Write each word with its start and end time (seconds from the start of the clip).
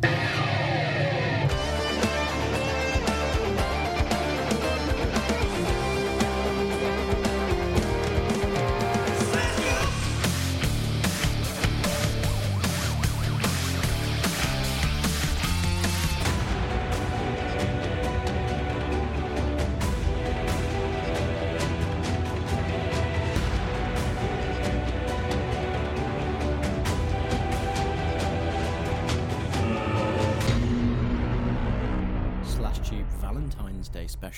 Slash 0.00 0.27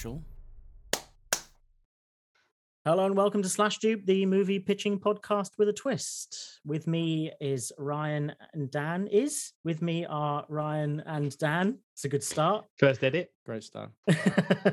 special. 0.00 0.24
Hello 2.86 3.04
and 3.04 3.14
welcome 3.14 3.42
to 3.42 3.50
Slash 3.50 3.76
Dupe, 3.80 4.06
the 4.06 4.24
movie 4.24 4.58
pitching 4.58 4.98
podcast 4.98 5.50
with 5.58 5.68
a 5.68 5.74
twist. 5.74 6.60
With 6.64 6.86
me 6.86 7.30
is 7.38 7.70
Ryan 7.76 8.32
and 8.54 8.70
Dan. 8.70 9.08
Is 9.08 9.52
with 9.62 9.82
me 9.82 10.06
are 10.06 10.46
Ryan 10.48 11.02
and 11.04 11.36
Dan. 11.36 11.80
It's 11.92 12.06
a 12.06 12.08
good 12.08 12.24
start. 12.24 12.64
First 12.78 13.04
edit. 13.04 13.30
Great 13.44 13.62
start. 13.62 13.90
uh, 14.08 14.72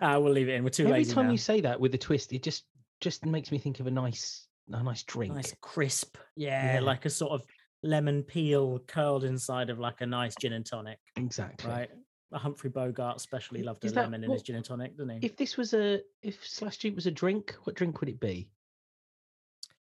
we'll 0.00 0.32
leave 0.32 0.48
it 0.48 0.54
in. 0.54 0.64
We're 0.64 0.70
too 0.70 0.86
Every 0.86 0.94
lazy 0.98 1.14
time 1.14 1.26
now. 1.26 1.32
you 1.32 1.38
say 1.38 1.60
that 1.60 1.78
with 1.78 1.94
a 1.94 1.98
twist, 1.98 2.32
it 2.32 2.42
just 2.42 2.64
just 3.00 3.24
makes 3.24 3.52
me 3.52 3.58
think 3.58 3.78
of 3.78 3.86
a 3.86 3.92
nice 3.92 4.48
a 4.72 4.82
nice 4.82 5.04
drink. 5.04 5.34
nice 5.34 5.54
crisp, 5.60 6.16
yeah, 6.34 6.74
Yeah. 6.74 6.80
like 6.80 7.04
a 7.04 7.10
sort 7.10 7.30
of 7.30 7.42
lemon 7.84 8.24
peel 8.24 8.80
curled 8.88 9.22
inside 9.22 9.70
of 9.70 9.78
like 9.78 10.00
a 10.00 10.06
nice 10.06 10.34
gin 10.34 10.52
and 10.52 10.66
tonic, 10.66 10.98
Exactly. 11.16 11.70
right? 11.70 11.90
A 12.32 12.38
Humphrey 12.38 12.70
Bogart 12.70 13.16
especially 13.16 13.62
loved 13.62 13.84
a 13.84 13.90
that 13.90 13.94
lemon 14.04 14.24
in 14.24 14.30
his 14.30 14.42
gin 14.42 14.56
and 14.56 14.64
tonic, 14.64 14.96
didn't 14.96 15.20
he? 15.20 15.26
If 15.26 15.36
this 15.36 15.56
was 15.56 15.74
a 15.74 16.00
if 16.22 16.44
slash 16.46 16.78
Dupe 16.78 16.94
was 16.94 17.06
a 17.06 17.10
drink, 17.10 17.54
what 17.64 17.76
drink 17.76 18.00
would 18.00 18.08
it 18.08 18.20
be? 18.20 18.48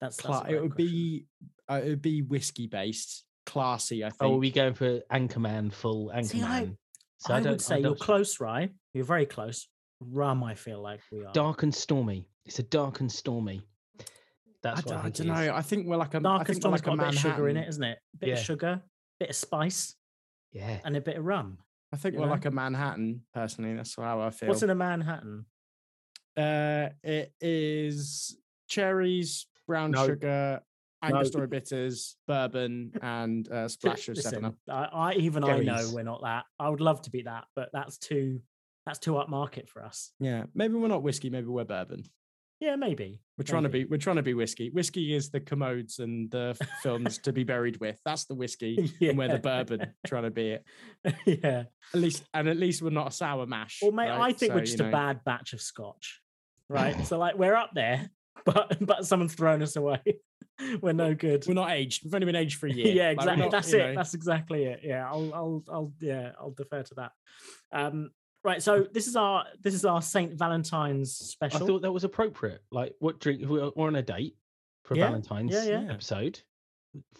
that's, 0.01 0.17
that's 0.17 0.49
it 0.51 0.61
would 0.61 0.73
question. 0.73 0.77
be 0.77 1.27
uh, 1.71 1.81
it 1.85 1.89
would 1.89 2.03
be 2.03 2.23
whiskey 2.23 2.67
based, 2.67 3.25
classy. 3.47 4.05
I 4.05 4.09
think. 4.09 4.19
Oh, 4.23 4.35
are 4.35 4.39
we 4.39 4.51
going 4.51 4.75
for 4.75 5.01
Anchorman 5.13 5.73
full 5.73 6.11
Anchorman? 6.15 6.27
See, 6.27 6.43
I- 6.43 6.71
so 7.19 7.35
I, 7.35 7.41
don't, 7.41 7.51
would 7.53 7.61
say 7.61 7.75
you're 7.81 7.91
don't- 7.91 8.01
close, 8.01 8.41
Ryan. 8.41 8.71
You're 8.95 9.05
very 9.05 9.27
close. 9.27 9.69
Rum, 10.01 10.43
I 10.43 10.55
feel 10.55 10.81
like 10.81 11.01
we 11.13 11.23
are. 11.25 11.33
Dark 11.35 11.63
and 11.63 11.75
stormy. 11.75 12.27
It's 12.47 12.59
a 12.59 12.63
dark 12.63 13.01
and 13.01 13.13
stormy. 13.13 13.61
That's 14.63 14.81
I, 14.81 14.83
what 14.83 14.87
d- 14.87 14.93
I, 14.95 14.99
I 14.99 15.03
think 15.03 15.15
don't 15.17 15.27
know. 15.27 15.55
I 15.55 15.63
think 15.63 15.87
we're 15.87 15.97
like 15.99 16.15
a 16.15 16.21
Dark 16.21 16.49
and 16.49 16.57
think 16.57 16.65
we're 16.65 16.71
like 16.71 16.83
got 16.83 16.95
a 16.95 16.97
bit 16.97 17.09
of 17.09 17.15
sugar 17.21 17.49
in 17.51 17.57
it, 17.57 17.61
Manhattan- 17.61 17.69
isn't 17.69 17.85
it? 17.85 17.99
A 18.15 18.17
bit 18.17 18.29
Yeah. 18.31 18.35
of 18.37 18.41
sugar, 18.41 18.83
bit 19.19 19.29
of 19.29 19.37
spice, 19.37 19.95
Yeah. 20.53 20.79
and 20.83 20.97
a 20.97 21.01
bit 21.03 21.17
of 21.19 21.25
rum. 21.27 21.59
I 21.93 21.97
think 21.97 22.15
you 22.15 22.21
we're 22.21 22.27
know? 22.27 22.33
like 22.33 22.45
a 22.45 22.51
Manhattan. 22.51 23.23
Personally, 23.35 23.75
that's 23.75 23.97
how 23.97 24.21
I 24.21 24.31
feel. 24.31 24.49
What's 24.49 24.63
in 24.63 24.71
a 24.71 24.75
Manhattan? 24.75 25.45
Uh, 26.37 26.91
it 27.03 27.33
is 27.41 28.39
cherries, 28.69 29.47
brown 29.67 29.91
No. 29.91 30.07
sugar, 30.07 30.61
No. 31.03 31.09
Angostura 31.09 31.49
bitters, 31.49 32.17
bourbon, 32.29 32.93
and 33.03 33.49
a 33.49 33.69
splash 33.69 34.09
of 34.09 34.17
Listen, 34.17 34.31
Seven 34.31 34.45
Up. 34.47 34.55
I, 34.69 34.85
I 34.85 35.13
even 35.15 35.43
I 35.45 35.61
know 35.61 35.91
we're 35.93 36.05
not 36.05 36.23
that. 36.23 36.45
I 36.59 36.69
would 36.69 36.81
love 36.81 37.03
to 37.03 37.11
be 37.11 37.23
that, 37.23 37.47
but 37.57 37.71
that's 37.73 37.99
too 37.99 38.41
that's 38.87 38.99
too 38.99 39.13
upmarket 39.13 39.69
for 39.69 39.85
us. 39.85 40.13
Yeah, 40.21 40.45
maybe 40.55 40.75
we're 40.75 40.89
not 40.89 41.03
whiskey. 41.03 41.29
Maybe 41.31 41.47
we're 41.49 41.65
bourbon. 41.65 42.05
Yeah, 42.61 42.77
maybe. 42.77 43.23
We're 43.39 43.45
trying 43.45 43.63
to 43.63 43.71
be. 43.71 43.87
We're 43.87 43.97
trying 43.97 44.17
to 44.17 44.23
be 44.23 44.35
whiskey. 44.35 44.69
Whiskey 44.69 45.15
is 45.15 45.31
the 45.31 45.41
commodes 45.41 45.99
and 45.99 46.31
the 46.31 46.55
films 46.83 47.17
to 47.19 47.33
be 47.33 47.43
buried 47.43 47.81
with. 47.81 47.99
That's 48.05 48.27
the 48.27 48.35
whiskey, 48.35 48.93
and 49.01 49.17
we're 49.17 49.29
the 49.29 49.39
bourbon 49.39 49.95
trying 50.07 50.25
to 50.25 50.31
be 50.31 50.51
it. 50.51 50.65
yeah. 51.43 51.65
At 51.95 52.01
least, 52.01 52.23
and 52.35 52.49
at 52.49 52.59
least 52.59 52.83
we're 52.83 52.91
not 52.91 53.09
a 53.09 53.11
sour 53.13 53.47
mash. 53.47 53.79
Well, 53.81 53.93
mate, 53.93 54.11
right? 54.11 54.21
I 54.21 54.33
think 54.35 54.51
So, 54.51 54.55
we're 54.57 54.61
you 54.61 54.67
just 54.67 54.81
a 54.81 54.91
bad 54.91 55.25
batch 55.25 55.55
of 55.55 55.63
scotch, 55.63 56.21
right? 56.69 57.07
so 57.07 57.19
like 57.19 57.39
we're 57.39 57.55
up 57.57 57.71
there, 57.75 58.11
but 58.45 58.77
but 58.85 59.07
someone's 59.07 59.35
thrown 59.35 59.63
us 59.63 59.77
away. 59.77 60.03
we're 60.83 60.93
no 60.93 61.15
good. 61.15 61.47
We're 61.49 61.55
not 61.55 61.71
aged. 61.71 62.05
We've 62.05 62.15
only 62.15 62.27
been 62.27 62.37
aged 62.37 62.59
for 62.59 62.67
a 62.67 62.73
year. 62.73 62.89
yeah, 62.89 63.09
Like, 63.09 63.15
exactly. 63.21 63.43
not, 63.43 63.51
That's 63.53 63.73
it. 63.73 63.79
know- 63.79 63.95
That's 63.95 64.13
exactly 64.13 64.65
it. 64.65 64.81
Yeah, 64.85 65.09
I'll, 65.11 65.33
I'll, 65.35 65.65
I'll, 65.73 65.93
yeah, 66.01 66.33
I'll 66.39 66.51
defer 66.51 66.83
to 66.83 66.95
that. 66.97 67.13
Um, 67.73 68.11
right. 68.45 68.63
So 68.63 68.87
this 68.93 69.07
is 69.07 69.17
our, 69.17 69.45
this 69.63 69.75
is 69.75 69.85
our 69.85 70.03
Saint 70.03 70.35
Valentine's 70.35 71.13
special. 71.15 71.63
I 71.63 71.67
thought 71.67 71.83
that 71.83 71.93
was 71.93 72.05
appropriate. 72.05 72.61
Like, 72.71 72.95
what 72.99 73.21
drink? 73.21 73.43
We're 73.47 73.71
on 73.77 73.97
a 73.97 74.03
date 74.03 74.37
for 74.85 74.95
a 74.95 74.99
Yeah, 74.99 75.07
Valentine's 75.07 75.53
yeah. 75.53 75.87
episode. 75.91 76.41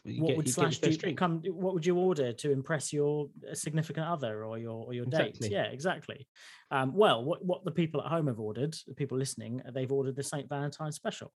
You 0.05 0.23
what 0.23 0.29
get- 0.29 0.37
would 0.39 0.47
you 0.49 0.53
get 0.53 0.55
slash 0.55 0.81
first 0.81 0.83
do? 0.83 0.97
drink. 0.97 1.19
Come, 1.19 1.43
what 1.47 1.75
would 1.75 1.87
you 1.87 1.97
order 1.97 2.33
to 2.33 2.51
impress 2.51 2.93
your 2.93 3.29
significant 3.53 4.07
other 4.07 4.45
or 4.45 4.59
your 4.59 4.85
or 4.87 4.95
your 4.95 5.07
date? 5.07 5.39
Yeah, 5.41 5.65
exactly. 5.65 6.27
Um, 6.73 6.93
well, 6.95 7.25
what 7.25 7.45
what 7.45 7.65
the 7.65 7.71
people 7.71 8.01
at 8.01 8.09
home 8.09 8.27
have 8.27 8.41
ordered, 8.41 8.75
the 8.89 8.95
people 8.95 9.17
listening, 9.17 9.63
they've 9.73 9.93
ordered 9.93 10.17
the 10.17 10.25
Saint 10.25 10.49
Valentine's 10.49 10.97
special, 10.97 11.33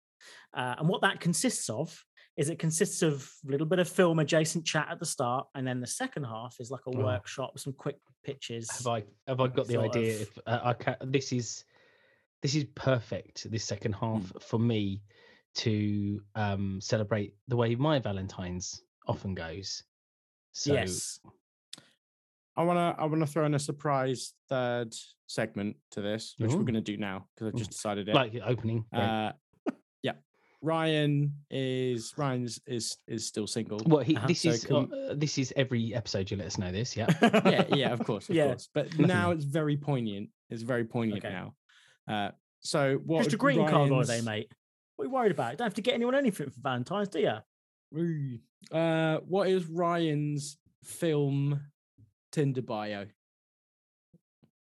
uh, 0.55 0.77
and 0.79 0.89
what 0.89 1.03
that 1.03 1.21
consists 1.21 1.69
of 1.69 2.03
is 2.37 2.49
it 2.49 2.59
consists 2.59 3.03
of 3.03 3.31
a 3.47 3.51
little 3.51 3.67
bit 3.67 3.79
of 3.79 3.89
film 3.89 4.19
adjacent 4.19 4.65
chat 4.65 4.89
at 4.91 4.99
the 4.99 5.07
start, 5.07 5.47
and 5.55 5.67
then 5.67 5.81
the 5.81 5.87
second 5.87 6.25
half 6.25 6.57
is 6.61 6.71
like 6.71 6.81
a 6.87 6.91
Oh. 6.97 7.05
workshop, 7.05 7.59
some 7.59 7.73
quick 7.73 7.99
pitches. 8.25 8.71
Have 8.79 8.87
I 8.87 9.05
have 9.27 9.41
I 9.41 9.49
got 9.49 9.67
the 9.67 9.79
idea? 9.79 10.15
of- 10.17 10.21
If 10.23 10.39
uh, 10.47 10.61
I 10.65 10.73
can, 10.75 10.97
this 11.05 11.33
is 11.33 11.65
this 12.41 12.55
is 12.55 12.65
perfect. 12.75 13.51
This 13.51 13.65
second 13.65 13.93
half 13.95 14.23
Hmm. 14.31 14.39
for 14.41 14.59
me 14.59 15.03
to 15.57 16.23
um 16.35 16.81
celebrate 16.81 17.35
the 17.49 17.57
way 17.57 17.75
my 17.75 17.99
Valentine's 17.99 18.83
often 19.07 19.35
goes. 19.35 19.83
So 20.53 20.73
yes. 20.73 21.21
I 22.57 22.63
wanna 22.65 22.95
I 22.99 23.05
wanna 23.07 23.27
throw 23.27 23.45
in 23.47 23.55
a 23.55 23.59
surprise 23.59 24.33
third 24.49 24.95
segment 25.27 25.77
to 25.93 26.01
this, 26.03 26.35
which 26.39 26.53
we're 26.53 26.65
gonna 26.65 26.81
do 26.81 26.97
now 26.97 27.27
because 27.35 27.49
I've 27.49 27.59
just 27.59 27.71
decided 27.71 28.09
it. 28.09 28.15
like 28.15 28.33
the 28.33 28.43
opening. 28.43 28.85
great. 28.93 29.03
uh, 29.03 29.33
yeah, 30.03 30.13
Ryan 30.63 31.35
is 31.51 32.13
Ryan's 32.17 32.61
is 32.67 32.97
is 33.09 33.27
still 33.27 33.47
single. 33.47 33.81
well, 33.87 34.03
he, 34.05 34.17
uh-huh, 34.17 34.27
this 34.29 34.43
so 34.43 34.51
is 34.51 34.65
can- 34.65 34.93
uh, 34.93 35.15
this 35.17 35.37
is 35.39 35.53
every 35.57 35.95
episode. 35.95 36.31
You 36.31 36.37
let 36.37 36.47
us 36.47 36.57
know 36.59 36.71
this, 36.73 36.97
yeah. 36.97 37.09
yeah, 37.23 37.65
yeah, 37.75 37.93
of 37.93 38.05
course, 38.05 38.29
of 38.29 38.35
Yeah. 38.37 38.47
course. 38.47 38.69
But 38.73 38.97
now 39.17 39.33
it's 39.33 39.45
very 39.45 39.77
poignant. 39.77 40.31
It's 40.51 40.63
very 40.63 40.85
poignant 40.85 41.25
Okay. 41.25 41.35
now. 41.35 41.55
Uh, 42.09 42.31
so 42.61 43.01
what? 43.05 43.25
Just 43.25 43.35
a 43.35 43.39
green 43.39 43.57
greeting 43.57 43.71
card 43.75 43.91
holiday, 43.91 44.13
Ryan's- 44.13 44.27
mate. 44.27 44.53
What 44.97 45.05
are 45.05 45.09
you 45.09 45.13
worried 45.15 45.33
about? 45.33 45.53
You 45.53 45.57
don't 45.59 45.67
have 45.67 45.75
to 45.75 45.83
get 45.83 45.95
anyone 45.95 46.15
anything 46.15 46.51
for 46.51 46.61
Valentine's, 46.61 47.09
do 47.09 47.19
you? 47.21 48.39
Uh, 48.71 49.19
what 49.27 49.49
is 49.49 49.67
Ryan's 49.67 50.59
film 50.85 51.61
Tinder 52.31 52.63
bio? 52.63 53.07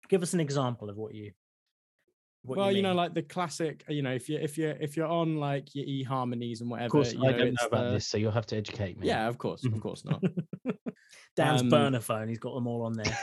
Give 0.08 0.22
us 0.22 0.32
an 0.34 0.40
example 0.40 0.88
of 0.90 0.96
what 0.96 1.14
you. 1.14 1.32
What 2.48 2.58
well, 2.58 2.72
you, 2.72 2.82
know, 2.82 2.94
like 2.94 3.14
the 3.14 3.22
classic. 3.22 3.84
You 3.88 4.02
know, 4.02 4.12
if 4.12 4.28
you 4.28 4.38
if 4.38 4.56
you 4.58 4.74
if 4.80 4.96
you're 4.96 5.06
on 5.06 5.36
like 5.36 5.74
your 5.74 5.84
e 5.86 6.02
harmonies 6.02 6.60
and 6.60 6.70
whatever. 6.70 6.86
Of 6.86 6.92
course, 6.92 7.12
you 7.12 7.20
I 7.24 7.30
know, 7.32 7.38
don't 7.38 7.52
know 7.60 7.66
about 7.66 7.84
the- 7.84 7.90
this, 7.92 8.06
so 8.06 8.18
you'll 8.18 8.32
have 8.32 8.46
to 8.46 8.56
educate 8.56 8.98
me. 8.98 9.06
Yeah, 9.06 9.28
of 9.28 9.38
course, 9.38 9.64
of 9.64 9.80
course 9.80 10.04
not. 10.04 10.22
Dan's 11.36 11.62
um, 11.62 11.68
burner 11.68 12.00
phone. 12.00 12.28
He's 12.28 12.38
got 12.40 12.54
them 12.54 12.66
all 12.66 12.82
on 12.82 12.94
there. 12.94 13.16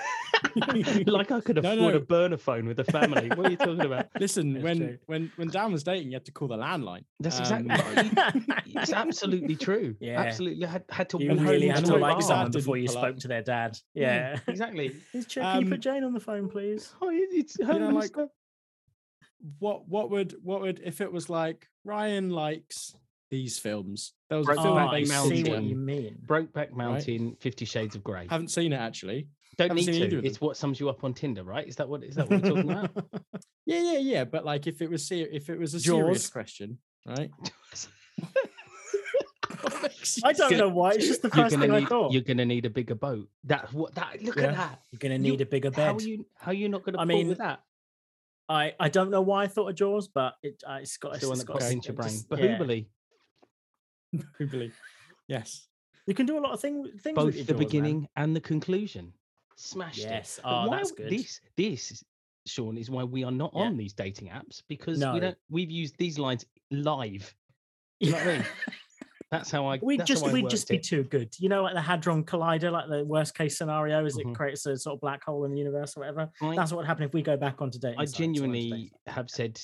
like 1.07 1.31
I 1.31 1.41
could 1.41 1.57
afford 1.63 1.77
no. 1.77 1.89
a 1.89 1.99
burner 1.99 2.37
phone 2.37 2.65
with 2.65 2.77
the 2.77 2.83
family. 2.85 3.27
what 3.29 3.47
are 3.47 3.51
you 3.51 3.57
talking 3.57 3.81
about? 3.81 4.07
Listen, 4.19 4.53
That's 4.53 4.63
when 4.63 4.77
true. 4.77 4.97
when 5.07 5.31
when 5.35 5.47
Dan 5.49 5.71
was 5.73 5.83
dating, 5.83 6.07
you 6.11 6.13
had 6.13 6.25
to 6.25 6.31
call 6.31 6.47
the 6.47 6.55
landline. 6.57 7.03
That's 7.19 7.39
Um, 7.51 7.69
exactly. 7.69 8.53
it's 8.67 8.93
absolutely 8.93 9.55
true. 9.55 9.95
Yeah. 9.99 10.21
Absolutely 10.21 10.65
had 10.65 10.83
had 10.89 11.09
to. 11.09 11.21
You 11.21 11.33
really 11.35 11.67
had 11.67 11.85
to 11.85 11.97
like 11.97 12.17
his 12.17 12.27
someone 12.27 12.51
before 12.51 12.77
you 12.77 12.87
spoke 12.87 13.15
up. 13.15 13.17
to 13.17 13.27
their 13.27 13.41
dad. 13.41 13.77
Yeah, 13.93 14.31
Yeah. 14.33 14.39
exactly. 14.47 14.95
Is 15.13 15.25
Ch- 15.25 15.35
Can 15.35 15.59
you 15.59 15.65
Um, 15.65 15.71
put 15.71 15.81
Jane 15.81 16.03
on 16.03 16.13
the 16.13 16.19
phone, 16.19 16.47
please? 16.49 16.93
Oh, 17.01 17.09
it- 17.09 17.29
it's 17.31 17.59
know, 17.59 17.75
like- 17.89 18.07
stuff. 18.07 18.29
What 19.59 19.87
what 19.87 20.09
would 20.11 20.35
what 20.43 20.61
would 20.61 20.81
if 20.83 21.01
it 21.01 21.11
was 21.11 21.29
like 21.29 21.67
Ryan 21.83 22.29
likes 22.29 22.95
these 23.31 23.59
films? 23.59 24.13
There 24.29 24.39
was 24.39 24.47
a 24.47 24.51
Brokeback 24.53 24.63
film 24.63 24.77
Oh, 24.77 24.87
I 24.87 24.91
based 25.01 25.11
see 25.27 25.43
what 25.43 25.63
you 25.63 25.75
mean. 25.75 26.17
Brokeback 26.25 26.71
Mountain, 26.71 27.37
Fifty 27.39 27.65
Shades 27.65 27.95
of 27.95 28.03
Grey. 28.03 28.27
Haven't 28.29 28.49
seen 28.49 28.73
it 28.73 28.77
actually. 28.77 29.27
Don't 29.57 29.69
haven't 29.69 29.85
need 29.85 30.09
to. 30.09 30.25
It's 30.25 30.41
what 30.41 30.57
sums 30.57 30.79
you 30.79 30.89
up 30.89 31.03
on 31.03 31.13
Tinder, 31.13 31.43
right? 31.43 31.67
Is 31.67 31.75
that 31.77 31.87
what 31.87 32.03
is 32.03 32.15
that 32.15 32.29
what 32.29 32.41
we're 32.43 32.49
talking 32.49 32.71
about? 32.71 33.05
Yeah, 33.67 33.81
yeah, 33.93 33.97
yeah. 33.97 34.23
But 34.25 34.45
like, 34.45 34.67
if 34.67 34.79
it 34.83 34.91
was 34.91 35.07
ser- 35.07 35.27
if 35.31 35.49
it 35.49 35.57
was 35.57 35.73
a 35.73 35.79
Jaws. 35.79 35.85
serious 35.97 36.29
question, 36.29 36.77
right? 37.07 37.31
I 40.23 40.33
don't 40.33 40.51
Gonna- 40.51 40.57
know 40.63 40.69
why. 40.69 40.91
It's 40.91 41.07
just 41.07 41.21
the 41.21 41.29
first 41.29 41.55
gonna 41.55 41.67
thing 41.67 41.71
I 41.71 41.85
thought. 41.87 42.11
you're 42.11 42.21
gonna 42.21 42.45
need 42.45 42.65
a 42.65 42.69
bigger 42.69 42.95
boat. 42.95 43.27
That's 43.43 43.71
what 43.73 43.95
that. 43.95 44.21
Look 44.21 44.35
Yeah. 44.35 44.43
at 44.49 44.55
that. 44.57 44.81
You're 44.91 44.99
going 44.99 45.19
to 45.19 45.25
You- 45.27 45.31
need 45.33 45.41
a 45.41 45.45
bigger 45.45 45.69
How 45.71 45.93
bed. 45.93 46.01
are 46.01 46.07
you? 46.07 46.25
How 46.35 46.51
are 46.51 46.53
you 46.53 46.69
not 46.69 46.83
gonna? 46.83 46.97
I 46.99 47.05
pull 47.05 47.07
mean, 47.07 47.27
with 47.27 47.37
that. 47.39 47.61
I, 48.47 48.73
I 48.79 48.89
don't 48.89 49.09
know 49.09 49.21
why 49.21 49.43
I 49.43 49.47
thought 49.47 49.69
of 49.69 49.75
Jaws, 49.75 50.07
but 50.07 50.35
it, 50.43 50.61
uh, 50.67 50.79
it's 50.81 50.97
got 50.97 51.13
It's 51.13 51.21
the 51.23 51.29
one 51.29 51.37
that 51.39 51.47
pops 51.47 51.69
into 51.71 51.87
your 51.87 51.95
brain. 51.95 52.09
just- 52.09 52.29
But 52.29 52.39
yeah. 52.39 52.57
Bahubali, 52.57 52.85
yes. 55.27 55.67
You 56.07 56.13
can 56.13 56.25
do 56.25 56.37
a 56.37 56.41
lot 56.41 56.51
of 56.51 56.59
thing, 56.59 56.85
things. 56.99 57.15
both 57.15 57.33
the 57.33 57.39
Jaws, 57.39 57.49
man. 57.49 57.57
beginning 57.57 58.07
and 58.15 58.35
the 58.35 58.39
conclusion, 58.41 59.11
smashed 59.55 59.99
Yes. 59.99 60.37
it. 60.37 60.43
Oh, 60.45 60.67
why 60.67 60.77
that's 60.77 60.91
good. 60.91 61.09
This, 61.09 61.41
this, 61.57 62.03
Sean, 62.45 62.77
is 62.77 62.89
why 62.91 63.03
we 63.03 63.23
are 63.23 63.31
not 63.31 63.51
Yeah. 63.55 63.63
on 63.63 63.77
these 63.77 63.93
dating 63.93 64.27
apps 64.29 64.61
because 64.67 64.99
No. 64.99 65.13
we 65.15 65.19
don't. 65.19 65.37
We've 65.49 65.71
used 65.71 65.97
these 65.97 66.19
lines 66.19 66.45
live. 66.69 67.33
You 67.99 68.11
know 68.11 68.17
what 68.17 68.27
I 68.27 68.33
mean? 68.37 68.45
That's 69.31 69.49
how 69.51 69.65
I. 69.67 69.79
We'd 69.81 70.05
just 70.05 70.31
we'd 70.31 70.49
just 70.49 70.67
be 70.69 70.77
it. 70.77 70.83
too 70.83 71.03
good. 71.03 71.33
You 71.39 71.49
know, 71.49 71.63
like 71.63 71.73
the 71.73 71.81
Hadron 71.81 72.23
Collider, 72.23 72.71
like 72.71 72.87
the 72.89 73.03
worst 73.03 73.35
case 73.35 73.57
scenario 73.57 74.05
is 74.05 74.15
Mhm. 74.17 74.31
it 74.31 74.35
creates 74.35 74.65
a 74.65 74.77
sort 74.77 74.93
of 74.95 75.01
black 75.01 75.23
hole 75.23 75.45
in 75.45 75.51
the 75.51 75.57
universe 75.57 75.97
or 75.97 76.01
whatever. 76.01 76.29
I- 76.41 76.55
That's 76.55 76.71
what 76.71 76.77
would 76.77 76.85
happen 76.87 77.03
if 77.03 77.13
we 77.13 77.21
go 77.21 77.35
back 77.35 77.61
onto 77.61 77.79
dating. 77.79 77.99
I 77.99 78.05
sites 78.05 78.17
genuinely 78.17 78.69
dating 78.69 78.91
have 79.07 79.29
said 79.29 79.59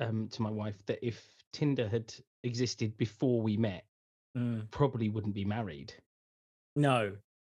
um, 0.00 0.28
to 0.28 0.42
my 0.42 0.50
wife 0.50 0.84
that 0.86 0.98
if 1.06 1.22
Tinder 1.52 1.86
had 1.88 2.12
existed 2.44 2.96
before 2.96 3.40
we 3.42 3.56
met, 3.56 3.84
Mm. 4.36 4.70
probably 4.70 5.10
wouldn't 5.10 5.34
be 5.34 5.44
married. 5.44 5.92
No, 6.76 7.14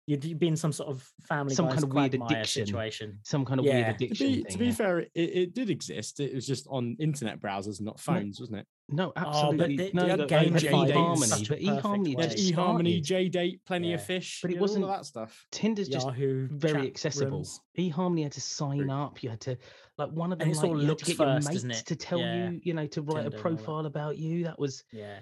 you'd, 0.07 0.25
you'd 0.25 0.39
be 0.39 0.47
in 0.47 0.55
some 0.55 0.71
sort 0.71 0.89
of 0.89 1.07
family 1.27 1.53
Some 1.53 1.69
kind 1.69 1.83
of 1.83 1.93
weird 1.93 2.15
addiction. 2.15 2.65
situation. 2.65 3.19
Some 3.23 3.45
kind 3.45 3.59
of 3.59 3.65
Yeah. 3.67 3.73
weird 3.73 3.85
To 3.85 3.91
To 3.99 4.05
addiction 4.05 4.27
be, 4.27 4.33
thing. 4.43 4.51
to 4.51 4.57
be 4.57 4.65
yeah. 4.65 4.71
fair, 4.71 4.99
it, 4.99 5.11
it 5.13 5.53
did 5.53 5.69
exist. 5.69 6.19
It 6.19 6.33
was 6.33 6.47
just 6.47 6.65
on 6.69 6.95
internet 6.99 7.39
browsers, 7.39 7.79
not 7.79 7.99
phones, 7.99 8.39
wasn't 8.39 8.59
it? 8.61 8.67
No, 8.89 9.07
Oh, 9.09 9.11
but 9.15 9.27
absolutely. 9.27 9.75
they- 9.77 9.91
no, 9.93 10.07
they 10.07 10.15
no, 10.17 10.25
gamified 10.27 10.71
no, 10.71 10.83
it 10.83 10.89
in 10.89 10.95
eHarmony, 10.95 11.47
but 11.49 11.59
eHarmony 11.59 12.21
just 12.21 12.37
eHarmony, 12.37 12.53
started. 12.53 13.03
J 13.03 13.29
Date, 13.29 13.61
Plenty 13.65 13.93
of 13.93 14.03
Fish, 14.03 14.39
But 14.41 14.51
it 14.51 14.55
you 14.55 14.59
wasn't- 14.61 14.83
of 14.83 14.89
that 14.89 15.05
stuff. 15.05 15.47
Tinder's 15.51 15.87
just 15.87 16.05
Yahoo, 16.05 16.47
very 16.51 16.87
accessible. 16.87 17.37
rooms. 17.37 17.59
eHarmony 17.77 18.23
had 18.23 18.33
to 18.33 18.41
sign 18.41 18.89
up. 18.89 19.23
You 19.23 19.29
had 19.29 19.39
to 19.41 19.57
like 19.97 20.11
one 20.11 20.33
of 20.33 20.39
them. 20.39 20.47
And 20.47 20.51
it's 20.51 20.61
like, 20.61 20.69
all 20.69 20.75
you 20.75 20.81
had 20.81 20.89
looks 20.89 21.03
to 21.03 21.15
get 21.15 21.19
your 21.19 21.39
mates 21.63 21.83
to 21.83 21.95
tell 21.95 22.19
Yeah. 22.19 22.49
you, 22.49 22.59
you 22.63 22.73
know, 22.73 22.85
to 22.87 23.01
write 23.01 23.13
Tinder 23.13 23.19
a 23.21 23.25
and 23.25 23.33
all 23.33 23.39
that. 23.51 23.57
profile 23.63 23.85
about 23.85 24.17
you. 24.17 24.43
That 24.43 24.59
was 24.59 24.83
Yeah. 24.91 25.19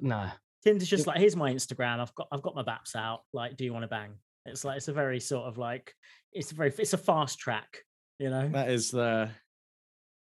nah. 0.00 0.30
Tinder's 0.64 0.88
just 0.88 1.02
Yep. 1.02 1.06
like, 1.06 1.18
here's 1.18 1.36
my 1.36 1.52
Instagram. 1.52 2.00
I've 2.00 2.14
got 2.16 2.26
I've 2.32 2.42
got 2.42 2.56
my 2.56 2.64
baps 2.64 2.96
out. 2.96 3.22
Like, 3.32 3.56
do 3.56 3.64
you 3.64 3.72
want 3.72 3.84
to 3.84 3.88
bang? 3.88 4.18
It's 4.44 4.64
like 4.64 4.78
it's 4.78 4.88
a 4.88 4.92
very 4.92 5.20
sort 5.20 5.46
of 5.46 5.56
like 5.56 5.94
it's 6.32 6.50
a 6.50 6.54
very 6.56 6.72
it's 6.76 6.94
a 6.94 6.98
fast 6.98 7.38
track, 7.38 7.84
you 8.18 8.28
know. 8.28 8.48
That 8.48 8.70
is 8.70 8.90
the 8.90 9.30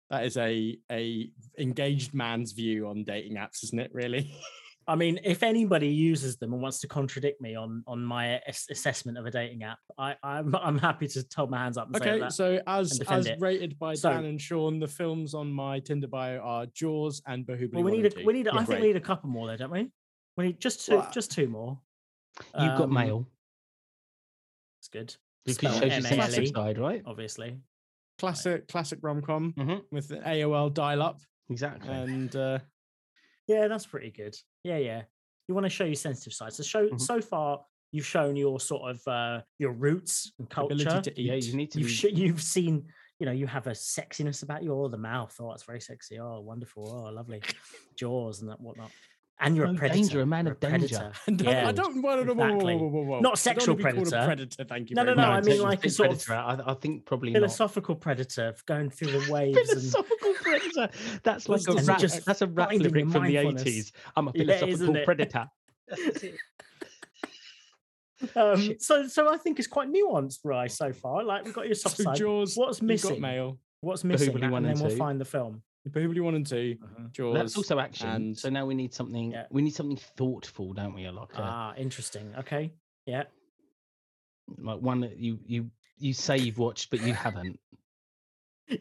that 0.10 0.25
is 0.25 0.38
a 0.38 0.78
a 0.92 1.30
engaged 1.57 2.13
man's 2.13 2.52
view 2.52 2.88
on 2.88 3.04
dating 3.04 3.36
apps, 3.38 3.63
isn't 3.63 3.80
it? 3.80 3.92
Really? 3.94 4.31
I 4.88 4.94
mean, 4.94 5.19
if 5.24 5.42
anybody 5.42 5.88
uses 5.88 6.38
them 6.38 6.54
and 6.54 6.62
wants 6.62 6.80
to 6.81 6.88
contradict 6.88 7.42
me 7.42 7.56
on 7.56 7.84
on 7.88 8.04
my 8.06 8.40
ass- 8.48 8.68
assessment 8.69 9.18
of 9.18 9.25
a 9.25 9.31
dating 9.31 9.63
app, 9.63 9.80
I 9.98 10.16
I'm 10.22 10.56
I'm 10.68 10.78
happy 10.78 11.07
to 11.07 11.25
hold 11.36 11.50
my 11.50 11.57
hands 11.57 11.78
up 11.78 11.88
and 11.88 11.98
say 12.04 12.10
okay, 12.12 12.19
that. 12.19 12.34
so 12.34 12.60
as 12.68 13.02
as 13.10 13.25
it. 13.25 13.40
rated 13.42 13.80
by 13.80 13.96
So- 13.96 14.12
Dan 14.12 14.25
and 14.25 14.40
Sean, 14.40 14.80
the 14.80 14.88
films 14.88 15.34
on 15.34 15.52
my 15.52 15.80
Tinder 15.80 16.08
bio 16.08 16.38
are 16.38 16.68
Jaws 16.68 17.24
and 17.25 17.48
Bahubali. 17.48 17.74
well, 17.74 17.84
we 17.84 17.92
1 17.94 18.01
need 18.04 18.13
a 18.18 18.24
we 18.25 18.34
need 18.34 18.46
a, 18.48 18.54
I 18.54 18.63
think 18.63 18.80
we 18.81 18.88
need 18.88 18.96
a 18.96 19.01
couple 19.01 19.30
more 19.30 19.48
there, 19.48 19.58
don't 19.58 19.72
we? 19.72 19.92
We 20.38 20.46
need 20.48 20.60
just 20.60 20.86
two 20.86 20.98
Well, 20.98 21.10
just 21.12 21.31
two 21.31 21.48
more. 21.48 21.80
You've 22.60 22.78
got 22.78 22.84
Um, 22.84 22.94
mail 22.94 23.28
It's 24.80 24.90
good. 24.90 25.16
because 25.46 25.78
spelled 25.78 25.84
it 25.84 25.92
shows 25.94 26.04
your 26.04 26.12
M-A-L-E. 26.13 26.31
sensitive 26.31 26.56
side, 26.56 26.78
right? 26.78 27.01
Obviously. 27.08 27.58
Classic 28.19 28.67
classic 28.67 29.00
rom 29.01 29.21
com 29.21 29.53
hmm 29.57 29.75
with 29.91 30.07
the 30.07 30.17
AOL 30.17 30.73
dial 30.73 31.01
up 31.01 31.19
Exactly. 31.50 31.94
and 31.94 32.35
uh, 32.35 32.59
Yeah, 33.47 33.67
that's 33.67 33.85
pretty 33.85 34.09
good. 34.12 34.35
Yeah, 34.63 34.77
yeah. 34.77 35.03
You 35.47 35.53
want 35.53 35.65
to 35.65 35.69
show 35.69 35.83
your 35.85 35.94
sensitive 35.95 36.33
side. 36.33 36.53
So 36.53 36.63
show 36.63 36.88
Mhm. 36.89 37.00
so 37.00 37.21
far 37.21 37.63
you've 37.91 38.06
shown 38.06 38.35
your 38.35 38.59
sort 38.59 38.89
of 38.89 39.07
uh 39.07 39.41
your 39.59 39.71
roots 39.73 40.31
and 40.39 40.50
culture. 40.50 41.01
to 41.01 41.12
eat. 41.21 41.25
yeah, 41.27 41.35
you 41.35 41.56
need 41.56 41.71
to. 41.71 41.79
you've 41.79 41.88
be- 41.88 41.94
sh- 41.94 42.13
you've 42.13 42.41
seen 42.41 42.88
you 43.19 43.25
know 43.25 43.31
you 43.31 43.47
have 43.47 43.67
a 43.67 43.71
sexiness 43.71 44.44
about 44.44 44.63
you 44.63 44.73
oh 44.73 44.88
the 44.89 44.97
mouth 44.97 45.33
oh 45.39 45.53
it's 45.53 45.63
very 45.63 45.79
sexy 45.79 46.19
oh 46.19 46.41
wonderful 46.41 46.83
oh 46.91 47.09
lovely 47.13 47.41
jaws 47.95 48.41
and 48.41 48.50
that 48.50 48.59
whatnot 48.59 48.91
and 49.40 49.56
you're 49.56 49.66
a 49.66 49.74
predator 49.74 50.00
danger, 50.02 50.22
a 50.22 50.26
man 50.26 50.46
you're 50.46 50.54
of 50.54 50.60
danger. 50.60 51.12
I- 51.28 51.32
yeah 51.42 51.68
I 51.68 51.72
don't 51.72 52.02
want 52.02 52.26
to. 52.26 52.34
Whoa, 52.34 52.36
whoa, 52.36 52.36
whoa, 52.36 52.46
exactly. 52.56 52.76
whoa, 52.78 52.88
whoa, 52.88 53.04
whoa. 53.04 53.20
Not 53.20 53.38
sexual 53.38 53.76
wanna 53.76 53.90
be 53.90 53.94
called 53.96 54.08
a 54.08 54.12
predator. 54.12 54.26
predator. 54.26 54.64
Thank 54.64 54.90
you. 54.90 54.96
No, 54.96 55.04
no, 55.04 55.14
no, 55.14 55.28
much. 55.28 55.44
I 55.44 55.48
mean 55.50 55.62
like 55.62 55.86
a 55.86 55.90
sort 55.90 56.12
of 56.12 56.24
predator 56.24 56.34
out. 56.34 56.68
I, 56.68 56.72
I 56.72 56.74
think 56.76 57.06
probably 57.06 57.32
not. 57.32 57.40
philosophical 57.40 57.96
predator 57.96 58.56
going 58.66 58.90
through 58.90 59.12
the 59.20 59.32
waves 59.36 59.58
and 59.58 59.68
philosophical 59.68 60.34
predator. 60.42 60.90
That's 61.24 61.50
like 61.50 61.62
a 61.62 61.74
just- 61.74 61.88
rap. 61.88 62.00
just 62.00 62.26
That's 62.26 62.42
a 62.42 62.48
rap 62.48 62.70
finding 62.70 62.88
lyric 62.92 63.12
from 63.12 63.26
the 63.28 63.38
eighties. 63.38 63.92
I'm 64.16 64.30
a 64.30 64.32
philosophical 64.32 64.74
isn't 64.74 65.06
predator. 65.06 65.48
um, 68.36 68.76
so 68.80 69.08
so 69.08 69.32
I 69.32 69.38
think 69.38 69.60
it's 69.60 69.68
quite 69.68 69.90
nuanced, 69.92 70.40
right? 70.44 70.72
So 70.72 70.92
far, 70.94 71.24
like 71.24 71.46
we've 71.46 71.54
got 71.54 71.66
your 71.66 71.76
soft 71.76 71.98
So 71.98 72.04
side. 72.04 72.16
Jaws. 72.16 72.56
What's 72.56 72.82
you've 72.82 72.88
got 73.02 73.10
missing? 73.10 73.22
mail. 73.22 73.60
What's 73.82 74.04
missing? 74.04 74.34
Bahubali 74.34 74.56
and 74.58 74.66
then 74.66 74.72
and 74.72 74.82
we'll 74.82 74.96
find 74.98 75.20
the 75.20 75.26
film. 75.26 75.62
Bahubali 75.90 76.22
one 76.22 76.36
and 76.36 76.46
two. 76.48 76.78
Jaws. 77.12 77.36
That's 77.36 77.58
also 77.58 77.80
action. 77.80 78.10
and- 78.10 78.38
So 78.38 78.50
now 78.50 78.66
we 78.66 78.74
need 78.76 78.94
something. 78.94 79.32
Yeah. 79.32 79.46
We 79.52 79.62
need 79.62 79.76
something 79.76 79.98
thoughtful, 80.18 80.74
don't 80.74 80.94
we? 80.96 81.08
Like 81.10 81.34
a, 81.36 81.42
Ah, 81.42 81.74
interesting. 81.78 82.34
Okay. 82.40 82.74
Yeah. 83.06 83.24
like 84.60 84.80
one 84.80 85.00
that 85.02 85.18
you 85.18 85.40
you 85.46 85.72
you 85.98 86.14
say 86.14 86.38
you've 86.38 86.58
watched 86.60 86.90
but 86.92 87.02
you 87.02 87.14
haven't. 87.14 87.60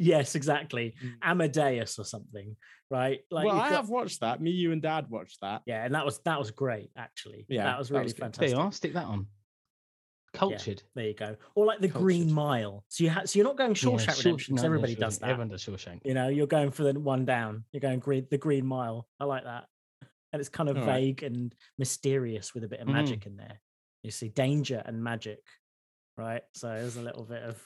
Yes, 0.01 0.35
exactly. 0.35 0.95
Mm. 1.05 1.13
Amadeus 1.23 1.99
or 1.99 2.05
something, 2.05 2.57
right? 2.91 3.21
Like 3.31 3.45
well, 3.47 3.57
I 3.57 3.69
got- 3.69 3.77
have 3.77 3.89
watched 3.91 4.21
that. 4.21 4.41
Me, 4.41 4.51
you, 4.51 4.73
and 4.73 4.81
Dad 4.81 5.11
watched 5.11 5.43
that. 5.43 5.61
Yeah, 5.67 5.85
and 5.85 5.95
that 5.95 6.07
was 6.07 6.21
that 6.25 6.39
was 6.39 6.51
great 6.51 6.91
actually. 6.97 7.45
Yeah, 7.51 7.65
that 7.65 7.79
was 7.79 7.89
that 7.89 7.95
really 7.97 8.05
was 8.05 8.13
good. 8.15 8.21
There 8.23 8.31
fantastic. 8.31 8.57
you 8.57 8.63
are. 8.65 8.73
Stick 8.73 8.95
that 8.95 9.05
on. 9.05 9.27
Cultured. 10.35 10.83
There 10.95 11.07
you 11.07 11.15
go. 11.15 11.37
Or 11.55 11.65
like 11.65 11.81
the 11.81 11.89
Green 11.89 12.33
Mile. 12.33 12.85
So 12.89 13.05
you 13.05 13.11
ha- 13.11 13.25
so 13.25 13.39
you're 13.39 13.47
not 13.47 13.57
going 13.57 13.71
Yeah, 13.71 13.75
Shawshank 13.77 14.01
Shaw- 14.01 14.17
Redemption 14.19 14.35
because 14.35 14.49
no, 14.51 14.63
no, 14.63 14.67
everybody 14.67 14.95
does 14.95 15.19
that. 15.19 15.31
Everyone 15.31 15.49
does 15.49 15.65
Shawshank. 15.65 16.01
You 16.05 16.15
know, 16.15 16.29
you're 16.29 16.47
going 16.47 16.71
for 16.71 16.83
the 16.85 16.99
one 16.99 17.25
down. 17.25 17.65
You're 17.73 17.81
going 17.81 18.01
green 18.01 18.27
the 18.31 18.39
Green 18.39 18.67
Mile. 18.67 19.07
I 19.21 19.25
like 19.25 19.45
that. 19.45 19.65
And 20.33 20.41
it's 20.41 20.49
kind 20.49 20.69
of 20.69 20.77
All 20.77 20.85
right. 20.85 21.01
vague 21.01 21.23
and 21.23 21.55
mysterious 21.79 22.55
with 22.55 22.65
a 22.65 22.69
bit 22.69 22.81
of 22.81 22.89
Mhm. 22.89 22.93
magic 22.93 23.27
in 23.27 23.37
there. 23.37 23.61
You 24.03 24.11
see 24.11 24.29
danger 24.29 24.83
and 24.85 25.03
magic, 25.03 25.41
right? 26.19 26.43
So 26.55 26.69
there's 26.69 26.97
a 26.97 27.03
little 27.03 27.25
bit 27.25 27.43
of. 27.43 27.63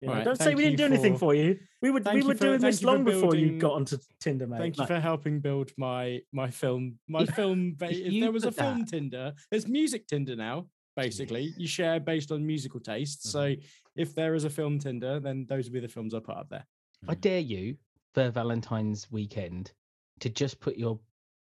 You 0.00 0.08
know, 0.08 0.14
right, 0.16 0.24
don't 0.24 0.36
say 0.38 0.54
we 0.54 0.64
didn't 0.64 0.72
you 0.72 0.76
do 0.76 0.84
anything 0.92 1.14
for- 1.14 1.18
for 1.20 1.34
you. 1.34 1.58
We 1.80 1.90
were 1.90 2.00
thank 2.00 2.16
we 2.16 2.20
you 2.22 2.26
were 2.28 2.34
for- 2.34 2.44
doing 2.44 2.60
this 2.60 2.82
you 2.82 2.88
for 2.88 2.92
long 2.94 3.04
before 3.04 3.36
you 3.36 3.58
got 3.58 3.72
onto 3.72 3.96
Tinder, 4.20 4.46
mate. 4.46 4.58
Thank 4.58 4.76
you 4.76 4.80
Like, 4.82 4.88
for 4.88 5.00
helping 5.00 5.40
build 5.40 5.72
my 5.78 6.20
my 6.32 6.50
film 6.50 6.98
my 7.08 7.24
film. 7.40 7.74
Ba- 7.78 7.90
if 7.90 7.96
if 8.12 8.20
there 8.20 8.32
was 8.32 8.44
a 8.44 8.48
put 8.48 8.56
film 8.56 8.84
Tinder, 8.84 9.32
there's 9.50 9.66
music 9.66 10.06
Tinder 10.06 10.36
now. 10.36 10.66
Basically, 10.96 11.52
you 11.56 11.66
share 11.66 11.98
based 12.00 12.30
on 12.32 12.46
musical 12.46 12.80
tastes. 12.80 13.30
So 13.30 13.40
Mm-hmm. 13.50 13.62
if 13.96 14.14
there 14.14 14.34
is 14.34 14.44
a 14.44 14.50
film 14.50 14.78
Tinder, 14.78 15.20
then 15.20 15.46
those 15.48 15.66
will 15.66 15.74
be 15.74 15.80
the 15.80 15.88
films 15.88 16.14
I 16.14 16.20
put 16.20 16.36
up 16.36 16.48
there. 16.48 16.66
I 17.08 17.14
dare 17.14 17.40
you 17.40 17.76
for 18.14 18.30
Valentine's 18.30 19.10
weekend 19.10 19.72
to 20.20 20.28
just 20.30 20.60
put 20.60 20.76
your 20.76 20.98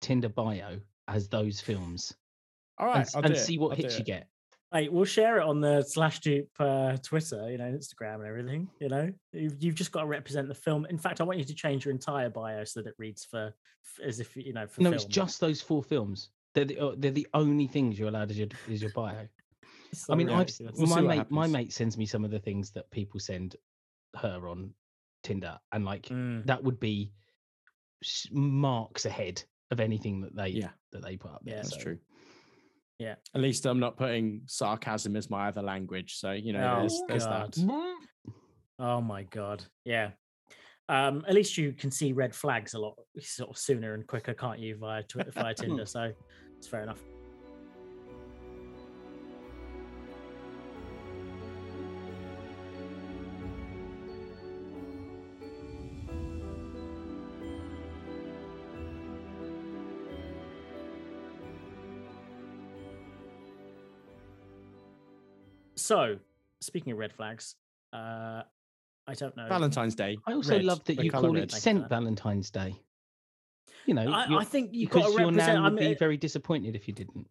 Tinder 0.02 0.30
bio 0.30 0.80
as 1.08 1.28
those 1.28 1.60
films 1.62 2.14
All 2.78 2.88
right, 2.88 2.96
and, 2.96 3.00
right, 3.00 3.08
s- 3.08 3.16
I'll 3.16 3.24
and 3.24 3.34
do 3.34 3.40
it, 3.40 3.44
see 3.44 3.58
what 3.58 3.72
I'll 3.72 3.76
hits 3.78 3.98
you 4.00 4.06
get. 4.06 4.28
Hey, 4.72 4.90
we'll 4.90 5.06
share 5.06 5.38
it 5.38 5.44
on 5.44 5.62
the 5.62 5.84
slash 5.84 6.20
dupe 6.22 6.50
uh, 6.60 6.98
Twitter, 7.04 7.52
you 7.52 7.60
know, 7.60 7.66
Instagram 7.72 8.16
and 8.16 8.26
everything. 8.26 8.68
You 8.80 8.90
know, 8.90 9.14
you've, 9.32 9.62
you've 9.62 9.76
just 9.76 9.92
got 9.92 10.02
to 10.02 10.08
represent 10.08 10.48
the 10.48 10.56
film. 10.56 10.88
In 10.88 10.98
fact, 10.98 11.22
I 11.22 11.24
want 11.26 11.38
you 11.38 11.46
to 11.46 11.54
change 11.54 11.86
your 11.86 11.92
entire 11.94 12.30
bio 12.30 12.64
so 12.64 12.82
that 12.82 12.90
it 12.90 12.96
reads 12.98 13.24
for 13.24 13.54
f- 13.86 14.06
as 14.06 14.20
if 14.20 14.36
you 14.36 14.52
know 14.54 14.66
for 14.66 14.82
No, 14.82 14.90
film. 14.90 14.96
it's 14.96 15.06
just 15.06 15.40
those 15.40 15.62
four 15.62 15.84
films. 15.84 16.30
They're 16.56 16.66
the, 16.66 16.80
uh, 16.80 16.96
they're 16.98 17.12
the 17.12 17.28
only 17.34 17.68
things 17.68 17.98
you're 17.98 18.10
allowed 18.10 18.32
as 18.32 18.38
your, 18.38 18.48
is 18.68 18.82
your 18.82 18.92
bio. 18.92 19.28
So 19.94 20.14
I 20.14 20.16
mean, 20.16 20.30
I've. 20.30 20.50
We'll 20.76 20.88
my 20.88 21.02
mate, 21.02 21.30
my 21.30 21.48
mate 21.48 21.72
sends 21.74 21.98
me 21.98 22.06
some 22.06 22.24
of 22.26 22.32
the 22.32 22.40
things 22.40 22.72
that 22.72 22.90
people 22.92 23.20
send 23.20 23.56
her 24.16 24.48
on 24.48 24.72
Tinder, 25.24 25.60
and 25.72 25.86
like 25.86 26.08
Mm, 26.08 26.46
that 26.48 26.64
would 26.64 26.80
be 26.80 27.12
marks 28.32 29.06
ahead 29.06 29.44
of 29.72 29.80
anything 29.80 30.22
that 30.22 30.36
they 30.36 30.50
Yeah. 30.50 30.70
that 30.92 31.04
they 31.04 31.18
put 31.18 31.32
up. 31.32 31.42
There, 31.44 31.56
Yeah. 31.56 31.62
That's 31.62 31.76
so- 31.76 31.82
true. 31.82 32.00
Yeah. 33.00 33.16
At 33.34 33.42
least 33.42 33.66
I'm 33.66 33.80
not 33.80 33.98
putting 33.98 34.42
sarcasm 34.46 35.16
as 35.16 35.30
my 35.30 35.48
other 35.48 35.62
language. 35.62 36.16
So 36.16 36.32
you 36.32 36.54
know, 36.54 36.76
Oh, 36.76 36.80
there's, 36.82 37.02
there's 37.08 37.26
that. 37.26 37.58
Oh 38.80 39.02
my 39.02 39.24
god, 39.24 39.64
yeah. 39.86 40.12
Um, 40.90 41.24
at 41.28 41.34
least 41.34 41.58
you 41.58 41.72
can 41.74 41.92
see 41.92 42.12
red 42.12 42.36
flags 42.36 42.74
a 42.74 42.80
lot 42.80 42.96
sort 43.20 43.50
of 43.50 43.58
sooner 43.58 43.94
and 43.94 44.06
quicker, 44.06 44.34
can't 44.34 44.60
you, 44.60 44.76
via 44.78 45.02
Twitter, 45.04 45.32
via 45.32 45.54
Tinder? 45.54 45.86
So 45.86 46.12
it's 46.64 46.70
fair 46.70 46.84
enough. 46.84 47.02
So, 65.76 66.18
speaking 66.62 66.94
of 66.94 66.98
red 66.98 67.12
flags, 67.12 67.56
uh, 67.92 68.44
I 69.06 69.14
don't 69.16 69.36
know. 69.36 69.50
Valentine's 69.50 69.96
Day. 69.96 70.18
I 70.26 70.32
also 70.32 70.56
red, 70.56 70.64
love 70.64 70.82
that 70.86 71.04
you 71.04 71.12
call 71.12 71.36
it 71.36 71.52
Thank 71.52 71.52
you 71.52 71.60
Saint. 71.60 71.90
Valentine's 71.90 72.50
Day. 72.50 72.80
You 73.86 73.94
know, 73.94 74.12
I, 74.12 74.38
I 74.40 74.44
think 74.44 74.70
you've 74.74 74.90
got 74.90 75.00
because 75.00 75.16
to 75.16 75.20
your 75.22 75.30
represent. 75.32 75.54
nan 75.56 75.58
I 75.66 75.70
would 75.70 75.80
mean, 75.80 75.92
be 75.92 75.96
very 75.98 76.18
disappointed 76.18 76.76
if 76.76 76.88
you 76.88 76.94
didn't. 76.94 77.28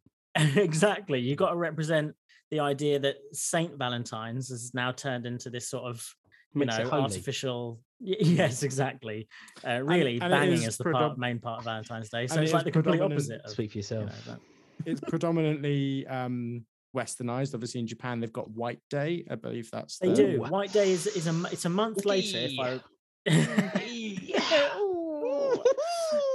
exactly. 0.57 1.19
You've 1.21 1.39
got 1.39 1.51
to 1.51 1.57
represent 1.57 2.15
the 2.51 2.61
idea 2.61 2.99
that 2.99 3.17
Saint 3.33 3.77
Valentine's 3.79 4.49
has 4.51 4.73
now 4.75 4.93
turned 4.93 5.25
into 5.27 5.49
this 5.51 5.69
sort 5.69 5.85
of, 5.85 6.07
you 6.55 6.61
Makes 6.67 6.79
know, 6.79 6.91
artificial. 6.91 7.81
Yes, 8.01 8.63
exactly. 8.63 9.29
Uh, 9.67 9.81
really, 9.83 10.21
and 10.21 10.33
it 10.33 10.37
banging 10.37 10.53
is 10.55 10.67
is 10.69 10.77
the 10.77 10.85
predom- 10.85 10.93
part, 10.93 11.19
main 11.19 11.39
part 11.39 11.61
of 11.61 11.65
Valentine's 11.65 12.11
Day. 12.11 12.27
So 12.27 12.41
it's 12.41 12.51
it 12.51 12.55
like 12.55 12.65
the 12.65 12.71
complete 12.73 13.01
opposite. 13.01 13.41
Of, 13.43 13.51
Speak 13.53 13.73
for 13.73 13.79
you 13.79 13.85
know, 13.91 14.01
yourself. 14.03 14.39
It's 14.85 15.01
predominantly 15.01 16.07
um, 16.09 16.67
westernized. 16.97 17.55
Obviously, 17.55 17.81
in 17.81 17.87
Japan, 17.87 18.21
they've 18.21 18.33
got 18.33 18.51
White 18.51 18.81
Day. 18.91 19.25
I 19.31 19.37
believe 19.37 19.71
that's 19.71 19.99
They 19.99 20.09
the- 20.09 20.15
do. 20.15 20.41
White 20.41 20.73
Day 20.73 20.91
is 20.91 21.07
is 21.07 21.27
a 21.27 21.31
m- 21.31 21.47
it's 21.53 21.65
a 21.65 21.69
month 21.71 22.05
later. 22.05 22.39
If 22.39 22.59
I 22.59 22.81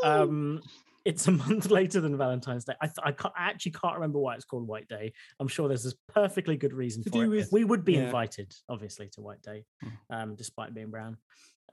um, 0.04 0.62
it's 1.06 1.28
a 1.28 1.32
month 1.46 1.70
later 1.70 2.02
than 2.02 2.18
Valentine's 2.18 2.66
Day. 2.66 2.74
I, 2.82 2.88
th- 2.88 2.98
I, 3.04 3.12
can't, 3.12 3.34
I 3.38 3.50
actually 3.50 3.72
can't 3.74 3.96
remember 3.96 4.20
why 4.20 4.36
it's 4.36 4.46
called 4.46 4.68
White 4.68 4.88
Day. 4.88 5.14
I'm 5.40 5.48
sure 5.48 5.68
there's 5.68 5.84
this 5.84 5.96
perfectly 6.14 6.58
good 6.58 6.74
reason 6.74 7.04
To 7.04 7.10
for 7.10 7.24
it. 7.24 7.28
with- 7.28 7.52
we 7.52 7.64
would 7.64 7.86
be 7.86 7.94
yeah. 7.94 8.06
invited, 8.06 8.54
obviously, 8.70 9.10
to 9.14 9.22
White 9.22 9.42
Day, 9.42 9.66
Mm. 9.84 9.92
um, 10.10 10.36
despite 10.36 10.74
being 10.74 10.90
brown. 10.90 11.18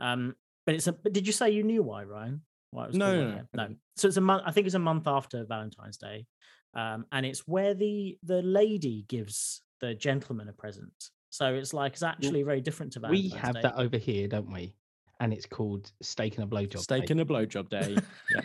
Um, 0.01 0.35
but 0.67 0.75
it's 0.77 0.87
a. 0.87 0.93
But 0.93 1.13
did 1.13 1.27
you 1.27 1.33
say 1.33 1.51
you 1.51 1.63
knew 1.63 1.83
why, 1.83 2.05
Ryan? 2.05 2.43
Why 2.71 2.85
it 2.85 2.89
was 2.89 2.97
No, 2.97 3.07
called 3.07 3.29
no, 3.53 3.63
no, 3.65 3.69
no. 3.69 3.75
So 3.97 4.09
it's 4.09 4.17
a 4.17 4.21
month. 4.23 4.43
I 4.47 4.51
think 4.51 4.67
it's 4.67 4.75
a 4.75 4.79
month 4.81 5.07
after 5.07 5.45
Valentine's 5.45 5.99
Day, 5.99 6.27
um, 6.75 7.05
and 7.13 7.27
it's 7.27 7.41
where 7.47 7.75
the 7.75 8.17
the 8.23 8.41
lady 8.43 9.05
gives 9.09 9.61
the 9.81 9.95
gentleman 9.95 10.49
a 10.49 10.53
present. 10.53 10.93
So 11.31 11.53
it's 11.55 11.75
like 11.75 11.93
it's 11.93 12.03
actually 12.03 12.43
very 12.45 12.61
different 12.61 12.93
to 12.95 13.01
Valentine's. 13.01 13.33
we 13.33 13.39
have 13.39 13.55
Day. 13.57 13.63
that 13.63 13.75
over 13.77 13.99
here, 13.99 14.27
don't 14.29 14.51
we? 14.51 14.75
And 15.25 15.33
it's 15.33 15.47
called 15.47 15.91
steak 16.03 16.37
and 16.37 16.45
a 16.45 16.47
blowjob. 16.47 16.81
Steak 16.81 17.07
day. 17.07 17.13
and 17.13 17.21
a 17.23 17.25
blowjob 17.25 17.71
day. 17.71 17.97
yeah. 18.35 18.43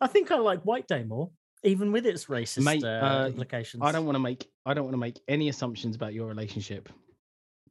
I 0.00 0.08
think 0.08 0.32
I 0.32 0.38
like 0.38 0.62
White 0.62 0.88
Day 0.88 1.04
more, 1.04 1.30
even 1.62 1.92
with 1.92 2.06
its 2.06 2.24
racist 2.24 2.64
Mate, 2.64 2.82
uh, 2.82 2.88
uh, 2.88 3.26
implications. 3.28 3.84
I 3.84 3.92
don't 3.92 4.04
want 4.04 4.16
to 4.16 4.20
make 4.20 4.48
I 4.66 4.74
don't 4.74 4.82
want 4.82 4.94
to 4.94 4.98
make 4.98 5.20
any 5.28 5.48
assumptions 5.48 5.94
about 5.94 6.12
your 6.12 6.26
relationship, 6.26 6.88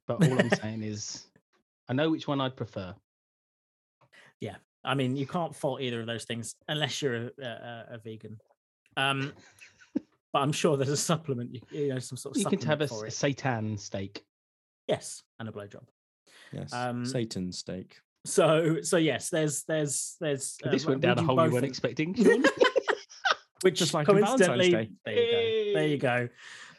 but 0.08 0.24
all 0.26 0.40
I'm 0.40 0.50
saying 0.62 0.82
is, 0.84 1.26
I 1.90 1.94
know 1.94 2.10
which 2.10 2.26
one 2.26 2.40
I'd 2.40 2.56
prefer. 2.56 2.96
Yeah, 4.40 4.56
I 4.86 4.96
mean, 4.96 5.18
you 5.18 5.28
can't 5.28 5.54
fault 5.54 5.82
either 5.82 6.00
of 6.00 6.08
those 6.08 6.24
things 6.24 6.56
unless 6.70 7.02
you're 7.02 7.16
a, 7.16 7.32
a, 7.42 7.86
a 7.96 7.98
vegan. 7.98 8.40
Um, 8.96 9.34
but 10.32 10.40
I'm 10.40 10.54
sure 10.54 10.78
there's 10.78 10.88
a 10.88 10.96
supplement, 10.96 11.54
you, 11.54 11.60
you 11.70 11.88
know, 11.90 12.00
some 12.00 12.16
sort 12.16 12.38
of 12.38 12.42
You 12.42 12.48
can 12.58 12.66
have 12.66 12.80
a 12.80 12.88
for 12.88 13.06
s- 13.06 13.22
it. 13.22 13.36
seitan 13.36 13.78
steak. 13.78 14.24
Yes, 14.88 15.22
and 15.38 15.50
a 15.50 15.52
blowjob. 15.52 15.84
Yes. 16.52 16.74
Um, 16.74 17.06
Satan 17.06 17.52
steak. 17.52 17.98
So, 18.26 18.82
so 18.82 18.98
yes, 18.98 19.30
there's, 19.30 19.64
there's, 19.64 20.16
there's. 20.20 20.58
this 20.72 20.86
uh, 20.86 20.90
went 20.90 21.02
down 21.02 21.20
a 21.20 21.24
hole 21.24 21.44
you 21.46 21.52
weren't 21.52 21.66
expecting. 21.66 22.16
Which 23.62 23.80
Just 23.80 23.94
like 23.94 24.06
Valentine's 24.06 24.46
coincidentally, 24.46 24.72
Day. 24.72 24.90
there 25.06 25.16
you 25.16 25.32
go. 25.32 25.80
There 25.80 25.88
you 25.88 25.98
go. 25.98 26.30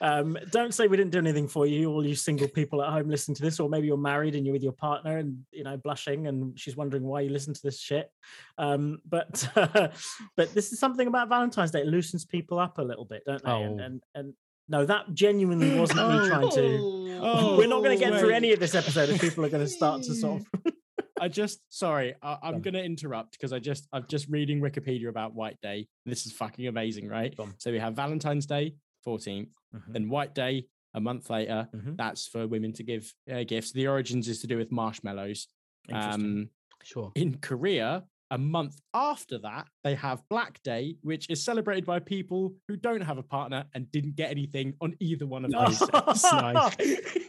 Um, 0.00 0.36
don't 0.50 0.74
say 0.74 0.86
we 0.88 0.96
didn't 0.96 1.12
do 1.12 1.18
anything 1.18 1.48
for 1.48 1.66
you, 1.66 1.90
all 1.90 2.06
you 2.06 2.14
single 2.14 2.48
people 2.48 2.82
at 2.82 2.90
home 2.92 3.08
listening 3.08 3.34
to 3.36 3.42
this, 3.42 3.58
or 3.58 3.68
maybe 3.68 3.86
you're 3.86 3.96
married 3.96 4.34
and 4.34 4.44
you're 4.44 4.52
with 4.52 4.62
your 4.62 4.72
partner 4.72 5.18
and 5.18 5.38
you 5.52 5.64
know 5.64 5.76
blushing 5.78 6.26
and 6.26 6.58
she's 6.58 6.76
wondering 6.76 7.02
why 7.02 7.22
you 7.22 7.30
listen 7.30 7.54
to 7.54 7.62
this 7.62 7.80
shit. 7.80 8.10
Um, 8.58 8.98
but 9.08 9.48
but 10.36 10.54
this 10.54 10.72
is 10.72 10.78
something 10.78 11.08
about 11.08 11.28
Valentine's 11.28 11.70
Day. 11.70 11.80
It 11.80 11.86
loosens 11.86 12.24
people 12.24 12.58
up 12.58 12.78
a 12.78 12.82
little 12.82 13.04
bit, 13.06 13.22
don't 13.26 13.42
they? 13.42 13.50
And 13.50 13.80
Oh. 13.80 13.84
and, 13.84 14.02
and 14.14 14.34
no, 14.68 14.84
that 14.86 15.12
genuinely 15.14 15.78
wasn't 15.80 15.98
me 15.98 16.28
trying 16.28 16.50
to. 16.50 17.18
Oh, 17.22 17.56
We're 17.58 17.68
not 17.68 17.82
going 17.82 17.98
to 17.98 18.04
get 18.04 18.18
through 18.20 18.30
any 18.30 18.52
of 18.52 18.60
this 18.60 18.74
episode 18.74 19.08
if 19.08 19.20
people 19.20 19.44
are 19.44 19.48
going 19.48 19.64
to 19.64 19.70
start 19.70 20.02
to 20.04 20.14
sort 20.14 20.42
of. 20.42 20.72
I 21.20 21.28
just 21.28 21.60
sorry, 21.70 22.14
I, 22.22 22.36
I'm 22.42 22.60
gonna 22.60 22.80
interrupt 22.80 23.32
because 23.32 23.50
I 23.50 23.58
just 23.58 23.88
I'm 23.90 24.04
just 24.06 24.28
reading 24.28 24.60
Wikipedia 24.60 25.08
about 25.08 25.34
White 25.34 25.58
Day. 25.62 25.88
This 26.04 26.26
is 26.26 26.32
fucking 26.32 26.66
amazing, 26.66 27.08
right? 27.08 27.34
So 27.56 27.72
we 27.72 27.78
have 27.78 27.94
Valentine's 27.94 28.44
Day, 28.44 28.74
14th, 29.06 29.48
Mhm, 29.74 29.82
then 29.88 30.08
White 30.10 30.34
Day 30.34 30.66
a 30.92 31.00
month 31.00 31.30
later. 31.30 31.68
mhm. 31.74 31.96
That's 31.96 32.26
for 32.26 32.46
women 32.46 32.74
to 32.74 32.82
give 32.82 33.10
uh, 33.32 33.44
gifts. 33.44 33.72
The 33.72 33.86
origins 33.88 34.28
is 34.28 34.40
to 34.42 34.46
do 34.46 34.58
with 34.58 34.70
marshmallows. 34.70 35.48
Um, 35.90 36.50
sure. 36.82 37.12
in 37.14 37.38
Korea, 37.38 38.04
a 38.30 38.38
month 38.38 38.80
after 38.92 39.38
that, 39.38 39.66
they 39.84 39.94
have 39.94 40.22
Black 40.28 40.60
Day, 40.62 40.96
which 41.02 41.30
is 41.30 41.44
celebrated 41.44 41.86
by 41.86 42.00
people 42.00 42.54
who 42.66 42.76
don't 42.76 43.00
have 43.00 43.18
a 43.18 43.22
partner 43.22 43.64
and 43.74 43.90
didn't 43.92 44.16
get 44.16 44.30
anything 44.30 44.74
on 44.80 44.96
either 45.00 45.26
one 45.26 45.44
of 45.44 45.52
those. 45.52 45.80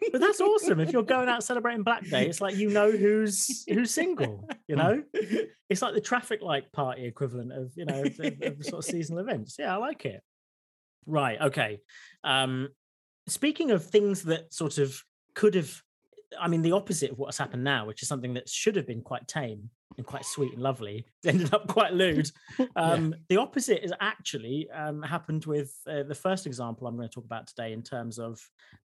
But 0.09 0.21
that's 0.21 0.39
awesome. 0.39 0.79
If 0.79 0.93
you're 0.93 1.03
going 1.03 1.27
out 1.27 1.43
celebrating 1.43 1.83
Black 1.83 2.07
Day, 2.07 2.27
it's 2.27 2.39
like 2.39 2.55
you 2.55 2.69
know 2.69 2.89
who's 2.91 3.65
who's 3.67 3.93
single. 3.93 4.49
You 4.67 4.77
know, 4.77 5.03
it's 5.69 5.81
like 5.81 5.93
the 5.93 6.01
traffic 6.01 6.41
light 6.41 6.71
party 6.71 7.05
equivalent 7.05 7.51
of 7.51 7.73
you 7.75 7.85
know 7.85 8.03
of, 8.03 8.19
of- 8.19 8.41
of 8.41 8.65
sort 8.65 8.85
of 8.85 8.85
seasonal 8.85 9.19
events. 9.19 9.57
Yeah, 9.59 9.73
I 9.73 9.77
like 9.77 10.05
it. 10.05 10.21
Right. 11.05 11.39
Okay. 11.41 11.81
Um, 12.23 12.69
speaking 13.27 13.71
of 13.71 13.85
things 13.85 14.23
that 14.23 14.53
sort 14.53 14.77
of 14.77 15.03
could 15.35 15.55
have, 15.55 15.81
I 16.39 16.47
mean, 16.47 16.61
the 16.61 16.73
opposite 16.73 17.11
of 17.11 17.17
what's 17.19 17.37
happened 17.37 17.63
now, 17.63 17.85
which 17.85 18.01
is 18.01 18.07
something 18.07 18.33
that 18.33 18.49
should 18.49 18.75
have 18.75 18.87
been 18.87 19.01
quite 19.01 19.27
tame 19.27 19.69
and 19.97 20.05
quite 20.05 20.25
sweet 20.25 20.53
and 20.53 20.61
lovely, 20.61 21.05
ended 21.25 21.53
up 21.53 21.67
quite 21.67 21.93
lewd. 21.93 22.29
Um, 22.75 23.15
The 23.29 23.37
opposite 23.37 23.83
is 23.83 23.93
actually 23.99 24.69
um, 24.71 25.01
happened 25.01 25.45
with 25.45 25.73
uh, 25.87 26.03
the 26.03 26.15
first 26.15 26.45
example 26.45 26.87
I'm 26.87 26.95
going 26.95 27.07
to 27.07 27.13
talk 27.13 27.25
about 27.25 27.47
today 27.47 27.73
in 27.73 27.81
terms 27.81 28.19
of 28.19 28.39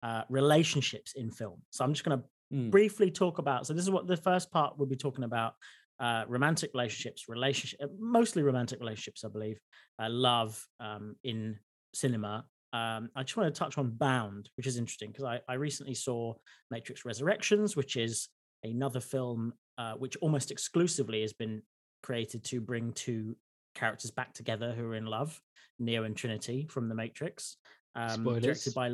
uh, 0.03 0.23
relationships 0.29 1.13
in 1.15 1.29
film. 1.31 1.61
So 1.69 1.83
I'm 1.83 1.93
just 1.93 2.05
going 2.05 2.19
to 2.19 2.25
Mm. 2.51 2.71
briefly 2.71 3.11
talk 3.11 3.37
about. 3.37 3.67
So 3.67 3.73
this 3.75 3.83
is 3.83 3.91
what 3.91 4.07
the 4.07 4.17
first 4.17 4.49
part 4.49 4.75
we'll 4.75 4.87
be 4.87 4.95
talking 4.95 5.23
about: 5.23 5.53
uh, 5.99 6.23
romantic 6.27 6.71
relationships, 6.73 7.29
relationship, 7.29 7.91
mostly 7.99 8.41
romantic 8.41 8.79
relationships, 8.79 9.23
I 9.23 9.27
believe, 9.27 9.59
uh, 10.01 10.09
love 10.09 10.65
um, 10.79 11.15
in 11.23 11.59
cinema. 11.93 12.45
Um, 12.71 13.09
I 13.15 13.23
just 13.23 13.35
want 13.35 13.53
to 13.53 13.57
touch 13.57 13.77
on 13.77 13.91
Bound, 13.91 14.49
which 14.57 14.67
is 14.67 14.77
interesting 14.77 15.11
because 15.11 15.25
I, 15.25 15.39
I 15.47 15.55
recently 15.55 15.95
saw 15.95 16.35
Matrix 16.69 17.05
Resurrections, 17.05 17.75
which 17.75 17.95
is 17.95 18.29
another 18.63 18.99
film 18.99 19.53
uh, 19.77 19.93
which 19.93 20.17
almost 20.17 20.51
exclusively 20.51 21.21
has 21.21 21.33
been 21.33 21.61
created 22.03 22.43
to 22.43 22.61
bring 22.61 22.91
two 22.93 23.35
characters 23.75 24.11
back 24.11 24.33
together 24.33 24.73
who 24.73 24.85
are 24.85 24.95
in 24.95 25.05
love, 25.05 25.39
Neo 25.79 26.03
and 26.03 26.15
Trinity 26.15 26.67
from 26.69 26.89
The 26.89 26.95
Matrix. 26.95 27.57
Um, 27.95 28.23
directed 28.23 28.73
by 28.73 28.91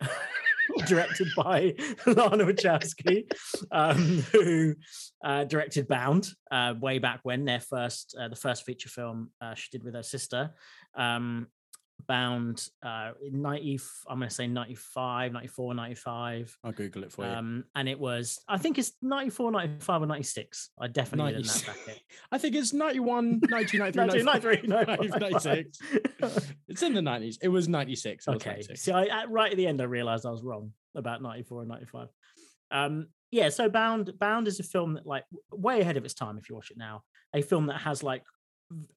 directed 0.86 1.28
by 1.36 1.74
Lana 2.06 2.44
Wachowski, 2.44 3.30
um, 3.70 4.22
who 4.32 4.74
uh, 5.24 5.44
directed 5.44 5.88
Bound 5.88 6.28
uh, 6.50 6.74
way 6.80 6.98
back 6.98 7.20
when 7.24 7.44
their 7.44 7.60
first 7.60 8.16
uh, 8.18 8.28
the 8.28 8.36
first 8.36 8.64
feature 8.64 8.88
film 8.88 9.30
uh, 9.40 9.54
she 9.54 9.68
did 9.70 9.84
with 9.84 9.94
her 9.94 10.02
sister. 10.02 10.50
Um, 10.96 11.48
Bound 12.06 12.68
uh, 12.82 13.12
90, 13.30 13.80
I'm 14.08 14.18
going 14.18 14.28
to 14.28 14.34
say 14.34 14.46
95, 14.46 15.32
94, 15.32 15.74
95. 15.74 16.58
I'll 16.64 16.72
Google 16.72 17.04
it 17.04 17.12
for 17.12 17.24
you. 17.24 17.30
Um, 17.30 17.64
and 17.74 17.88
it 17.88 17.98
was, 17.98 18.40
I 18.48 18.58
think 18.58 18.78
it's 18.78 18.92
94, 19.02 19.52
95, 19.52 20.02
or 20.02 20.06
96. 20.06 20.70
I 20.80 20.88
definitely 20.88 21.32
did 21.32 21.40
in 21.40 21.46
that 21.46 21.66
96. 21.66 21.84
bracket. 21.84 22.02
I 22.32 22.38
think 22.38 22.54
it's 22.54 22.72
91, 22.72 23.40
92, 23.50 23.78
93, 23.78 24.22
93, 24.22 24.60
95, 24.68 25.20
95. 25.20 25.20
96. 25.20 25.78
It's 26.68 26.82
in 26.82 26.94
the 26.94 27.00
90s. 27.00 27.38
It 27.42 27.48
was 27.48 27.68
96. 27.68 28.26
It 28.26 28.30
was 28.30 28.36
Okay. 28.36 28.50
96. 28.50 28.80
See, 28.82 28.92
I, 28.92 29.04
at, 29.04 29.30
right 29.30 29.50
at 29.50 29.56
the 29.56 29.66
end, 29.66 29.80
I 29.80 29.84
realized 29.84 30.26
I 30.26 30.30
was 30.30 30.42
wrong 30.42 30.72
about 30.94 31.22
94 31.22 31.62
and 31.62 31.68
95. 31.70 32.08
Um, 32.70 33.06
yeah, 33.30 33.48
so 33.48 33.68
Bound 33.68 34.12
Bound 34.18 34.46
is 34.46 34.60
a 34.60 34.62
film 34.62 34.94
that 34.94 35.06
like 35.06 35.24
way 35.50 35.80
ahead 35.80 35.96
of 35.96 36.04
its 36.04 36.14
time 36.14 36.38
if 36.38 36.48
you 36.48 36.54
watch 36.54 36.70
it 36.70 36.76
now. 36.76 37.02
A 37.34 37.40
film 37.40 37.66
that 37.66 37.80
has 37.80 38.02
like 38.02 38.22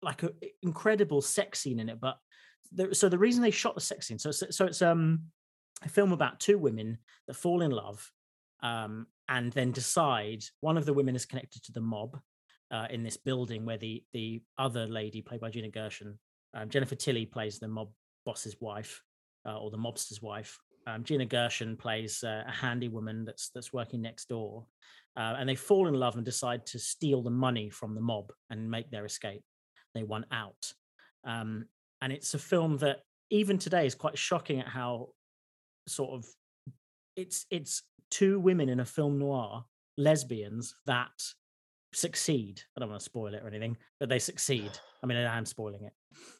like 0.01 0.23
an 0.23 0.31
incredible 0.61 1.21
sex 1.21 1.59
scene 1.59 1.79
in 1.79 1.89
it. 1.89 1.99
But 1.99 2.17
the, 2.71 2.95
so 2.95 3.09
the 3.09 3.17
reason 3.17 3.41
they 3.41 3.51
shot 3.51 3.75
the 3.75 3.81
sex 3.81 4.07
scene, 4.07 4.19
so 4.19 4.31
so 4.31 4.65
it's 4.65 4.81
um 4.81 5.21
a 5.83 5.89
film 5.89 6.11
about 6.11 6.39
two 6.39 6.57
women 6.57 6.97
that 7.27 7.35
fall 7.35 7.61
in 7.61 7.71
love 7.71 8.11
um, 8.63 9.07
and 9.29 9.51
then 9.53 9.71
decide 9.71 10.43
one 10.61 10.77
of 10.77 10.85
the 10.85 10.93
women 10.93 11.15
is 11.15 11.25
connected 11.25 11.63
to 11.63 11.71
the 11.71 11.81
mob 11.81 12.19
uh, 12.71 12.87
in 12.89 13.03
this 13.03 13.17
building 13.17 13.65
where 13.65 13.77
the 13.77 14.03
the 14.13 14.41
other 14.57 14.87
lady 14.87 15.21
played 15.21 15.41
by 15.41 15.49
Gina 15.49 15.69
Gershon, 15.69 16.17
um, 16.53 16.69
Jennifer 16.69 16.95
Tilly 16.95 17.25
plays 17.25 17.59
the 17.59 17.67
mob 17.67 17.89
boss's 18.25 18.55
wife 18.59 19.03
uh, 19.45 19.57
or 19.57 19.69
the 19.69 19.77
mobster's 19.77 20.21
wife. 20.21 20.57
Um, 20.87 21.03
Gina 21.03 21.25
Gershon 21.25 21.77
plays 21.77 22.23
uh, 22.23 22.43
a 22.47 22.51
handy 22.51 22.87
woman 22.87 23.25
that's 23.25 23.49
that's 23.49 23.73
working 23.73 24.01
next 24.01 24.29
door, 24.29 24.65
uh, 25.17 25.35
and 25.37 25.47
they 25.47 25.55
fall 25.55 25.87
in 25.87 25.93
love 25.93 26.15
and 26.15 26.25
decide 26.25 26.65
to 26.67 26.79
steal 26.79 27.21
the 27.21 27.29
money 27.29 27.69
from 27.69 27.95
the 27.95 28.01
mob 28.01 28.31
and 28.49 28.69
make 28.69 28.89
their 28.89 29.05
escape. 29.05 29.43
They 29.93 30.03
want 30.03 30.25
out, 30.31 30.73
um, 31.23 31.65
and 32.01 32.11
it's 32.11 32.33
a 32.33 32.39
film 32.39 32.77
that 32.77 33.01
even 33.29 33.57
today 33.57 33.85
is 33.85 33.95
quite 33.95 34.17
shocking 34.17 34.59
at 34.59 34.67
how 34.67 35.09
sort 35.87 36.13
of 36.13 36.25
it's 37.15 37.45
it's 37.49 37.83
two 38.11 38.39
women 38.39 38.69
in 38.69 38.79
a 38.79 38.85
film 38.85 39.17
noir 39.19 39.65
lesbians 39.97 40.75
that 40.85 41.11
succeed. 41.95 42.61
I 42.75 42.79
don't 42.79 42.89
want 42.89 42.99
to 42.99 43.05
spoil 43.05 43.33
it 43.33 43.41
or 43.43 43.47
anything, 43.47 43.77
but 43.99 44.09
they 44.09 44.19
succeed. 44.19 44.71
I 45.03 45.07
mean, 45.07 45.17
I 45.17 45.37
am 45.37 45.45
spoiling 45.45 45.85
it. 45.85 45.93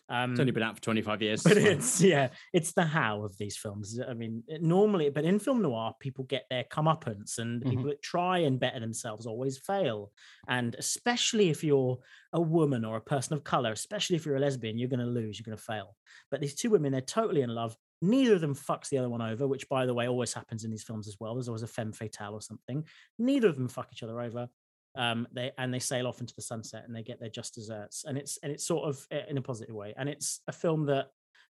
Um, 0.08 0.32
It's 0.32 0.40
only 0.40 0.52
been 0.52 0.64
out 0.64 0.76
for 0.76 0.82
25 0.82 1.22
years. 1.22 1.44
but 1.44 1.58
it's 1.58 2.02
yeah, 2.02 2.30
it's 2.54 2.74
the 2.74 2.84
how 2.86 3.24
of 3.24 3.38
these 3.38 3.58
films. 3.58 4.00
I 4.00 4.14
mean, 4.14 4.44
it- 4.48 4.62
normally, 4.62 5.10
but 5.10 5.26
in 5.26 5.40
film 5.40 5.62
noir, 5.62 5.94
people 6.00 6.26
get 6.26 6.46
their 6.50 6.64
comeuppance, 6.66 7.38
and 7.40 7.62
the 7.62 7.66
Mhm. 7.66 7.70
people 7.72 7.86
that 7.86 8.02
try 8.02 8.40
and 8.40 8.60
better 8.60 8.80
themselves 8.80 9.26
always 9.26 9.58
fail. 9.58 10.12
And 10.48 10.76
especially 10.76 11.50
if 11.50 11.64
you're 11.64 11.98
a 12.34 12.42
woman 12.42 12.86
or 12.86 12.98
a 12.98 13.02
person 13.02 13.34
of 13.34 13.44
color, 13.44 13.72
especially 13.72 14.16
if 14.16 14.26
you're 14.26 14.36
a 14.38 14.40
lesbian, 14.40 14.78
you're 14.78 14.90
going 14.90 15.00
to 15.00 15.06
lose. 15.06 15.40
You're 15.40 15.46
going 15.46 15.58
to 15.58 15.64
fail. 15.64 15.96
But 16.32 16.42
these 16.42 16.56
two 16.56 16.70
women, 16.70 16.92
they're 16.92 17.02
totally 17.02 17.42
in 17.42 17.50
love. 17.50 17.76
Neither 18.02 18.36
of 18.36 18.42
them 18.42 18.56
fucks 18.56 18.90
the 18.90 18.98
other 18.98 19.10
one 19.10 19.22
over, 19.22 19.48
which, 19.48 19.68
by 19.70 19.86
the 19.86 19.94
way, 19.94 20.08
always 20.08 20.34
happens 20.34 20.64
in 20.66 20.72
these 20.72 20.84
films 20.84 21.08
as 21.08 21.18
well. 21.20 21.34
There's 21.36 21.48
always 21.48 21.64
a 21.64 21.68
femme 21.68 21.94
fatale 21.94 22.34
or 22.34 22.42
something. 22.42 22.86
Neither 23.18 23.48
of 23.48 23.56
them 23.56 23.68
fuck 23.70 23.88
each 23.92 24.04
other 24.04 24.20
over 24.22 24.48
um 24.96 25.28
they 25.32 25.52
and 25.58 25.74
they 25.74 25.80
sail 25.80 26.08
off 26.08 26.22
into 26.22 26.36
the 26.36 26.42
sunset 26.42 26.84
and 26.86 26.96
they 26.96 27.04
get 27.04 27.20
their 27.20 27.30
just 27.30 27.54
desserts 27.56 28.06
and 28.06 28.18
it's 28.18 28.38
and 28.44 28.52
it's 28.52 28.66
sort 28.66 28.88
of 28.88 29.06
uh, 29.14 29.26
in 29.30 29.38
a 29.38 29.42
positive 29.42 29.76
way 29.76 29.94
and 29.98 30.08
it's 30.10 30.42
a 30.48 30.52
film 30.52 30.86
that 30.86 31.08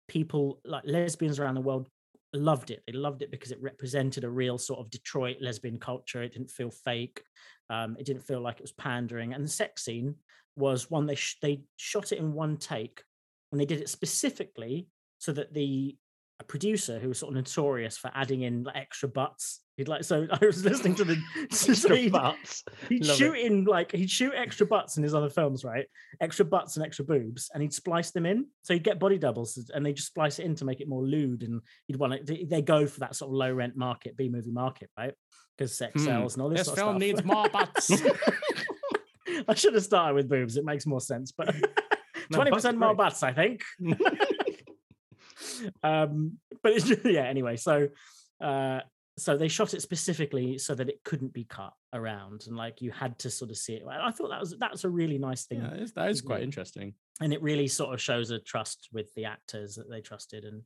people 0.07 0.59
like 0.65 0.83
lesbians 0.85 1.39
around 1.39 1.55
the 1.55 1.61
world 1.61 1.87
loved 2.33 2.71
it. 2.71 2.83
They 2.85 2.93
loved 2.93 3.21
it 3.21 3.31
because 3.31 3.51
it 3.51 3.61
represented 3.61 4.23
a 4.23 4.29
real 4.29 4.57
sort 4.57 4.79
of 4.79 4.89
Detroit 4.89 5.37
lesbian 5.41 5.79
culture. 5.79 6.21
It 6.23 6.33
didn't 6.33 6.51
feel 6.51 6.71
fake. 6.71 7.21
Um, 7.69 7.95
it 7.99 8.05
didn't 8.05 8.23
feel 8.23 8.41
like 8.41 8.57
it 8.57 8.63
was 8.63 8.73
pandering. 8.73 9.33
And 9.33 9.43
the 9.43 9.49
sex 9.49 9.83
scene 9.83 10.15
was 10.55 10.89
one 10.89 11.05
they 11.05 11.15
sh- 11.15 11.37
they 11.41 11.63
shot 11.77 12.11
it 12.11 12.19
in 12.19 12.33
one 12.33 12.57
take, 12.57 13.03
and 13.51 13.59
they 13.59 13.65
did 13.65 13.81
it 13.81 13.89
specifically 13.89 14.87
so 15.19 15.31
that 15.33 15.53
the 15.53 15.95
a 16.41 16.43
producer 16.43 16.97
who 16.99 17.07
was 17.07 17.19
sort 17.19 17.29
of 17.31 17.35
notorious 17.35 17.97
for 17.97 18.11
adding 18.15 18.41
in 18.41 18.63
like, 18.63 18.75
extra 18.75 19.07
butts. 19.07 19.61
He'd 19.77 19.87
like 19.87 20.03
so 20.03 20.27
I 20.31 20.45
was 20.45 20.65
listening 20.65 20.95
to 20.95 21.03
the 21.05 21.15
so 21.51 21.71
Extra 21.71 21.95
he'd- 21.95 22.09
butts. 22.09 22.63
He'd 22.89 23.05
Love 23.05 23.15
shoot 23.17 23.35
it. 23.35 23.45
in 23.45 23.63
like 23.65 23.91
he'd 23.91 24.09
shoot 24.09 24.33
extra 24.35 24.65
butts 24.65 24.97
in 24.97 25.03
his 25.03 25.13
other 25.15 25.29
films, 25.29 25.63
right? 25.63 25.85
Extra 26.19 26.43
butts 26.45 26.75
and 26.77 26.85
extra 26.85 27.05
boobs, 27.05 27.49
and 27.53 27.61
he'd 27.63 27.73
splice 27.73 28.11
them 28.11 28.25
in. 28.25 28.47
So 28.63 28.73
he'd 28.73 28.83
get 28.83 28.99
body 28.99 29.17
doubles, 29.17 29.57
and 29.73 29.85
they 29.85 29.93
just 29.93 30.07
splice 30.07 30.39
it 30.39 30.45
in 30.45 30.55
to 30.55 30.65
make 30.65 30.81
it 30.81 30.89
more 30.89 31.03
lewd. 31.03 31.43
And 31.43 31.61
he'd 31.87 31.95
want 31.97 32.13
it. 32.13 32.49
They 32.49 32.61
go 32.61 32.85
for 32.85 32.99
that 33.01 33.15
sort 33.15 33.29
of 33.29 33.35
low 33.35 33.53
rent 33.53 33.77
market, 33.77 34.17
B 34.17 34.27
movie 34.29 34.51
market, 34.51 34.89
right? 34.97 35.13
Because 35.57 35.77
sex 35.77 35.93
Hmm, 36.01 36.05
sells 36.05 36.33
and 36.35 36.43
all 36.43 36.49
this. 36.49 36.67
This 36.67 36.75
film 36.75 36.97
needs 36.97 37.23
more 37.23 37.47
butts. 37.49 37.91
I 39.47 39.53
should 39.53 39.73
have 39.73 39.83
started 39.83 40.15
with 40.15 40.29
boobs. 40.29 40.57
It 40.57 40.65
makes 40.65 40.85
more 40.85 41.01
sense, 41.01 41.31
but 41.31 41.55
twenty 42.31 42.51
are 42.51 42.53
percent 42.55 42.77
more 42.77 42.93
butts, 42.95 43.23
I 43.23 43.31
think. 43.33 43.61
Um, 45.83 46.37
but 46.63 46.73
it's 46.73 46.85
just, 46.87 47.05
yeah. 47.05 47.23
Anyway, 47.23 47.57
so 47.57 47.87
uh, 48.41 48.79
so 49.17 49.37
they 49.37 49.47
shot 49.47 49.73
it 49.73 49.81
specifically 49.81 50.57
so 50.57 50.73
that 50.73 50.89
it 50.89 51.03
couldn't 51.03 51.33
be 51.33 51.43
cut 51.43 51.73
around, 51.93 52.45
and 52.47 52.55
like 52.55 52.81
you 52.81 52.91
had 52.91 53.17
to 53.19 53.29
sort 53.29 53.51
of 53.51 53.57
see 53.57 53.73
it. 53.73 53.83
I 53.87 54.11
thought 54.11 54.29
that 54.29 54.39
was 54.39 54.55
that's 54.59 54.83
a 54.83 54.89
really 54.89 55.17
nice 55.17 55.45
thing, 55.45 55.61
yeah, 55.61 55.85
that 55.95 56.09
is 56.09 56.21
quite 56.21 56.41
interesting. 56.41 56.93
and 57.19 57.33
it 57.33 57.41
really 57.41 57.67
sort 57.67 57.93
of 57.93 58.01
shows 58.01 58.31
a 58.31 58.39
trust 58.39 58.89
with 58.91 59.13
the 59.15 59.25
actors 59.25 59.75
that 59.75 59.89
they 59.89 60.01
trusted, 60.01 60.45
and 60.45 60.63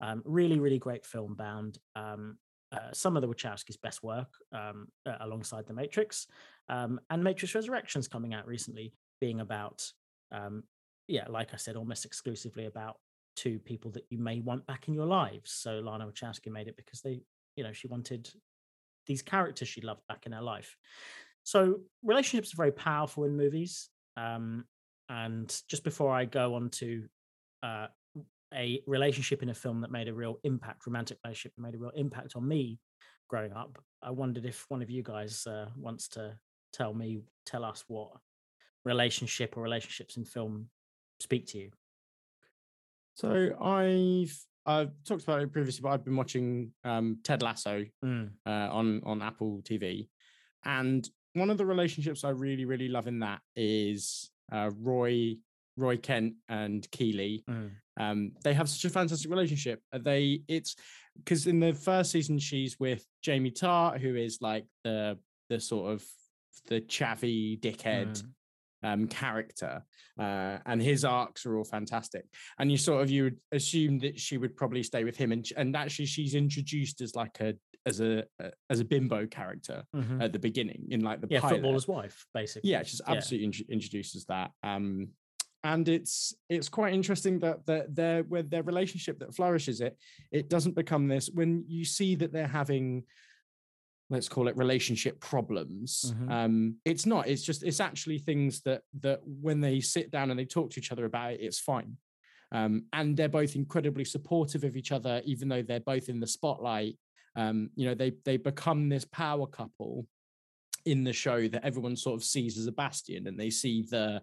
um, 0.00 0.22
really, 0.24 0.58
really 0.58 0.78
great 0.78 1.04
film 1.04 1.34
bound. 1.34 1.78
Um, 1.96 2.38
uh, 2.70 2.92
some 2.92 3.16
of 3.16 3.22
the 3.22 3.28
Wachowskis' 3.28 3.80
best 3.80 4.02
work 4.02 4.28
um, 4.52 4.88
uh, 5.06 5.16
alongside 5.20 5.66
The 5.66 5.74
Matrix, 5.74 6.26
um, 6.68 7.00
and 7.10 7.24
Matrix 7.24 7.54
Resurrections 7.54 8.08
coming 8.08 8.34
out 8.34 8.46
recently, 8.46 8.92
being 9.20 9.40
about, 9.40 9.84
um, 10.32 10.64
yeah, 11.06 11.24
like 11.28 11.54
I 11.54 11.56
said, 11.56 11.76
almost 11.76 12.04
exclusively 12.04 12.66
about 12.66 12.96
two 13.38 13.58
people 13.60 13.90
that 13.92 14.04
you 14.10 14.18
may 14.18 14.40
want 14.40 14.66
back 14.66 14.88
in 14.88 14.94
your 14.94 15.06
lives. 15.06 15.52
So 15.52 15.78
Lana 15.78 16.06
Wachowski 16.06 16.50
made 16.50 16.66
it 16.66 16.76
because 16.76 17.00
they, 17.00 17.20
you 17.56 17.64
know, 17.64 17.72
she 17.72 17.86
wanted 17.86 18.28
these 19.06 19.22
characters 19.22 19.68
she 19.68 19.80
loved 19.80 20.02
back 20.08 20.26
in 20.26 20.32
her 20.32 20.42
life. 20.42 20.76
So 21.44 21.80
relationships 22.02 22.52
are 22.52 22.56
very 22.56 22.72
powerful 22.72 23.24
in 23.24 23.36
movies. 23.36 23.90
Um, 24.16 24.64
and 25.08 25.48
just 25.68 25.84
before 25.84 26.12
I 26.12 26.24
go 26.24 26.54
on 26.54 26.68
to 26.70 27.04
uh, 27.62 27.86
a 28.52 28.82
relationship 28.86 29.42
in 29.42 29.48
a 29.48 29.54
film 29.54 29.80
that 29.82 29.92
made 29.92 30.08
a 30.08 30.14
real 30.14 30.40
impact, 30.42 30.86
romantic 30.86 31.18
relationship 31.24 31.52
made 31.56 31.74
a 31.74 31.78
real 31.78 31.92
impact 31.94 32.34
on 32.36 32.46
me 32.46 32.78
growing 33.28 33.52
up, 33.52 33.78
I 34.02 34.10
wondered 34.10 34.44
if 34.44 34.66
one 34.68 34.82
of 34.82 34.90
you 34.90 35.02
guys 35.02 35.46
uh, 35.46 35.66
wants 35.76 36.08
to 36.08 36.38
tell 36.72 36.92
me, 36.92 37.20
tell 37.46 37.64
us 37.64 37.84
what 37.88 38.10
relationship 38.84 39.56
or 39.56 39.62
relationships 39.62 40.16
in 40.16 40.24
film 40.24 40.68
speak 41.20 41.46
to 41.48 41.58
you. 41.58 41.70
So 43.18 43.50
I've 43.60 44.32
I've 44.64 44.92
talked 45.04 45.24
about 45.24 45.42
it 45.42 45.50
previously, 45.50 45.80
but 45.82 45.88
I've 45.88 46.04
been 46.04 46.14
watching 46.14 46.72
um, 46.84 47.18
Ted 47.24 47.42
Lasso 47.42 47.84
Mm, 48.04 48.30
uh, 48.46 48.68
on 48.70 49.02
on 49.04 49.22
Apple 49.22 49.60
TV, 49.62 50.08
and 50.64 51.08
one 51.32 51.50
of 51.50 51.58
the 51.58 51.66
relationships 51.66 52.22
I 52.22 52.30
really 52.30 52.64
really 52.64 52.88
love 52.88 53.08
in 53.08 53.18
that 53.20 53.40
is 53.56 54.30
uh, 54.52 54.70
Roy 54.78 55.36
Roy 55.76 55.96
Kent 55.96 56.34
and 56.48 56.88
Keeley. 56.92 57.42
mm, 57.50 57.70
Um, 57.98 58.32
they 58.44 58.54
have 58.54 58.68
such 58.68 58.84
a 58.84 58.90
fantastic 58.90 59.28
relationship. 59.28 59.82
They 59.92 60.42
it's 60.46 60.76
because 61.16 61.48
in 61.48 61.58
the 61.58 61.74
first 61.74 62.12
season 62.12 62.38
she's 62.38 62.78
with 62.78 63.04
Jamie 63.22 63.50
Tartt, 63.50 64.00
who 64.00 64.14
is 64.14 64.38
like 64.40 64.64
the 64.84 65.18
the 65.48 65.58
sort 65.58 65.92
of 65.92 66.04
the 66.66 66.82
chavvy 66.82 67.58
dickhead. 67.58 68.22
Mm, 68.22 68.30
um 68.82 69.08
character 69.08 69.82
uh 70.18 70.58
and 70.66 70.80
his 70.80 71.04
arcs 71.04 71.44
are 71.46 71.56
all 71.56 71.64
fantastic 71.64 72.24
and 72.58 72.70
you 72.70 72.78
sort 72.78 73.02
of 73.02 73.10
you 73.10 73.24
would 73.24 73.38
assume 73.52 73.98
that 73.98 74.18
she 74.18 74.38
would 74.38 74.56
probably 74.56 74.82
stay 74.82 75.04
with 75.04 75.16
him 75.16 75.32
and 75.32 75.48
and 75.56 75.76
actually 75.76 76.06
she's 76.06 76.34
introduced 76.34 77.00
as 77.00 77.14
like 77.16 77.40
a 77.40 77.54
as 77.86 78.00
a, 78.00 78.24
as 78.68 78.80
a 78.80 78.84
bimbo 78.84 79.26
character 79.26 79.82
mhm. 79.96 80.22
at 80.22 80.32
the 80.32 80.38
beginning 80.38 80.86
in 80.90 81.00
like 81.00 81.22
the 81.22 81.28
yeah, 81.30 81.40
pilot. 81.40 81.54
footballer's 81.54 81.88
wife, 81.88 82.26
basically. 82.34 82.70
yeah 82.70 82.82
she's 82.82 83.00
absolutely 83.06 83.46
intro- 83.46 83.66
introduced 83.70 84.14
as 84.14 84.24
that 84.26 84.50
um 84.62 85.08
and 85.64 85.88
it's 85.88 86.34
it's 86.48 86.68
quite 86.68 86.94
interesting 86.94 87.38
that 87.38 87.64
that 87.66 87.94
their 87.94 88.22
with 88.24 88.50
their 88.50 88.62
relationship 88.62 89.18
that 89.18 89.34
flourishes 89.34 89.80
it 89.80 89.96
it 90.30 90.48
doesn't 90.48 90.74
become 90.74 91.08
this 91.08 91.30
when 91.32 91.64
you 91.66 91.84
see 91.84 92.14
that 92.14 92.32
they're 92.32 92.46
having 92.46 93.02
let's 94.10 94.28
call 94.28 94.48
it 94.48 94.56
relationship 94.56 95.20
problems 95.20 96.12
Mhm. 96.16 96.30
um 96.30 96.76
it's 96.84 97.06
not 97.06 97.28
it's 97.28 97.42
just 97.42 97.62
it's 97.62 97.80
actually 97.80 98.18
things 98.18 98.62
that 98.62 98.82
that 99.00 99.20
when 99.24 99.60
they 99.60 99.80
sit 99.80 100.10
down 100.10 100.30
and 100.30 100.38
they 100.38 100.44
talk 100.46 100.70
to 100.70 100.80
each 100.80 100.92
other 100.92 101.04
about 101.04 101.32
it 101.34 101.40
it's 101.40 101.58
fine 101.60 101.96
um 102.52 102.86
and 102.92 103.16
they're 103.16 103.28
both 103.28 103.54
incredibly 103.56 104.04
supportive 104.04 104.64
of 104.64 104.76
each 104.76 104.92
other 104.92 105.20
even 105.24 105.48
though 105.48 105.62
they're 105.62 105.80
both 105.80 106.08
in 106.08 106.20
the 106.20 106.26
spotlight 106.26 106.96
um 107.36 107.70
you 107.76 107.86
know 107.86 107.94
they 107.94 108.12
they 108.24 108.36
become 108.36 108.88
this 108.88 109.04
power 109.04 109.46
couple 109.46 110.06
in 110.86 111.04
the 111.04 111.12
show 111.12 111.46
that 111.48 111.64
everyone 111.64 111.96
sort 111.96 112.16
of 112.18 112.24
sees 112.24 112.56
as 112.56 112.66
a 112.66 112.72
bastion 112.72 113.26
and 113.26 113.38
they 113.38 113.50
see 113.50 113.82
the 113.82 114.22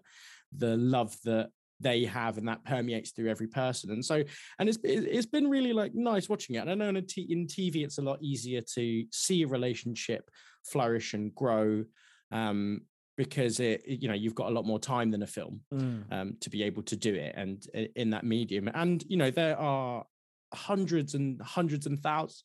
the 0.56 0.76
love 0.76 1.16
that 1.24 1.50
they 1.80 2.04
have 2.04 2.38
and 2.38 2.48
that 2.48 2.64
permeates 2.64 3.10
through 3.10 3.28
every 3.28 3.46
person. 3.48 3.90
And 3.90 4.04
so 4.04 4.22
and 4.58 4.68
it's 4.68 4.78
it- 4.82 5.04
it's 5.16 5.26
been 5.26 5.48
really 5.48 5.72
like 5.72 5.94
nice 5.94 6.28
watching 6.28 6.56
it. 6.56 6.60
And 6.60 6.70
i 6.70 6.74
know 6.74 6.88
in, 6.88 6.96
a 6.96 7.02
t- 7.02 7.26
in 7.30 7.46
tv 7.46 7.84
it's 7.84 7.98
a 7.98 8.02
lot 8.02 8.18
easier 8.22 8.62
to 8.76 9.04
see 9.12 9.42
a 9.42 9.46
relationship 9.46 10.30
flourish 10.64 11.14
and 11.14 11.34
grow 11.34 11.84
um 12.32 12.80
because 13.16 13.60
it 13.60 13.82
it- 13.86 14.00
you 14.02 14.08
know 14.08 14.14
you've 14.14 14.34
got 14.34 14.48
a 14.50 14.54
lot 14.54 14.64
more 14.64 14.78
time 14.80 15.10
than 15.10 15.22
a 15.22 15.26
film 15.26 15.60
Mm, 15.72 16.04
um, 16.12 16.36
to 16.40 16.48
be 16.50 16.62
able 16.62 16.82
to 16.84 16.96
do 16.96 17.14
it 17.14 17.34
and 17.36 17.62
in 17.94 18.10
that 18.10 18.24
medium. 18.24 18.68
And 18.72 19.04
you 19.08 19.16
know 19.18 19.30
there 19.30 19.58
are 19.58 20.04
hundreds 20.54 21.14
and 21.14 21.40
hundreds 21.42 21.86
and 21.86 21.98
thousands 22.02 22.44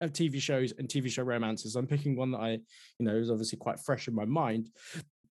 of 0.00 0.12
tv 0.12 0.40
shows 0.40 0.72
and 0.78 0.88
tv 0.88 1.08
show 1.08 1.22
romances. 1.22 1.76
I'm 1.76 1.86
picking 1.86 2.16
one 2.16 2.32
that 2.32 2.38
i 2.40 2.50
you 2.98 3.04
know 3.06 3.14
is 3.14 3.30
obviously 3.30 3.58
quite 3.58 3.78
fresh 3.78 4.08
in 4.08 4.14
my 4.14 4.24
mind. 4.24 4.70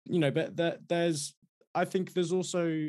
You 0.04 0.18
know 0.18 0.30
but 0.30 0.54
there, 0.56 0.76
there's 0.88 1.34
i 1.74 1.84
think 1.84 2.12
there's 2.12 2.32
also 2.32 2.88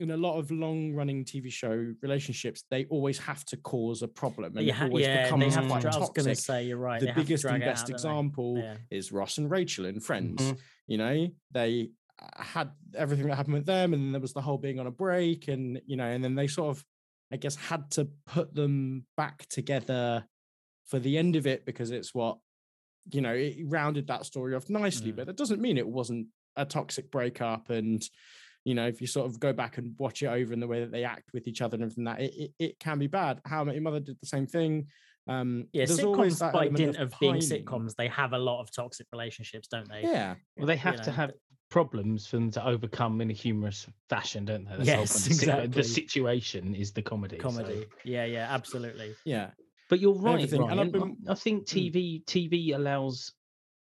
in 0.00 0.10
a 0.10 0.16
lot 0.16 0.38
of 0.38 0.50
long 0.50 0.92
running 0.92 1.24
tv 1.24 1.50
show 1.52 1.94
relationships 2.02 2.64
they 2.70 2.84
always 2.86 3.16
have 3.18 3.44
to 3.44 3.56
cause 3.58 4.02
a 4.02 4.08
problem 4.08 4.56
and 4.56 4.68
ha- 4.70 4.86
always 4.86 5.06
yeah, 5.06 5.16
they 5.16 5.22
becomes 5.24 5.54
have 5.54 5.64
to. 5.64 5.68
quite 5.70 5.82
dra- 5.82 5.94
I 5.94 5.98
was 5.98 6.10
going 6.10 6.26
to 6.28 6.34
say 6.34 6.64
you're 6.64 6.76
right. 6.78 6.98
the 7.00 7.06
they 7.06 7.12
have 7.12 7.16
to 7.22 7.26
biggest 7.28 7.44
and 7.44 7.62
it 7.62 7.66
out, 7.66 7.74
best 7.74 7.90
example 7.90 8.58
Yeah. 8.58 8.76
is 8.90 9.12
Ross 9.12 9.38
and 9.38 9.50
Rachel 9.50 9.84
in 9.86 10.00
Friends. 10.00 10.42
Mhm. 10.42 10.58
You 10.88 10.98
know, 10.98 11.28
they 11.52 11.90
uh, 12.20 12.42
had 12.42 12.70
everything 12.96 13.26
that 13.28 13.36
happened 13.36 13.54
with 13.54 13.66
them, 13.66 13.94
and 13.94 14.02
then 14.04 14.12
there 14.12 14.20
was 14.20 14.32
the 14.32 14.40
whole 14.42 14.58
being 14.58 14.78
on 14.80 14.86
a 14.86 14.90
break, 14.90 15.48
and 15.48 15.80
you 15.86 15.96
know, 15.96 16.04
and 16.06 16.22
then 16.22 16.34
they 16.34 16.46
sort 16.48 16.76
of, 16.76 16.84
I 17.32 17.36
guess, 17.36 17.54
had 17.56 17.90
to 17.92 18.08
put 18.26 18.54
them 18.54 19.06
back 19.16 19.46
together 19.48 20.24
for 20.86 20.98
the 20.98 21.16
end 21.18 21.36
of 21.36 21.46
it 21.46 21.64
because 21.64 21.90
it's 21.90 22.14
what, 22.14 22.38
you 23.12 23.20
know, 23.20 23.32
it 23.32 23.56
rounded 23.66 24.08
that 24.08 24.26
story 24.26 24.54
off 24.54 24.68
nicely. 24.68 25.12
Mm. 25.12 25.16
But 25.16 25.26
that 25.28 25.36
doesn't 25.36 25.60
mean 25.60 25.78
it 25.78 25.88
wasn't 25.88 26.26
a 26.56 26.64
toxic 26.64 27.10
breakup 27.12 27.70
and. 27.70 28.02
You 28.64 28.74
know, 28.74 28.86
if 28.86 29.00
you 29.00 29.06
sort 29.06 29.26
of 29.26 29.38
go 29.38 29.52
back 29.52 29.76
and 29.78 29.94
watch 29.98 30.22
it 30.22 30.26
over 30.26 30.52
in 30.52 30.60
the 30.60 30.66
way 30.66 30.80
that 30.80 30.90
they 30.90 31.04
act 31.04 31.30
with 31.34 31.46
each 31.46 31.60
other 31.60 31.74
and 31.74 31.84
everything, 31.84 32.04
that 32.04 32.20
it, 32.20 32.32
it, 32.34 32.50
it 32.58 32.78
can 32.78 32.98
be 32.98 33.06
bad. 33.06 33.40
How 33.44 33.60
I 33.60 33.64
Met 33.64 33.74
Your 33.74 33.82
Mother 33.82 34.00
did 34.00 34.18
the 34.20 34.26
same 34.26 34.46
thing. 34.46 34.86
Um, 35.26 35.66
Yeah, 35.72 35.84
there's 35.86 36.00
always 36.00 36.36
sitcoms 36.36 36.38
that 36.40 36.52
by 36.52 36.68
dint 36.68 36.96
of, 36.96 37.14
being 37.20 37.36
sitcoms, 37.36 37.94
they 37.94 38.08
have 38.08 38.32
a 38.32 38.38
lot 38.38 38.60
of 38.62 38.74
toxic 38.74 39.06
relationships, 39.12 39.68
don't 39.68 39.88
they? 39.88 40.02
Yeah, 40.02 40.34
Well, 40.56 40.66
they 40.66 40.74
You 40.74 40.78
have 40.80 41.00
to 41.02 41.10
know, 41.10 41.16
have 41.16 41.32
problems 41.70 42.26
for 42.26 42.36
them 42.36 42.50
to 42.52 42.66
overcome 42.66 43.20
in 43.20 43.30
a 43.30 43.34
humorous 43.34 43.86
fashion, 44.08 44.44
don't 44.46 44.64
they? 44.64 44.76
That's 44.76 44.84
the 44.84 44.96
Yes. 44.96 45.24
The 45.24 45.30
exactly. 45.30 45.66
The 45.68 45.84
situation 45.84 46.74
is 46.74 46.92
the 46.92 47.02
comedy. 47.02 47.36
so- 47.36 47.42
comedy. 47.42 47.86
Yeah, 48.04 48.24
yeah, 48.24 48.46
absolutely. 48.50 49.14
yeah. 49.24 49.50
But 49.90 50.00
you're 50.00 50.14
right, 50.14 50.34
Everything, 50.34 50.62
and 50.70 50.80
I've 50.80 50.94
Ryan. 50.94 51.16
I- 51.28 51.32
I 51.32 51.34
think 51.34 51.66
Mm. 51.66 51.68
TV 51.92 52.24
TV 52.24 52.72
allows 52.74 53.32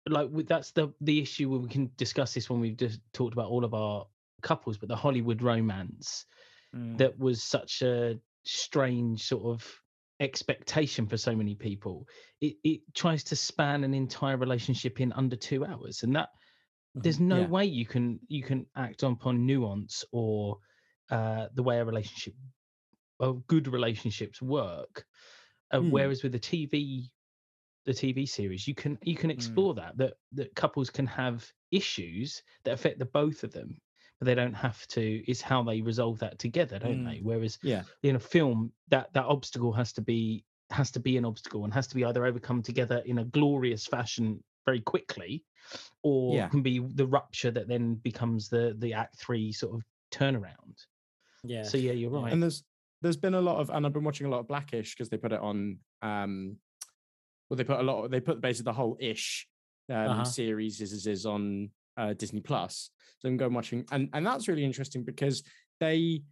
like 0.09 0.31
that's 0.47 0.73
the 0.73 0.93
the 1.03 1.21
issue 1.21 1.51
where 1.51 1.61
we 1.61 1.69
can 1.69 1.91
discuss 1.97 2.33
this 2.35 2.49
when 2.51 2.61
we've 2.61 2.77
just 2.77 3.01
talked 3.13 3.35
about 3.35 3.49
all 3.51 3.65
of 3.65 3.75
our 3.75 4.07
couples, 4.43 4.79
but 4.79 4.89
the 4.89 4.97
Hollywood 4.97 5.43
romance 5.43 6.27
Mm. 6.75 6.99
that 6.99 7.19
was 7.19 7.43
such 7.43 7.83
a 7.83 8.19
strange 8.45 9.25
sort 9.25 9.45
of 9.45 9.81
expectation 10.21 11.07
for 11.07 11.17
so 11.17 11.35
many 11.35 11.55
people. 11.55 12.07
It 12.41 12.57
it 12.65 12.81
tries 12.95 13.25
to 13.25 13.37
span 13.37 13.85
an 13.85 13.95
entire 13.95 14.37
relationship 14.37 15.01
in 15.01 15.13
under 15.13 15.37
two 15.37 15.65
hours, 15.65 16.03
and 16.03 16.15
that 16.17 16.31
there's 16.95 17.21
no 17.21 17.43
Yeah. 17.43 17.49
way 17.49 17.65
you 17.65 17.87
can 17.87 18.21
you 18.29 18.43
can 18.43 18.67
act 18.77 19.03
upon 19.03 19.47
nuance 19.47 20.05
or 20.13 20.59
uh, 21.11 21.49
the 21.55 21.63
way 21.63 21.79
a 21.81 21.85
relationship 21.85 22.35
of 23.21 23.47
good 23.47 23.69
relationships 23.69 24.43
work. 24.43 25.05
Uh, 25.73 25.81
Mm. 25.81 25.83
Whereas 25.83 26.23
with 26.23 26.33
the 26.33 26.39
TV, 26.39 27.13
the 27.87 27.95
TV 27.95 28.27
series, 28.27 28.67
you 28.69 28.75
can 28.75 28.99
you 29.03 29.17
can 29.17 29.31
explore 29.31 29.75
that 29.75 29.97
that 29.99 30.15
that 30.33 30.55
couples 30.55 30.91
can 30.91 31.07
have 31.07 31.51
issues 31.71 32.43
that 32.65 32.75
affect 32.75 32.99
the 32.99 33.07
both 33.07 33.45
of 33.45 33.53
them, 33.53 33.79
they 34.25 34.35
don't 34.35 34.55
have 34.55 34.87
to. 34.89 35.31
is 35.31 35.41
how 35.41 35.63
they 35.63 35.81
resolve 35.81 36.19
that 36.21 36.39
together, 36.39 36.79
don't 36.79 37.05
they? 37.05 37.21
Whereas 37.23 37.59
Yeah. 37.63 37.83
in 38.03 38.17
a 38.17 38.21
film, 38.21 38.73
that 38.89 39.13
that 39.13 39.25
obstacle 39.27 39.73
has 39.73 39.93
to 39.95 40.01
be 40.03 40.45
has 40.71 40.91
to 40.93 41.01
be 41.01 41.17
an 41.19 41.25
obstacle 41.27 41.65
and 41.65 41.75
has 41.75 41.87
to 41.89 41.95
be 41.95 42.05
either 42.05 42.25
overcome 42.25 42.63
together 42.63 43.03
in 43.05 43.19
a 43.19 43.25
glorious 43.27 43.87
fashion 43.87 44.43
very 44.65 44.81
quickly, 44.81 45.45
or 46.03 46.35
Yeah. 46.37 46.49
can 46.49 46.63
be 46.63 46.79
the 46.79 47.07
rupture 47.07 47.51
that 47.51 47.69
then 47.69 47.97
becomes 47.97 48.49
the 48.49 48.75
the 48.79 48.95
act 48.95 49.19
three 49.19 49.53
sort 49.53 49.75
of 49.75 49.83
turnaround. 50.11 50.87
yeah. 51.45 51.63
So 51.65 51.77
yeah, 51.79 51.93
you're 51.93 52.11
right. 52.11 52.33
And 52.33 52.43
there's 52.43 52.65
there's 53.03 53.17
been 53.17 53.35
a 53.35 53.41
lot 53.41 53.59
of, 53.59 53.69
and 53.71 53.85
I've 53.85 53.93
been 53.93 54.05
watching 54.05 54.27
a 54.29 54.31
lot 54.31 54.39
of 54.41 54.47
Blackish 54.49 54.95
because 54.95 55.09
they 55.11 55.17
put 55.19 55.33
it 55.33 55.41
on. 55.41 55.79
um 56.03 56.57
Well, 57.51 57.57
they 57.57 57.65
put 57.65 57.81
a 57.81 57.83
lot. 57.83 58.11
They 58.11 58.21
put 58.21 58.41
basically 58.41 58.71
the 58.71 58.75
whole 58.75 58.97
ish 59.01 59.49
um, 59.91 60.09
Uh-huh. 60.11 60.25
series 60.25 60.81
is, 60.81 60.93
is 60.93 61.07
is 61.07 61.27
on 61.27 61.71
uh, 61.97 62.15
Disney 62.15 62.41
Plus. 62.41 62.91
So 63.19 63.29
I'm 63.29 63.37
going 63.37 63.55
watching, 63.55 63.85
and 63.93 64.09
and 64.13 64.27
that's 64.27 64.49
really 64.49 64.65
interesting 64.65 65.05
because 65.05 65.43
they 65.81 66.23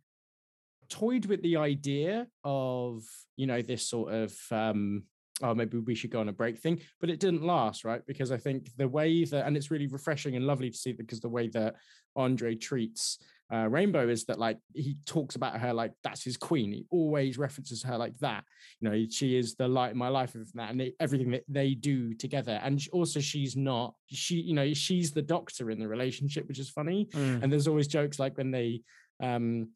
toyed 0.91 1.27
with 1.27 1.41
the 1.43 1.57
idea 1.57 2.27
of 2.45 3.03
you 3.37 3.47
know 3.47 3.63
this 3.63 3.89
sort 3.89 4.13
of 4.13 4.35
um 4.51 5.05
oh 5.43 5.55
maybe 5.55 5.79
we 5.79 5.95
should 5.95 6.11
go 6.11 6.21
on 6.21 6.29
a 6.29 6.33
break 6.33 6.59
thing 6.59 6.81
but 7.01 7.09
it 7.09 7.21
didn't 7.21 7.43
last 7.43 7.85
right 7.85 8.03
because 8.07 8.33
i 8.33 8.37
think 8.37 8.69
the 8.77 8.89
way 8.89 9.25
that 9.25 9.47
and 9.47 9.57
it's 9.57 9.71
really 9.71 9.87
refreshing 9.87 10.37
and 10.37 10.47
lovely 10.47 10.69
to 10.69 10.77
see 10.77 10.93
because 10.93 11.21
the 11.21 11.29
way 11.29 11.49
that 11.49 11.77
andre 12.17 12.55
treats 12.55 13.19
uh, 13.53 13.69
rainbow 13.69 14.09
is 14.09 14.25
that 14.27 14.39
like 14.39 14.59
he 14.75 14.97
talks 15.07 15.35
about 15.35 15.59
her 15.59 15.73
like 15.73 15.93
that's 16.05 16.23
his 16.23 16.37
queen. 16.37 16.73
He 16.73 16.87
always 16.91 17.37
references 17.37 17.83
her 17.83 17.99
like 17.99 18.17
that. 18.19 18.45
You 18.81 18.89
know 18.89 19.07
she 19.11 19.37
is 19.37 19.57
the 19.57 19.67
light 19.67 19.91
of 19.91 19.97
my 19.97 20.09
life 20.09 20.35
and 20.35 20.47
that 20.55 20.71
and 20.71 20.81
they, 20.81 20.95
everything 21.01 21.31
that 21.33 21.45
they 21.49 21.75
do 21.75 22.15
together. 22.15 22.61
And 22.63 22.81
sh- 22.81 22.89
also 22.93 23.21
she's 23.21 23.57
not 23.57 23.95
she 24.07 24.37
you 24.37 24.55
know 24.55 24.73
she's 24.73 25.11
the 25.13 25.23
doctor 25.23 25.71
in 25.71 25.81
the 25.81 25.89
relationship 25.89 26.47
which 26.47 26.59
is 26.59 26.71
funny. 26.71 27.09
Mm. 27.13 27.43
and 27.43 27.53
there's 27.53 27.67
always 27.69 27.89
jokes 27.89 28.19
like 28.19 28.37
when 28.37 28.51
they 28.51 28.83
um 29.23 29.71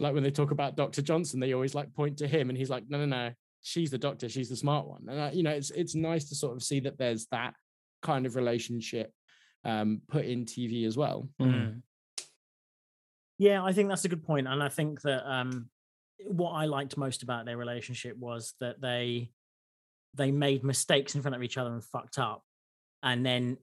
like 0.00 0.14
when 0.14 0.22
they 0.22 0.30
talk 0.30 0.50
about 0.52 0.76
dr 0.76 1.02
johnson 1.02 1.40
they 1.40 1.52
always 1.52 1.74
like 1.74 1.92
point 1.92 2.16
to 2.18 2.26
him 2.26 2.48
and 2.48 2.58
he's 2.58 2.70
like 2.70 2.84
no 2.88 2.98
no 2.98 3.06
no. 3.06 3.30
She's 3.62 3.90
the 3.90 3.98
doctor. 3.98 4.28
She's 4.28 4.48
the 4.48 4.56
smart 4.56 4.86
one. 4.86 5.04
And 5.08 5.20
I, 5.20 5.30
you 5.32 5.42
know 5.42 5.50
it's 5.50 5.70
it's 5.70 5.94
nice 5.94 6.28
to 6.28 6.34
sort 6.34 6.56
of 6.56 6.62
see 6.62 6.80
that 6.80 6.96
there's 6.96 7.26
that 7.32 7.54
kind 8.00 8.24
of 8.24 8.36
relationship 8.36 9.12
um 9.64 10.00
put 10.08 10.24
in 10.24 10.46
tv 10.46 10.86
as 10.86 10.96
well. 10.96 11.28
Mm. 11.40 11.82
Yeah, 13.38 13.62
I 13.64 13.72
think 13.72 13.88
that's 13.88 14.04
a 14.04 14.08
good 14.08 14.24
point, 14.24 14.48
and 14.48 14.62
I 14.62 14.68
think 14.68 15.00
that 15.02 15.28
um, 15.30 15.70
what 16.26 16.50
I 16.52 16.64
liked 16.66 16.96
most 16.96 17.22
about 17.22 17.46
their 17.46 17.56
relationship 17.56 18.16
was 18.16 18.54
that 18.60 18.80
they 18.80 19.30
they 20.14 20.30
made 20.32 20.64
mistakes 20.64 21.14
in 21.14 21.22
front 21.22 21.36
of 21.36 21.42
each 21.42 21.56
other 21.58 21.72
and 21.72 21.84
fucked 21.84 22.18
up, 22.18 22.42
and 23.02 23.24
then 23.24 23.58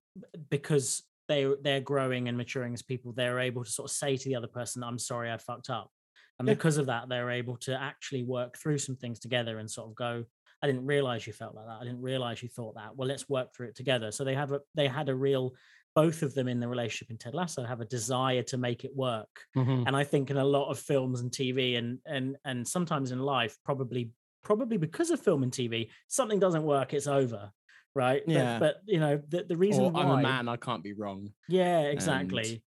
because 0.50 1.04
they 1.28 1.52
they're 1.62 1.82
growing 1.82 2.28
and 2.28 2.38
maturing 2.38 2.74
as 2.74 2.82
people, 2.82 3.12
they're 3.14 3.40
able 3.40 3.64
to 3.66 3.72
sort 3.72 3.90
of 3.90 3.96
say 3.96 4.16
to 4.16 4.30
the 4.30 4.36
other 4.36 4.48
person, 4.48 4.84
"I'm 4.84 5.00
sorry, 5.00 5.32
I 5.32 5.38
fucked 5.38 5.70
up," 5.70 5.92
and 6.40 6.48
Yeah. 6.48 6.54
because 6.54 6.78
of 6.78 6.86
that, 6.86 7.10
they're 7.10 7.32
able 7.32 7.58
to 7.58 7.80
actually 7.80 8.24
work 8.24 8.58
through 8.58 8.78
some 8.78 8.96
things 8.96 9.20
together 9.20 9.60
and 9.60 9.70
sort 9.70 9.90
of 9.90 9.96
go. 9.96 10.26
I 10.62 10.68
didn't 10.68 10.86
realize 10.86 11.28
you 11.28 11.34
felt 11.34 11.54
like 11.54 11.66
that. 11.66 11.82
I 11.82 11.84
didn't 11.84 12.02
realize 12.02 12.42
you 12.42 12.50
thought 12.50 12.76
that. 12.76 12.96
Well, 12.96 13.08
let's 13.10 13.28
work 13.30 13.54
through 13.54 13.68
it 13.70 13.76
together. 13.76 14.12
So 14.12 14.24
they 14.24 14.36
have 14.36 14.54
a 14.54 14.62
they 14.74 14.88
had 14.88 15.10
a 15.10 15.16
real 15.16 15.54
both 15.96 16.22
of 16.22 16.34
them 16.36 16.48
in 16.48 16.60
the 16.60 16.68
relationship 16.68 17.10
in 17.10 17.18
Ted 17.18 17.34
Lasso 17.34 17.64
have 17.64 17.82
a 17.82 17.86
desire 17.86 18.44
to 18.44 18.58
make 18.58 18.84
it 18.84 18.96
work. 18.96 19.46
Mhm. 19.56 19.88
And 19.88 19.96
I 19.96 20.04
think 20.04 20.30
in 20.30 20.38
a 20.38 20.44
lot 20.44 20.70
of 20.70 20.78
films 20.78 21.22
and 21.22 21.32
TV 21.32 21.78
and 21.78 22.00
and 22.06 22.38
and 22.46 22.68
sometimes 22.68 23.12
in 23.12 23.20
life, 23.20 23.58
probably 23.64 24.12
probably 24.44 24.78
because 24.78 25.10
of 25.10 25.20
film 25.20 25.42
and 25.42 25.52
TV, 25.52 25.90
something 26.08 26.38
doesn't 26.40 26.64
work, 26.64 26.94
it's 26.94 27.08
over. 27.08 27.52
Right. 27.96 28.22
But- 28.26 28.32
Yeah. 28.34 28.60
But, 28.60 28.76
you 28.86 29.00
know, 29.00 29.22
the, 29.30 29.44
the 29.46 29.56
reason 29.58 29.86
or 29.86 29.92
why 29.92 30.02
i'm 30.02 30.20
a 30.20 30.22
man 30.22 30.50
i 30.50 30.58
can't 30.58 30.84
be 30.84 30.92
wrong 30.94 31.32
yeah, 31.48 31.82
exactly. 31.84 32.62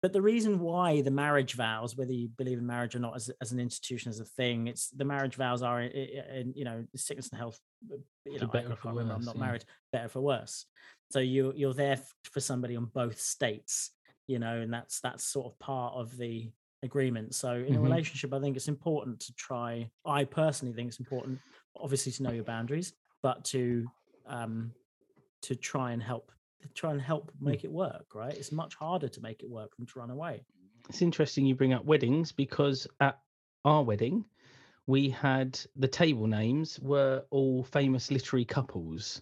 But 0.00 0.12
the 0.12 0.22
reason 0.22 0.60
why 0.60 1.00
the 1.00 1.10
marriage 1.10 1.54
vows, 1.54 1.96
whether 1.96 2.12
you 2.12 2.28
believe 2.28 2.58
in 2.58 2.66
marriage 2.66 2.94
or 2.94 3.00
not 3.00 3.16
as, 3.16 3.30
as 3.40 3.50
an 3.50 3.58
institution, 3.58 4.10
as 4.10 4.20
a 4.20 4.24
thing, 4.24 4.68
it's 4.68 4.90
the 4.90 5.04
marriage 5.04 5.34
vows 5.34 5.62
are, 5.62 5.80
in, 5.80 5.90
in 5.90 6.52
you 6.54 6.64
know, 6.64 6.84
sickness 6.94 7.30
and 7.30 7.38
health. 7.38 7.58
uh, 7.92 7.96
You 8.24 8.38
know, 8.38 8.46
better 8.46 8.68
I 8.68 8.72
or 8.72 8.76
for 8.76 8.92
can't. 8.94 9.10
I'm 9.10 9.24
not 9.24 9.34
yeah. 9.34 9.40
married. 9.40 9.64
Better 9.92 10.08
for 10.08 10.20
worse. 10.20 10.66
So 11.10 11.18
you 11.18 11.52
you're 11.56 11.74
there 11.74 12.00
for 12.24 12.40
somebody 12.40 12.76
on 12.76 12.84
both 12.86 13.18
states, 13.18 13.90
you 14.28 14.38
know, 14.38 14.60
and 14.60 14.72
that's 14.72 15.00
that's 15.00 15.24
sort 15.24 15.46
of 15.46 15.58
part 15.58 15.94
of 15.94 16.16
the 16.16 16.52
agreement. 16.84 17.34
So 17.34 17.54
in 17.54 17.74
a 17.74 17.78
Mhm. 17.78 17.82
relationship, 17.82 18.32
I 18.32 18.40
think 18.40 18.56
it's 18.56 18.68
important 18.68 19.18
to 19.20 19.34
try. 19.34 19.90
I 20.04 20.24
personally 20.24 20.74
think 20.74 20.88
it's 20.88 21.00
important, 21.00 21.40
obviously, 21.74 22.12
to 22.12 22.22
know 22.22 22.30
your 22.32 22.44
boundaries, 22.44 22.92
but 23.22 23.44
to 23.46 23.90
um 24.26 24.72
to 25.42 25.56
try 25.56 25.92
and 25.92 26.02
help 26.02 26.30
try 26.74 26.90
and 26.92 27.00
help 27.00 27.30
Hmm. 27.38 27.46
make 27.46 27.64
it 27.64 27.70
work 27.72 28.06
right 28.14 28.34
it's 28.34 28.52
much 28.52 28.74
harder 28.74 29.08
to 29.08 29.20
make 29.20 29.42
it 29.42 29.50
work 29.50 29.76
than 29.76 29.86
to 29.86 29.98
run 29.98 30.10
away 30.10 30.44
It's 30.88 31.02
interesting 31.02 31.44
you 31.46 31.54
bring 31.54 31.72
up 31.72 31.84
weddings 31.84 32.32
because 32.32 32.86
at 33.00 33.18
our 33.64 33.82
wedding, 33.82 34.24
we 34.86 35.10
had 35.10 35.58
the 35.76 35.88
table 35.88 36.26
names 36.26 36.78
were 36.80 37.24
all 37.30 37.62
famous 37.64 38.10
literary 38.10 38.46
couples. 38.46 39.20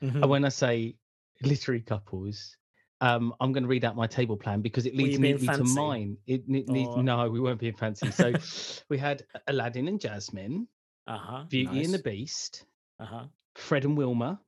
Mm-hmm. 0.00 0.22
And 0.22 0.30
when 0.30 0.44
I 0.46 0.48
say 0.48 0.96
literary 1.42 1.82
couples, 1.82 2.56
um, 3.02 3.34
I'm 3.40 3.52
going 3.52 3.64
to 3.64 3.68
read 3.68 3.84
out 3.84 3.96
my 3.96 4.06
table 4.06 4.36
plan 4.38 4.62
because 4.62 4.86
it 4.86 4.94
leads 4.96 5.18
neatly 5.18 5.46
to 5.48 5.64
mine. 5.64 6.16
It 6.26 6.48
needs 6.48 6.70
Or- 6.70 7.02
no, 7.02 7.28
we 7.28 7.40
weren't 7.40 7.60
being 7.60 7.76
fancy. 7.76 8.10
So 8.12 8.32
we 8.88 8.96
had 8.96 9.26
Aladdin 9.48 9.88
and 9.88 10.00
Jasmine, 10.00 10.68
uh-huh 11.06 11.44
Beauty 11.50 11.84
and 11.84 11.92
the 11.92 11.98
Beast, 11.98 12.64
uh-huh 12.98 13.26
Fred 13.56 13.84
and 13.84 13.98
Wilma, 13.98 14.40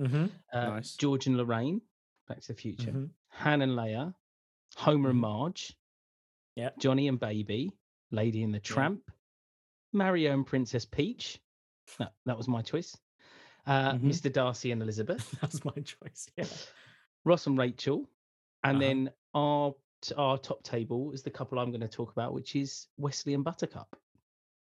mm-hmm. 0.00 0.26
uh, 0.52 0.66
Nice. 0.68 0.96
George 0.96 1.26
and 1.26 1.36
Lorraine, 1.36 1.80
Back 2.28 2.40
to 2.40 2.48
the 2.48 2.54
Future, 2.54 2.92
Mhm. 2.92 3.10
Han 3.28 3.62
and 3.62 3.72
Leia, 3.72 4.14
Homer 4.76 5.10
and 5.10 5.18
Mhm. 5.18 5.22
Marge, 5.22 5.76
Yep. 6.56 6.78
Johnny 6.78 7.08
and 7.08 7.18
Baby, 7.20 7.72
Lady 8.10 8.42
and 8.42 8.54
the 8.54 8.60
Tramp, 8.60 9.10
Mario 9.92 10.32
and 10.32 10.46
Princess 10.46 10.84
Peach. 10.84 11.40
No, 12.00 12.06
that 12.26 12.36
was 12.36 12.48
my 12.48 12.62
choice. 12.62 12.96
Uh, 13.66 13.92
Mhm. 13.94 14.02
Mr. 14.02 14.32
Darcy 14.32 14.72
and 14.72 14.82
Elizabeth, 14.82 15.30
that's 15.40 15.64
my 15.64 15.72
choice 15.82 16.28
yeah 16.36 16.46
Ross 17.24 17.46
and 17.46 17.56
Rachel, 17.58 18.08
and 18.62 18.76
Uh-huh. 18.76 18.80
then 18.80 19.12
our 19.34 19.74
our 20.18 20.36
top 20.36 20.62
table 20.62 21.12
is 21.12 21.22
the 21.22 21.30
couple 21.30 21.58
I'm 21.58 21.70
going 21.70 21.80
to 21.80 21.88
talk 21.88 22.12
about, 22.12 22.34
which 22.34 22.54
is 22.56 22.88
Wesley 22.98 23.32
and 23.32 23.42
Buttercup 23.42 23.96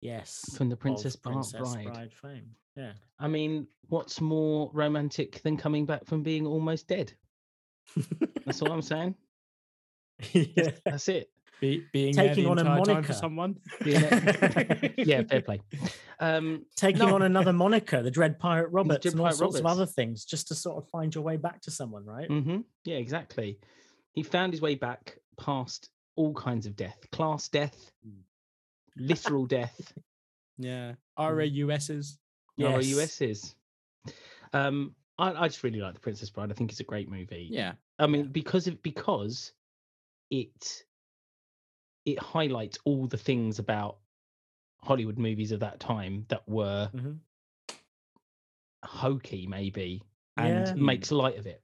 yes 0.00 0.54
from 0.56 0.68
the 0.68 0.76
Princess, 0.76 1.16
Bar- 1.16 1.32
princess 1.34 1.60
Bride. 1.60 1.84
bride 1.86 2.12
fame 2.12 2.50
yeah 2.76 2.92
I 3.18 3.28
mean, 3.28 3.66
what's 3.88 4.20
more 4.20 4.70
romantic 4.72 5.42
than 5.42 5.56
coming 5.56 5.84
back 5.86 6.06
from 6.06 6.22
being 6.22 6.46
almost 6.46 6.88
dead? 6.88 7.12
That's 8.46 8.62
all 8.62 8.72
I'm 8.72 8.80
saying. 8.82 9.14
yeah 10.32 10.70
That's 10.84 11.08
it. 11.08 11.30
Be, 11.60 11.84
being 11.92 12.14
Taking 12.14 12.44
there 12.44 12.50
on 12.52 12.56
the 12.56 12.62
a 12.62 12.76
moniker. 12.76 13.02
for 13.02 13.12
someone 13.12 13.56
Being 13.84 14.00
yeah, 14.96 15.22
fair 15.24 15.42
play. 15.42 15.60
Um, 16.18 16.64
taking 16.76 17.00
No. 17.08 17.14
on 17.16 17.22
another 17.22 17.52
moniker 17.52 18.02
the 18.02 18.10
dread 18.10 18.38
pirate 18.38 18.68
roberts 18.72 19.02
Dread 19.02 19.12
and 19.14 19.20
all 19.20 19.26
Pirate 19.26 19.36
sorts 19.36 19.58
of 19.58 19.66
other 19.66 19.84
things 19.84 20.24
just 20.24 20.48
to 20.48 20.54
sort 20.54 20.82
of 20.82 20.88
find 20.88 21.14
your 21.14 21.22
way 21.24 21.36
back 21.36 21.60
to 21.62 21.70
someone 21.70 22.06
right 22.06 22.28
hmm 22.28 22.58
Yeah, 22.84 22.96
exactly. 22.96 23.58
He 24.12 24.22
found 24.22 24.52
his 24.54 24.62
way 24.62 24.74
back 24.76 25.18
past 25.38 25.90
all 26.16 26.32
kinds 26.32 26.64
of 26.66 26.76
death, 26.76 26.98
class 27.12 27.48
death, 27.48 27.90
Mm. 28.06 28.20
Literal 28.96 29.46
death, 29.46 29.92
yeah 30.59 30.94
Mm. 31.18 31.68
ROUS's 31.68 32.18
Yes. 32.57 32.74
ROUSs. 33.20 33.55
Um, 34.53 34.94
I, 35.18 35.33
I 35.33 35.48
just 35.48 35.62
really 35.62 35.81
like 35.81 35.94
The 35.94 36.00
Princess 36.00 36.31
Bride. 36.31 36.50
I 36.50 36.55
think 36.55 36.70
it's 36.70 36.81
a 36.81 36.85
great 36.85 37.09
movie. 37.09 37.48
yeah 37.50 37.72
I 37.98 38.07
mean, 38.07 38.29
because 38.29 38.66
of 38.66 38.83
because 38.83 39.53
it 40.31 40.85
it 42.07 42.18
highlights 42.18 42.79
all 42.85 43.07
the 43.07 43.18
things 43.18 43.59
about 43.59 43.98
Hollywood 44.83 45.18
movies 45.18 45.53
of 45.53 45.61
that 45.61 45.79
time 45.81 46.24
that 46.29 46.48
were 46.48 46.90
Mhm. 46.94 47.18
hokey, 48.85 49.46
maybe, 49.46 50.03
and 50.37 50.66
Yeah. 50.66 50.74
makes 50.74 51.11
light 51.12 51.37
of 51.38 51.46
it, 51.46 51.62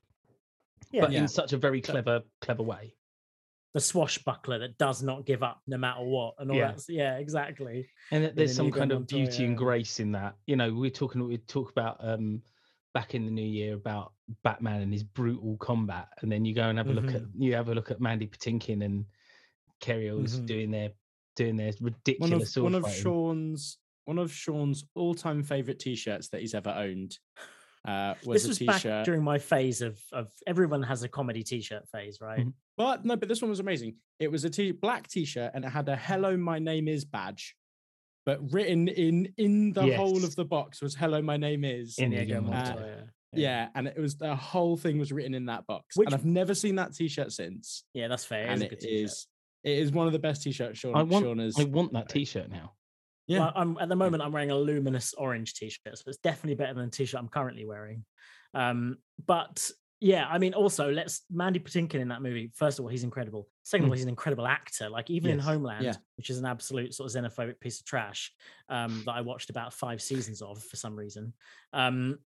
yeah 0.90 1.00
but 1.00 1.12
Yeah. 1.12 1.20
in 1.22 1.28
such 1.28 1.52
a 1.54 1.56
very 1.58 1.80
clever, 1.80 2.22
clever 2.40 2.62
way. 2.62 2.94
The 3.76 3.80
swashbuckler 3.82 4.58
that 4.60 4.78
does 4.78 5.02
not 5.02 5.26
give 5.26 5.42
up 5.42 5.60
no 5.66 5.76
matter 5.76 6.00
what 6.02 6.32
and 6.38 6.50
all 6.50 6.56
Yeah. 6.56 6.72
that 6.72 6.82
yeah 6.88 7.18
exactly 7.18 7.86
and 8.10 8.32
there's 8.34 8.56
some 8.56 8.72
kind 8.72 8.90
of 8.90 9.06
beauty 9.06 9.44
and 9.44 9.54
grace 9.54 10.00
in 10.00 10.12
that 10.12 10.34
you 10.46 10.56
know 10.56 10.72
we're 10.72 10.88
talking 10.88 11.22
we 11.28 11.36
talk 11.36 11.72
about 11.72 11.98
um 12.00 12.40
back 12.94 13.14
in 13.14 13.26
the 13.26 13.30
new 13.30 13.44
year 13.44 13.74
about 13.74 14.14
batman 14.42 14.80
and 14.80 14.90
his 14.94 15.02
brutal 15.02 15.58
combat 15.58 16.08
and 16.22 16.32
then 16.32 16.46
you 16.46 16.54
go 16.54 16.62
and 16.70 16.78
have 16.78 16.88
a 16.88 16.92
look 16.94 17.14
at 17.14 17.20
Mm-hmm. 17.20 17.42
you 17.42 17.54
have 17.54 17.68
a 17.68 17.74
look 17.74 17.90
at 17.90 18.00
mandy 18.00 18.26
patinkin 18.26 18.82
and 18.82 19.04
Cary 19.80 20.08
Elwes 20.08 20.40
Mhm. 20.40 20.46
doing 20.46 20.70
their 20.70 20.92
doing 21.36 21.56
their 21.56 21.72
one 21.72 21.92
ridiculous 21.92 22.42
of 22.44 22.48
sword 22.48 22.72
one 22.72 22.74
of 22.82 22.90
sean's 22.90 23.76
one 24.06 24.18
of 24.18 24.32
sean's 24.32 24.84
all-time 24.94 25.42
favorite 25.42 25.80
t-shirts 25.80 26.28
that 26.28 26.40
he's 26.40 26.54
ever 26.54 26.70
owned 26.70 27.18
uh 27.86 28.14
was 28.24 28.42
this 28.42 28.48
was 28.48 28.60
a 28.62 28.64
back 28.64 29.04
during 29.04 29.22
my 29.22 29.38
phase 29.38 29.80
of 29.82 30.00
of 30.12 30.30
everyone 30.46 30.82
has 30.82 31.02
a 31.02 31.08
comedy 31.08 31.42
t-shirt 31.42 31.88
phase 31.88 32.20
right 32.20 32.40
Mhm. 32.40 32.52
But 32.76 33.04
no, 33.06 33.16
but 33.16 33.28
this 33.30 33.40
one 33.40 33.48
was 33.48 33.60
amazing. 33.60 33.96
It 34.20 34.30
was 34.30 34.44
a 34.44 34.50
t- 34.50 34.70
black 34.72 35.08
t-shirt 35.08 35.52
and 35.54 35.64
it 35.64 35.68
had 35.68 35.88
a 35.88 35.96
"Hello, 35.96 36.36
my 36.36 36.58
name 36.58 36.88
is" 36.88 37.06
badge, 37.06 37.56
but 38.26 38.52
written 38.52 38.88
in 38.88 39.32
in 39.38 39.72
the 39.72 39.96
whole 39.96 40.22
of 40.24 40.36
the 40.36 40.44
box 40.44 40.82
was 40.82 40.94
"Hello, 40.94 41.22
my 41.22 41.38
name 41.38 41.64
is." 41.64 41.98
In- 41.98 42.12
Inigo 42.12 42.36
Inigo 42.36 42.40
Montoya. 42.42 42.74
Montoya. 42.74 43.08
yeah. 43.32 43.68
and 43.74 43.86
it 43.86 43.98
was 43.98 44.16
the 44.16 44.36
whole 44.36 44.76
thing 44.76 44.98
was 44.98 45.10
written 45.10 45.32
in 45.34 45.46
that 45.46 45.66
box. 45.66 45.96
Which- 45.96 46.06
and 46.06 46.14
I've 46.14 46.26
never 46.26 46.54
seen 46.54 46.74
that 46.76 46.94
t-shirt 46.94 47.32
since. 47.32 47.84
yeah 47.94 48.08
that's 48.08 48.26
fair 48.26 48.46
and 48.46 48.62
it 48.62 48.66
a 48.72 48.76
good 48.76 48.84
is, 48.84 49.26
it 49.64 49.78
is 49.78 49.90
one 49.90 50.06
of 50.06 50.12
the 50.12 50.18
best 50.18 50.42
t-shirts 50.42 50.78
Sean, 50.78 50.94
I 50.94 51.02
want 51.02 51.24
Sean 51.24 51.38
has. 51.38 51.58
I 51.58 51.64
want 51.64 51.92
that 51.94 52.10
t-shirt 52.10 52.50
now 52.50 52.74
Yeah. 53.26 53.40
Well, 53.40 53.52
I'm 53.56 53.78
at 53.80 53.88
the 53.88 53.96
moment 53.96 54.22
I'm 54.22 54.32
wearing 54.32 54.50
a 54.50 54.56
luminous 54.56 55.14
orange 55.14 55.54
t-shirt, 55.54 55.98
so 55.98 56.04
it's 56.06 56.18
definitely 56.18 56.54
better 56.54 56.74
than 56.74 56.86
the 56.86 56.90
t-shirt 56.90 57.18
I'm 57.20 57.28
currently 57.28 57.64
wearing. 57.64 58.04
Um, 58.54 58.98
but 59.26 59.68
yeah, 60.00 60.26
I 60.28 60.38
mean, 60.38 60.52
also 60.54 60.90
let's 60.92 61.22
Mandy 61.30 61.58
Patinkin 61.58 62.00
in 62.00 62.08
that 62.08 62.20
movie. 62.22 62.52
First 62.54 62.78
of 62.78 62.84
all, 62.84 62.90
he's 62.90 63.02
incredible. 63.02 63.48
Second 63.62 63.86
of 63.86 63.90
all, 63.90 63.94
Mm. 63.94 63.96
he's 63.96 64.02
an 64.04 64.10
incredible 64.10 64.46
actor. 64.46 64.88
Like 64.90 65.08
even 65.10 65.30
in 65.30 65.38
Homeland, 65.38 65.84
Yeah. 65.84 65.94
which 66.16 66.28
is 66.30 66.38
an 66.38 66.44
absolute 66.44 66.94
sort 66.94 67.14
of 67.14 67.16
xenophobic 67.24 67.58
piece 67.60 67.80
of 67.80 67.86
trash 67.86 68.32
um, 68.68 69.02
that 69.06 69.12
I 69.12 69.22
watched 69.22 69.48
about 69.50 69.72
five 69.72 70.00
seasons 70.02 70.42
of 70.42 70.62
for 70.62 70.76
some 70.76 70.94
reason. 70.94 71.32
Um, 71.72 72.18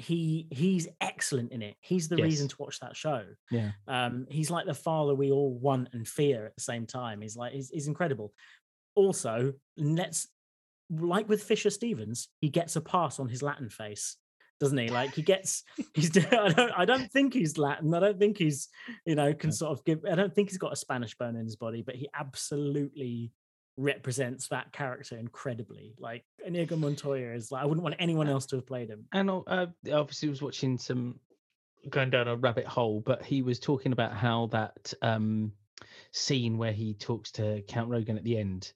he 0.00 0.46
he's 0.52 0.86
excellent 1.00 1.50
in 1.50 1.60
it. 1.60 1.76
He's 1.80 2.08
the 2.08 2.16
reason 2.16 2.46
to 2.46 2.56
watch 2.60 2.78
that 2.80 2.96
show. 2.96 3.24
Yeah. 3.50 3.72
Um, 3.88 4.26
he's 4.30 4.48
like 4.48 4.64
the 4.66 4.72
father 4.74 5.12
we 5.12 5.32
all 5.32 5.52
want 5.58 5.88
and 5.92 6.06
fear 6.06 6.46
at 6.46 6.54
the 6.54 6.62
same 6.62 6.86
time. 6.86 7.20
He's 7.20 7.36
like 7.36 7.52
he's, 7.52 7.68
he's 7.70 7.88
incredible. 7.88 8.32
Also, 8.94 9.54
let's 9.76 10.28
like 10.90 11.28
with 11.28 11.42
Fisher 11.42 11.70
Stevens, 11.70 12.28
he 12.40 12.48
gets 12.48 12.76
a 12.76 12.80
pass 12.80 13.18
on 13.18 13.28
his 13.28 13.42
Latin 13.42 13.68
face, 13.68 14.16
doesn't 14.60 14.78
he? 14.78 14.88
Like 14.88 15.14
he 15.14 15.22
gets 15.22 15.64
he's 15.94 16.16
I 16.16 16.48
don't 16.48 16.72
I 16.76 16.84
don't 16.84 17.10
think 17.10 17.34
he's 17.34 17.58
Latin. 17.58 17.94
I 17.94 18.00
don't 18.00 18.18
think 18.18 18.38
he's 18.38 18.68
you 19.04 19.14
know 19.14 19.32
can 19.34 19.52
sort 19.52 19.72
of 19.72 19.84
give. 19.84 20.04
I 20.10 20.14
don't 20.14 20.34
think 20.34 20.50
he's 20.50 20.58
got 20.58 20.72
a 20.72 20.76
Spanish 20.76 21.16
bone 21.16 21.36
in 21.36 21.44
his 21.44 21.56
body, 21.56 21.82
but 21.82 21.94
he 21.94 22.08
absolutely 22.14 23.32
represents 23.76 24.48
that 24.48 24.72
character 24.72 25.16
incredibly. 25.16 25.94
Like 25.98 26.24
Inigo 26.44 26.76
Montoya 26.76 27.32
is 27.32 27.52
like 27.52 27.62
I 27.62 27.66
wouldn't 27.66 27.84
want 27.84 27.96
anyone 27.98 28.28
else 28.28 28.46
to 28.46 28.56
have 28.56 28.66
played 28.66 28.88
him. 28.88 29.06
And 29.12 29.30
uh, 29.30 29.42
uh, 29.46 29.66
obviously 29.92 30.28
was 30.28 30.42
watching 30.42 30.78
some 30.78 31.20
going 31.88 32.10
down 32.10 32.28
a 32.28 32.36
rabbit 32.36 32.66
hole, 32.66 33.00
but 33.00 33.24
he 33.24 33.42
was 33.42 33.58
talking 33.58 33.92
about 33.92 34.12
how 34.12 34.46
that 34.46 34.92
um, 35.02 35.52
scene 36.12 36.58
where 36.58 36.72
he 36.72 36.94
talks 36.94 37.30
to 37.32 37.62
Count 37.68 37.88
Rugen 37.88 38.16
at 38.16 38.24
the 38.24 38.38
end 38.38 38.72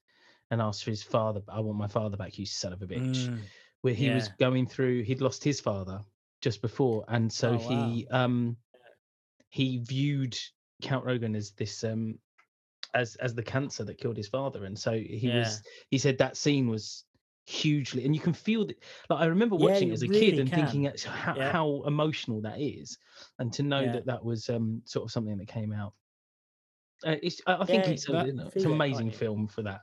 and 0.52 0.62
asked 0.62 0.84
for 0.84 0.90
his 0.90 1.02
father. 1.02 1.42
I 1.48 1.60
want 1.60 1.78
my 1.78 1.88
father 1.88 2.16
back, 2.18 2.38
you 2.38 2.46
son 2.46 2.74
of 2.74 2.82
a 2.82 2.86
bitch. 2.86 3.30
Mm, 3.30 3.50
Where 3.82 3.94
he 3.94 4.10
was 4.10 4.28
going 4.28 4.66
through, 4.68 5.02
he'd 5.04 5.22
lost 5.22 5.42
his 5.44 5.60
father 5.60 6.04
just 6.42 6.62
before, 6.62 7.04
and 7.08 7.32
so 7.32 7.52
Oh, 7.52 7.58
he 7.58 8.06
um 8.12 8.58
he 9.50 9.78
viewed 9.78 10.38
Count 10.82 11.04
Rugen 11.06 11.36
as 11.36 11.52
this 11.52 11.84
um 11.84 12.20
as 12.94 13.16
as 13.16 13.34
the 13.34 13.42
cancer 13.42 13.84
that 13.84 13.98
killed 13.98 14.16
his 14.18 14.28
father, 14.28 14.66
and 14.66 14.78
so 14.78 14.92
he 14.98 15.28
Yeah. 15.28 15.30
was 15.30 15.62
he 15.90 15.98
said 15.98 16.18
that 16.18 16.36
scene 16.36 16.68
was 16.68 17.06
hugely 17.46 18.04
and 18.04 18.14
you 18.14 18.20
can 18.22 18.32
feel 18.32 18.64
that 18.66 18.76
like 19.10 19.20
i 19.20 19.26
remember 19.26 19.56
watching 19.56 19.88
you 19.88 19.90
it 19.90 19.94
as 19.94 20.02
a 20.02 20.08
really 20.08 20.08
kid 20.08 20.38
and 20.38 20.54
thinking 20.54 20.84
can. 20.84 20.86
it's 20.86 21.02
how, 21.02 21.34
Yeah. 21.34 21.50
how 21.52 21.82
emotional 21.86 22.40
that 22.40 22.60
is 22.60 22.96
and 23.40 23.52
to 23.52 23.64
know 23.64 23.82
Yeah. 23.82 23.90
that 23.90 24.06
that 24.06 24.24
was 24.24 24.48
um 24.48 24.80
sort 24.86 25.04
of 25.04 25.10
something 25.10 25.36
that 25.38 25.48
came 25.48 25.72
out 25.72 25.92
uh, 27.04 27.16
it's 27.22 27.40
i 27.46 27.54
I 27.62 27.64
think 27.66 27.86
Yeah, 27.86 27.90
it's, 27.90 28.08
a, 28.08 28.12
you 28.16 28.32
know, 28.32 28.50
it's 28.54 28.64
an 28.64 28.72
amazing 28.72 29.10
you? 29.10 29.12
film 29.12 29.48
for 29.48 29.62
that 29.62 29.80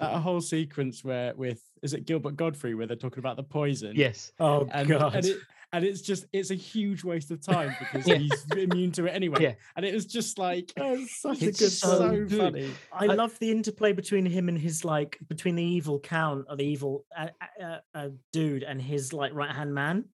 That 0.00 0.18
whole 0.20 0.40
sequence 0.40 1.02
where 1.02 1.34
with 1.34 1.60
is 1.82 1.92
it 1.94 2.06
Gilbert 2.06 2.36
Gottfried 2.36 2.76
where 2.76 2.86
they're 2.86 2.96
talking 2.96 3.18
about 3.18 3.36
the 3.36 3.42
poison? 3.42 3.92
yes 3.96 4.32
Oh 4.38 4.68
and, 4.72 4.88
god. 4.88 5.14
and 5.16 5.24
it 5.26 5.36
and 5.72 5.84
it's 5.84 6.00
just 6.00 6.24
it's 6.32 6.50
a 6.50 6.54
huge 6.54 7.04
waste 7.04 7.30
of 7.30 7.44
time 7.44 7.74
because 7.78 8.06
Yeah. 8.08 8.14
he's 8.16 8.44
immune 8.56 8.92
to 8.92 9.06
it 9.06 9.10
anyway. 9.10 9.42
Yeah. 9.42 9.54
And 9.76 9.84
it 9.84 9.92
was 9.92 10.06
just 10.06 10.38
like 10.38 10.72
Oh, 10.78 10.94
it's 11.02 11.20
such 11.20 11.42
It's 11.42 11.60
a 11.60 11.64
good 11.64 11.72
so 11.72 11.98
so 11.98 12.10
good. 12.10 12.30
funny. 12.38 12.70
I 12.92 13.04
I- 13.06 13.14
love 13.14 13.38
the 13.38 13.50
interplay 13.50 13.92
between 13.92 14.24
him 14.24 14.48
and 14.48 14.58
his 14.58 14.84
like 14.84 15.18
between 15.28 15.56
the 15.56 15.64
evil 15.64 15.98
count 16.00 16.46
or 16.48 16.56
the 16.56 16.64
evil 16.64 17.04
uh, 17.16 17.28
uh, 17.62 17.78
uh, 17.94 18.08
dude 18.32 18.62
and 18.62 18.80
his 18.80 19.12
like 19.12 19.34
right 19.34 19.50
hand 19.54 19.74
man, 19.74 20.04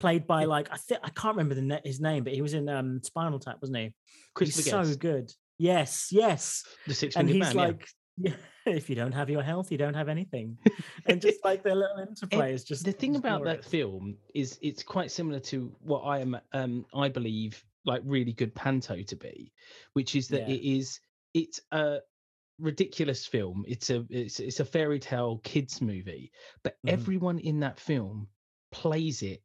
played 0.00 0.26
by 0.26 0.44
like 0.44 0.68
I 0.72 0.76
think 0.76 1.00
I 1.02 1.10
can't 1.10 1.36
remember 1.36 1.56
the 1.56 1.62
ne- 1.62 1.80
his 1.84 2.00
name, 2.00 2.24
but 2.24 2.32
he 2.32 2.40
was 2.42 2.54
in 2.54 2.68
um 2.68 3.00
Spinal 3.02 3.38
Tap, 3.38 3.58
wasn't 3.60 3.78
he? 3.78 3.94
Christopher 4.34 4.78
he's 4.84 4.90
so 4.92 4.96
good. 4.98 5.32
Yes, 5.58 6.08
yes, 6.10 6.64
the 6.86 6.94
six 6.94 7.16
and 7.16 7.28
he's 7.28 7.38
man 7.38 7.54
like, 7.54 7.86
yeah, 8.16 8.34
if 8.66 8.88
you 8.90 8.96
don't 8.96 9.12
have 9.12 9.30
your 9.30 9.42
health, 9.42 9.72
you 9.72 9.78
don't 9.78 9.94
have 9.94 10.08
anything, 10.08 10.58
and 11.06 11.20
just 11.20 11.38
like 11.44 11.62
their 11.62 11.74
little 11.74 11.98
interplay 11.98 12.52
is 12.52 12.64
just 12.64 12.84
the 12.84 12.92
thing 12.92 13.16
about 13.16 13.44
that 13.44 13.64
film 13.64 14.16
is 14.34 14.58
it's 14.62 14.82
quite 14.82 15.10
similar 15.10 15.40
to 15.40 15.74
what 15.80 16.00
I 16.00 16.18
am 16.20 16.38
um 16.52 16.86
I 16.94 17.08
believe 17.08 17.64
like 17.84 18.02
really 18.04 18.32
good 18.32 18.54
panto 18.54 19.02
to 19.02 19.16
be, 19.16 19.52
which 19.94 20.14
is 20.14 20.28
that 20.28 20.48
Yeah. 20.48 20.54
it 20.54 20.62
is 20.62 21.00
it's 21.34 21.60
a 21.72 21.98
ridiculous 22.58 23.26
film. 23.26 23.64
It's 23.66 23.90
a 23.90 24.06
it's 24.10 24.38
it's 24.38 24.60
a 24.60 24.64
fairy 24.64 24.98
tale 25.00 25.38
kids 25.42 25.80
movie, 25.80 26.30
but 26.62 26.76
Mhm. 26.86 26.92
everyone 26.92 27.38
in 27.40 27.60
that 27.60 27.80
film 27.80 28.28
plays 28.70 29.22
it 29.22 29.42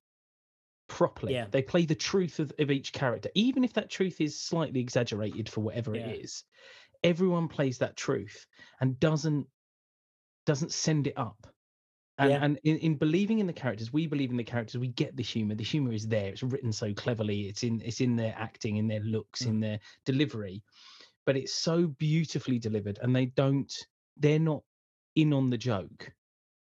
properly. 0.88 1.34
Yeah. 1.34 1.48
They 1.50 1.62
play 1.62 1.86
the 1.86 1.96
truth 1.96 2.40
of, 2.40 2.52
of 2.60 2.72
each 2.72 2.94
character, 2.94 3.30
even 3.36 3.64
if 3.64 3.74
that 3.74 3.90
truth 3.90 4.22
is 4.22 4.40
slightly 4.40 4.80
exaggerated 4.80 5.50
for 5.50 5.62
whatever 5.62 5.96
Yeah. 5.96 6.08
it 6.08 6.22
is. 6.24 6.44
Everyone 7.04 7.48
plays 7.48 7.78
that 7.80 7.96
truth 7.96 8.46
and 8.82 9.00
doesn't 9.00 9.48
doesn't 10.46 10.72
send 10.72 11.08
it 11.08 11.18
up. 11.18 11.48
And, 12.20 12.30
Yeah. 12.32 12.40
and 12.44 12.60
in, 12.64 12.78
in 12.78 12.96
believing 12.96 13.40
in 13.40 13.48
the 13.48 13.54
characters, 13.54 13.92
we 13.94 14.08
believe 14.08 14.32
in 14.32 14.38
the 14.38 14.44
characters. 14.44 14.80
We 14.80 14.88
get 14.88 15.16
the 15.16 15.24
humor. 15.24 15.56
The 15.56 15.64
humor 15.64 15.92
is 15.94 16.08
there. 16.08 16.30
It's 16.30 16.42
written 16.42 16.72
so 16.72 16.94
cleverly. 16.94 17.42
It's 17.48 17.64
in 17.64 17.82
it's 17.82 18.02
in 18.02 18.16
their 18.16 18.34
acting, 18.38 18.78
in 18.78 18.88
their 18.88 19.02
looks, 19.02 19.44
Mm. 19.44 19.48
in 19.50 19.60
their 19.60 19.80
delivery. 20.06 20.64
But 21.26 21.36
it's 21.38 21.54
so 21.54 21.88
beautifully 21.88 22.58
delivered, 22.60 23.00
and 23.02 23.16
they 23.16 23.26
don't. 23.28 23.72
They're 24.16 24.40
not 24.40 24.64
in 25.16 25.34
on 25.34 25.50
the 25.50 25.58
joke. 25.58 26.12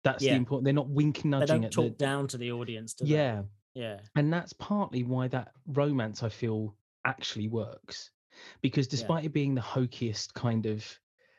That's 0.02 0.22
Yeah. 0.24 0.32
the 0.32 0.38
important. 0.38 0.64
They're 0.64 0.72
not 0.74 0.88
wink 0.90 1.24
nudging 1.24 1.40
They 1.46 1.54
don't 1.54 1.64
at 1.66 1.72
talk 1.72 1.98
the. 1.98 2.04
down 2.04 2.26
to 2.28 2.38
the 2.38 2.52
audience, 2.52 2.94
do 2.94 3.04
they? 3.04 3.12
Yeah, 3.12 3.42
yeah, 3.74 4.00
and 4.16 4.32
that's 4.32 4.52
partly 4.54 5.04
why 5.04 5.28
that 5.28 5.52
romance 5.66 6.22
I 6.22 6.28
feel 6.30 6.76
actually 7.04 7.48
works, 7.48 8.10
because 8.62 8.86
despite 8.86 9.24
it 9.24 9.32
being 9.32 9.54
the 9.54 9.60
hokiest 9.60 10.34
kind 10.34 10.66
of 10.66 10.84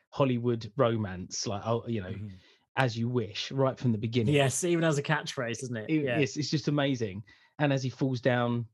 Hollywood 0.10 0.72
romance, 0.78 1.48
like 1.48 1.62
oh, 1.66 1.84
you 1.88 2.02
know, 2.02 2.10
Mhm. 2.10 2.32
as 2.76 2.98
you 2.98 3.08
wish, 3.10 3.52
right 3.52 3.78
from 3.78 3.92
the 3.92 3.98
beginning. 3.98 4.34
yes, 4.34 4.64
even 4.64 4.84
as 4.84 4.98
a 4.98 5.04
catchphrase, 5.04 5.64
isn't 5.64 5.78
it? 5.78 5.90
it- 5.90 6.04
yeah, 6.04 6.18
it's, 6.20 6.38
it's 6.38 6.50
just 6.50 6.68
amazing. 6.68 7.24
And 7.60 7.72
as 7.72 7.84
he 7.84 7.90
falls 7.90 8.22
down, 8.22 8.66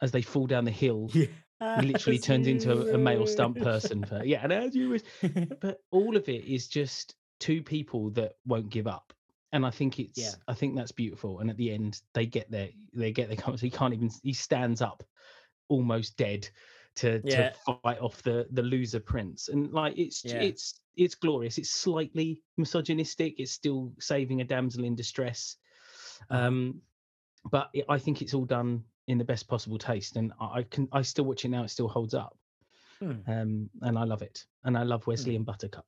as 0.00 0.10
they 0.10 0.22
fall 0.22 0.46
down 0.46 0.64
the 0.64 0.70
hill, 0.70 1.10
yeah. 1.12 1.80
he 1.80 1.86
literally 1.86 2.18
turns 2.18 2.46
into 2.46 2.72
a, 2.72 2.94
a 2.94 2.98
male 2.98 3.26
stunt 3.26 3.60
person. 3.60 4.04
For, 4.04 4.24
yeah, 4.24 4.40
and 4.42 4.52
as 4.52 4.74
you 4.74 4.90
wish. 4.90 5.02
But 5.60 5.78
all 5.90 6.16
of 6.16 6.28
it 6.28 6.44
is 6.44 6.66
just 6.66 7.14
two 7.40 7.62
people 7.62 8.10
that 8.10 8.32
won't 8.46 8.70
give 8.70 8.86
up. 8.86 9.12
And 9.52 9.66
I 9.66 9.70
think 9.70 9.98
it's, 10.00 10.18
Yeah. 10.18 10.30
I 10.48 10.54
think 10.54 10.74
that's 10.76 10.92
beautiful. 10.92 11.40
And 11.40 11.50
at 11.50 11.56
the 11.58 11.70
end, 11.72 12.00
they 12.14 12.24
get 12.26 12.50
there, 12.50 12.70
they 12.94 13.12
get 13.12 13.28
their 13.28 13.36
comments. 13.36 13.62
He 13.68 13.70
can't 13.70 13.92
even, 13.94 14.10
he 14.22 14.32
stands 14.32 14.80
up 14.80 15.04
almost 15.68 16.16
dead 16.16 16.48
to, 16.96 17.20
Yeah. 17.24 17.50
to 17.50 17.76
fight 17.82 17.98
off 18.00 18.22
the 18.22 18.46
the 18.50 18.62
loser 18.62 19.00
prince. 19.00 19.48
And 19.48 19.72
like, 19.72 19.96
it's, 19.98 20.24
Yeah. 20.24 20.40
it's, 20.42 20.80
it's 20.96 21.14
glorious. 21.14 21.58
It's 21.58 21.70
slightly 21.70 22.40
misogynistic. 22.56 23.34
It's 23.38 23.52
still 23.52 23.92
saving 23.98 24.40
a 24.40 24.44
damsel 24.44 24.84
in 24.84 24.94
distress. 24.94 25.56
Mhm. 26.30 26.36
Um, 26.36 26.82
but 27.50 27.70
it, 27.72 27.84
I 27.88 27.98
think 27.98 28.22
it's 28.22 28.34
all 28.34 28.44
done 28.44 28.84
in 29.08 29.18
the 29.18 29.24
best 29.24 29.48
possible 29.48 29.78
taste, 29.78 30.16
and 30.16 30.32
I, 30.40 30.58
I 30.58 30.62
can 30.62 30.88
I 30.92 31.02
still 31.02 31.24
watch 31.24 31.44
it 31.44 31.48
now. 31.48 31.64
It 31.64 31.70
still 31.70 31.88
holds 31.88 32.14
up, 32.14 32.38
Hmm. 33.00 33.12
um, 33.26 33.70
and 33.80 33.98
I 33.98 34.04
love 34.04 34.22
it. 34.22 34.44
And 34.64 34.78
I 34.78 34.84
love 34.84 35.06
Wesley 35.08 35.32
Mm. 35.32 35.36
and 35.36 35.46
Buttercup. 35.46 35.86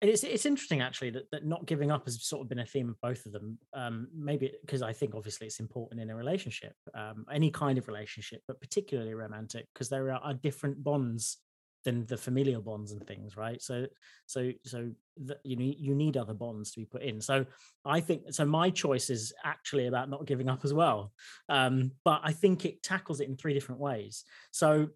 And 0.00 0.08
it's 0.10 0.22
it's 0.22 0.46
interesting 0.46 0.80
actually 0.80 1.10
that, 1.10 1.30
that 1.32 1.44
not 1.44 1.66
giving 1.66 1.90
up 1.90 2.04
has 2.04 2.22
sort 2.24 2.42
of 2.42 2.48
been 2.48 2.60
a 2.60 2.66
theme 2.66 2.88
of 2.88 3.00
both 3.00 3.26
of 3.26 3.32
them. 3.32 3.58
Um, 3.74 4.08
maybe 4.14 4.52
because 4.60 4.82
I 4.82 4.92
think 4.92 5.14
obviously 5.14 5.48
it's 5.48 5.60
important 5.60 6.00
in 6.00 6.10
a 6.10 6.14
relationship, 6.14 6.74
um, 6.94 7.24
any 7.32 7.50
kind 7.50 7.78
of 7.78 7.88
relationship, 7.88 8.42
but 8.46 8.60
particularly 8.60 9.14
romantic, 9.14 9.66
because 9.74 9.88
there 9.88 10.10
are, 10.12 10.20
are 10.20 10.34
different 10.34 10.82
bonds 10.84 11.38
than 11.84 12.06
the 12.06 12.16
familial 12.16 12.60
bonds 12.60 12.92
and 12.92 13.04
things, 13.06 13.36
right? 13.36 13.60
So 13.60 13.86
so 14.26 14.52
so 14.64 14.90
the, 15.16 15.36
you 15.42 15.56
need 15.56 15.78
you 15.80 15.96
need 15.96 16.16
other 16.16 16.34
bonds 16.34 16.70
to 16.72 16.80
be 16.80 16.86
put 16.86 17.02
in. 17.02 17.20
So 17.20 17.44
I 17.84 18.00
think 18.00 18.22
so. 18.30 18.44
My 18.44 18.70
choice 18.70 19.10
is 19.10 19.32
actually 19.44 19.88
about 19.88 20.10
not 20.10 20.26
giving 20.26 20.48
up 20.48 20.64
as 20.64 20.72
well, 20.72 21.12
um, 21.48 21.90
but 22.04 22.20
I 22.22 22.32
think 22.32 22.64
it 22.64 22.84
tackles 22.84 23.20
it 23.20 23.28
in 23.28 23.36
three 23.36 23.54
different 23.54 23.80
ways. 23.80 24.24
So. 24.52 24.88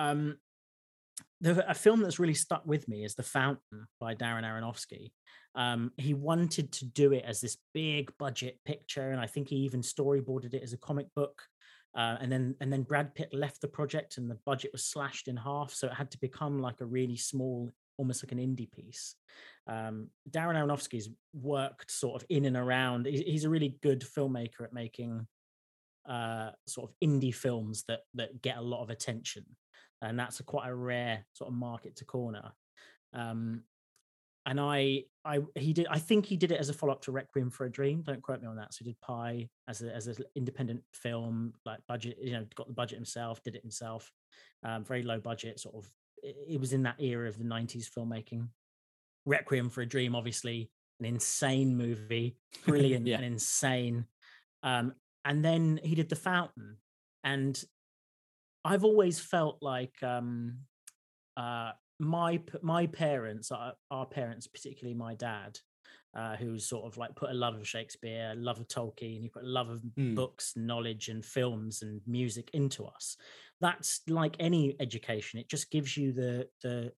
Um, 0.00 0.36
the, 1.40 1.68
a 1.70 1.74
film 1.74 2.00
that's 2.00 2.18
really 2.18 2.34
stuck 2.34 2.66
with 2.66 2.88
me 2.88 3.04
is 3.04 3.14
The 3.14 3.22
Fountain 3.22 3.86
by 4.00 4.14
Darren 4.14 4.44
Aronofsky. 4.44 5.12
Um, 5.54 5.92
he 5.96 6.14
wanted 6.14 6.72
to 6.72 6.84
do 6.84 7.12
it 7.12 7.24
as 7.26 7.40
this 7.40 7.56
big 7.74 8.12
budget 8.18 8.58
picture, 8.64 9.10
and 9.10 9.20
I 9.20 9.26
think 9.26 9.48
he 9.48 9.56
even 9.56 9.80
storyboarded 9.80 10.54
it 10.54 10.62
as 10.62 10.72
a 10.72 10.78
comic 10.78 11.06
book. 11.14 11.42
Uh, 11.96 12.16
and 12.20 12.30
then 12.30 12.54
and 12.60 12.72
then 12.72 12.82
Brad 12.82 13.14
Pitt 13.14 13.32
left 13.32 13.60
the 13.60 13.68
project, 13.68 14.18
and 14.18 14.30
the 14.30 14.38
budget 14.46 14.70
was 14.72 14.84
slashed 14.84 15.26
in 15.26 15.36
half, 15.36 15.72
so 15.72 15.86
it 15.86 15.94
had 15.94 16.10
to 16.12 16.18
become 16.20 16.60
like 16.60 16.80
a 16.80 16.86
really 16.86 17.16
small, 17.16 17.72
almost 17.96 18.24
like 18.24 18.32
an 18.32 18.38
indie 18.38 18.70
piece. 18.70 19.14
Um, 19.66 20.08
Darren 20.30 20.54
Aronofsky's 20.54 21.08
worked 21.32 21.90
sort 21.90 22.20
of 22.20 22.26
in 22.28 22.44
and 22.44 22.56
around. 22.56 23.06
He's 23.06 23.44
a 23.44 23.50
really 23.50 23.78
good 23.82 24.02
filmmaker 24.02 24.62
at 24.64 24.72
making 24.72 25.26
uh, 26.08 26.50
sort 26.66 26.90
of 26.90 26.96
indie 27.02 27.34
films 27.34 27.84
that 27.88 28.00
that 28.14 28.42
get 28.42 28.58
a 28.58 28.62
lot 28.62 28.82
of 28.82 28.90
attention 28.90 29.44
and 30.02 30.18
that's 30.18 30.40
a 30.40 30.42
quite 30.44 30.68
a 30.68 30.74
rare 30.74 31.24
sort 31.32 31.48
of 31.48 31.54
market 31.54 31.96
to 31.96 32.04
corner. 32.04 32.52
Um, 33.12 33.62
and 34.46 34.58
I, 34.58 35.04
I, 35.26 35.40
he 35.56 35.74
did. 35.74 35.86
I 35.90 35.98
think 35.98 36.24
he 36.24 36.36
did 36.36 36.52
it 36.52 36.60
as 36.60 36.70
a 36.70 36.72
follow 36.72 36.92
up 36.92 37.02
to 37.02 37.12
Requiem 37.12 37.50
for 37.50 37.66
a 37.66 37.70
Dream. 37.70 38.02
Don't 38.02 38.22
quote 38.22 38.40
me 38.40 38.46
on 38.48 38.56
that. 38.56 38.72
So 38.72 38.78
he 38.84 38.92
did 38.92 39.00
Pi 39.00 39.48
as 39.68 39.82
a 39.82 39.94
as 39.94 40.06
an 40.06 40.24
independent 40.36 40.82
film, 40.94 41.52
like 41.66 41.80
budget. 41.86 42.16
You 42.22 42.32
know, 42.32 42.46
got 42.54 42.66
the 42.66 42.72
budget 42.72 42.96
himself, 42.96 43.42
did 43.42 43.56
it 43.56 43.62
himself. 43.62 44.10
Um, 44.64 44.84
very 44.84 45.02
low 45.02 45.20
budget, 45.20 45.60
sort 45.60 45.74
of. 45.74 45.86
It, 46.22 46.36
it 46.54 46.60
was 46.60 46.72
in 46.72 46.82
that 46.84 46.98
era 47.00 47.28
of 47.28 47.36
the 47.36 47.44
'90s 47.44 47.88
filmmaking. 47.90 48.48
Requiem 49.26 49.68
for 49.68 49.82
a 49.82 49.86
Dream, 49.86 50.14
obviously, 50.14 50.70
an 50.98 51.04
insane 51.04 51.76
movie, 51.76 52.38
brilliant 52.66 53.06
Yeah. 53.06 53.16
and 53.16 53.26
insane. 53.26 54.06
Um, 54.62 54.94
and 55.26 55.44
then 55.44 55.78
he 55.82 55.94
did 55.94 56.08
The 56.08 56.16
Fountain, 56.16 56.78
and 57.22 57.62
I've 58.68 58.84
always 58.84 59.18
felt 59.18 59.62
like 59.62 60.02
um, 60.02 60.58
uh, 61.38 61.72
my 61.98 62.42
my 62.62 62.86
parents, 62.86 63.50
our, 63.50 63.72
our 63.90 64.04
parents, 64.04 64.46
particularly 64.46 64.94
my 64.94 65.14
dad, 65.14 65.58
uh, 66.14 66.36
who's 66.36 66.68
sort 66.68 66.84
of 66.84 66.98
like 66.98 67.16
put 67.16 67.30
a 67.30 67.34
love 67.34 67.54
of 67.54 67.66
Shakespeare, 67.66 68.34
love 68.36 68.60
of 68.60 68.68
Tolkien, 68.68 69.14
and 69.14 69.22
he 69.22 69.28
put 69.30 69.44
a 69.44 69.46
love 69.46 69.70
of 69.70 69.82
Mm. 69.96 70.14
books, 70.14 70.52
knowledge, 70.54 71.08
and 71.08 71.24
films 71.24 71.80
and 71.80 72.02
music 72.06 72.50
into 72.52 72.84
us. 72.84 73.16
That's 73.62 74.02
like 74.06 74.36
any 74.38 74.76
education; 74.80 75.40
it 75.40 75.48
just 75.48 75.70
gives 75.70 75.96
you 75.96 76.12
the 76.12 76.48
the 76.62 76.92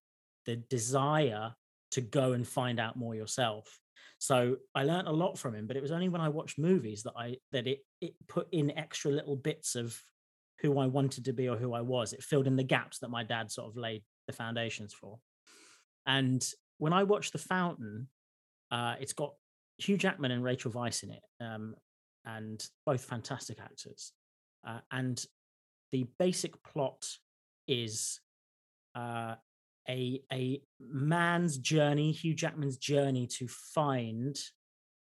the 0.45 0.57
desire 0.57 1.55
to 1.91 2.01
go 2.01 2.33
and 2.33 2.45
find 2.45 2.79
out 2.81 2.97
more 2.97 3.15
yourself. 3.15 3.79
So 4.19 4.57
I 4.75 4.83
learned 4.83 5.07
a 5.07 5.11
lot 5.13 5.39
from 5.39 5.55
him, 5.55 5.67
but 5.67 5.77
it 5.77 5.81
was 5.81 5.91
only 5.91 6.09
when 6.09 6.21
I 6.21 6.29
watched 6.29 6.59
movies 6.59 7.03
that 7.03 7.13
I 7.15 7.37
that 7.53 7.65
it 7.65 7.79
it 8.01 8.15
put 8.27 8.47
in 8.51 8.77
extra 8.77 9.11
little 9.11 9.37
bits 9.37 9.75
of 9.75 10.03
who 10.61 10.79
I 10.79 10.87
wanted 10.87 11.25
to 11.25 11.33
be 11.33 11.49
or 11.49 11.57
who 11.57 11.73
I 11.73 11.81
was. 11.81 12.13
It 12.13 12.23
filled 12.23 12.47
in 12.47 12.55
the 12.55 12.63
gaps 12.63 12.99
that 12.99 13.09
my 13.09 13.23
dad 13.23 13.51
sort 13.51 13.69
of 13.69 13.77
laid 13.77 14.03
the 14.27 14.33
foundations 14.33 14.93
for. 14.93 15.19
And 16.05 16.43
when 16.77 16.93
I 16.93 17.03
watched 17.03 17.33
The 17.33 17.39
Fountain, 17.39 18.07
uh, 18.71 18.95
it's 18.99 19.13
got 19.13 19.33
Hugh 19.77 19.97
Jackman 19.97 20.31
and 20.31 20.43
Rachel 20.43 20.71
Weisz 20.71 21.03
in 21.03 21.11
it, 21.11 21.23
um, 21.39 21.75
and 22.25 22.63
both 22.85 23.03
fantastic 23.03 23.59
actors. 23.59 24.13
Uh, 24.65 24.79
and 24.91 25.23
the 25.91 26.07
basic 26.19 26.61
plot 26.63 27.05
is 27.67 28.19
uh, 28.95 29.35
a 29.89 30.21
a 30.31 30.61
man's 30.79 31.57
journey, 31.57 32.11
Hugh 32.11 32.35
Jackman's 32.35 32.77
journey 32.77 33.27
to 33.37 33.47
find 33.47 34.37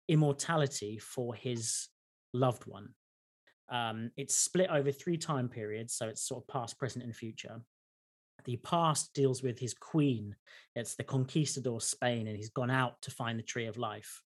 immortality 0.09 0.99
for 0.99 1.35
his 1.35 1.89
loved 2.33 2.65
one. 2.67 2.91
Um, 3.69 4.11
it's 4.17 4.37
split 4.37 4.71
over 4.71 4.93
three 4.93 5.17
time 5.17 5.49
periods, 5.49 5.95
so 5.95 6.09
it's 6.09 6.23
sort 6.23 6.43
of 6.43 6.49
past, 6.49 6.79
present, 6.79 7.05
and 7.05 7.15
future. 7.15 7.61
The 8.45 8.57
past 8.59 9.13
deals 9.15 9.43
with 9.43 9.59
his 9.59 9.75
queen. 9.75 10.37
It's 10.75 10.95
the 10.95 11.05
conquistador 11.05 11.81
Spain, 11.81 12.29
and 12.29 12.37
he's 12.37 12.51
gone 12.51 12.71
out 12.71 13.01
to 13.03 13.11
find 13.11 13.39
the 13.39 13.43
tree 13.43 13.67
of 13.67 13.77
life. 13.77 14.23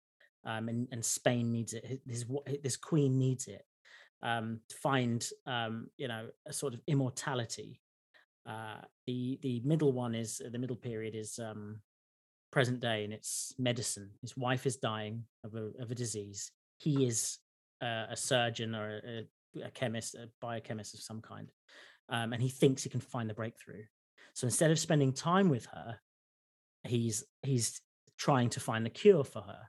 Um, 0.44 0.68
and, 0.68 0.88
and 0.92 1.04
Spain 1.04 1.52
needs 1.52 1.72
it. 1.72 2.00
His, 2.06 2.24
his 2.46 2.58
this 2.62 2.76
queen 2.76 3.18
needs 3.18 3.46
it 3.46 3.64
um, 4.22 4.60
to 4.68 4.76
find, 4.76 5.26
um, 5.46 5.88
you 5.96 6.08
know, 6.08 6.28
a 6.46 6.52
sort 6.52 6.74
of 6.74 6.80
immortality. 6.86 7.80
Uh, 8.48 8.80
the 9.06 9.38
the 9.42 9.60
middle 9.64 9.92
one 9.92 10.14
is 10.14 10.40
the 10.50 10.58
middle 10.58 10.76
period 10.76 11.14
is 11.14 11.38
um, 11.38 11.80
present 12.50 12.80
day, 12.80 13.04
and 13.04 13.12
it's 13.12 13.54
medicine. 13.58 14.10
His 14.22 14.36
wife 14.36 14.66
is 14.66 14.76
dying 14.76 15.24
of 15.44 15.54
a 15.54 15.70
of 15.80 15.90
a 15.90 15.94
disease. 15.94 16.50
He 16.78 17.06
is 17.06 17.38
uh, 17.82 18.06
a 18.10 18.16
surgeon 18.16 18.74
or 18.74 19.00
a, 19.06 19.62
a 19.64 19.70
chemist, 19.70 20.14
a 20.14 20.28
biochemist 20.40 20.94
of 20.94 21.00
some 21.00 21.20
kind, 21.20 21.50
um, 22.08 22.32
and 22.32 22.42
he 22.42 22.48
thinks 22.48 22.82
he 22.82 22.90
can 22.90 23.00
find 23.00 23.28
the 23.28 23.34
breakthrough. 23.34 23.84
So 24.34 24.46
instead 24.46 24.70
of 24.70 24.78
spending 24.78 25.12
time 25.12 25.48
with 25.48 25.66
her, 25.66 25.98
he's 26.84 27.24
he's 27.42 27.80
trying 28.16 28.50
to 28.50 28.60
find 28.60 28.84
the 28.84 28.90
cure 28.90 29.24
for 29.24 29.42
her. 29.42 29.60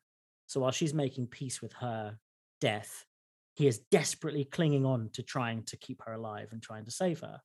So 0.47 0.59
while 0.61 0.71
she's 0.71 0.93
making 0.93 1.27
peace 1.27 1.61
with 1.61 1.73
her 1.73 2.17
death, 2.59 3.05
he 3.55 3.67
is 3.67 3.79
desperately 3.91 4.45
clinging 4.45 4.85
on 4.85 5.09
to 5.13 5.23
trying 5.23 5.63
to 5.63 5.77
keep 5.77 6.01
her 6.05 6.13
alive 6.13 6.49
and 6.51 6.61
trying 6.61 6.85
to 6.85 6.91
save 6.91 7.19
her. 7.19 7.39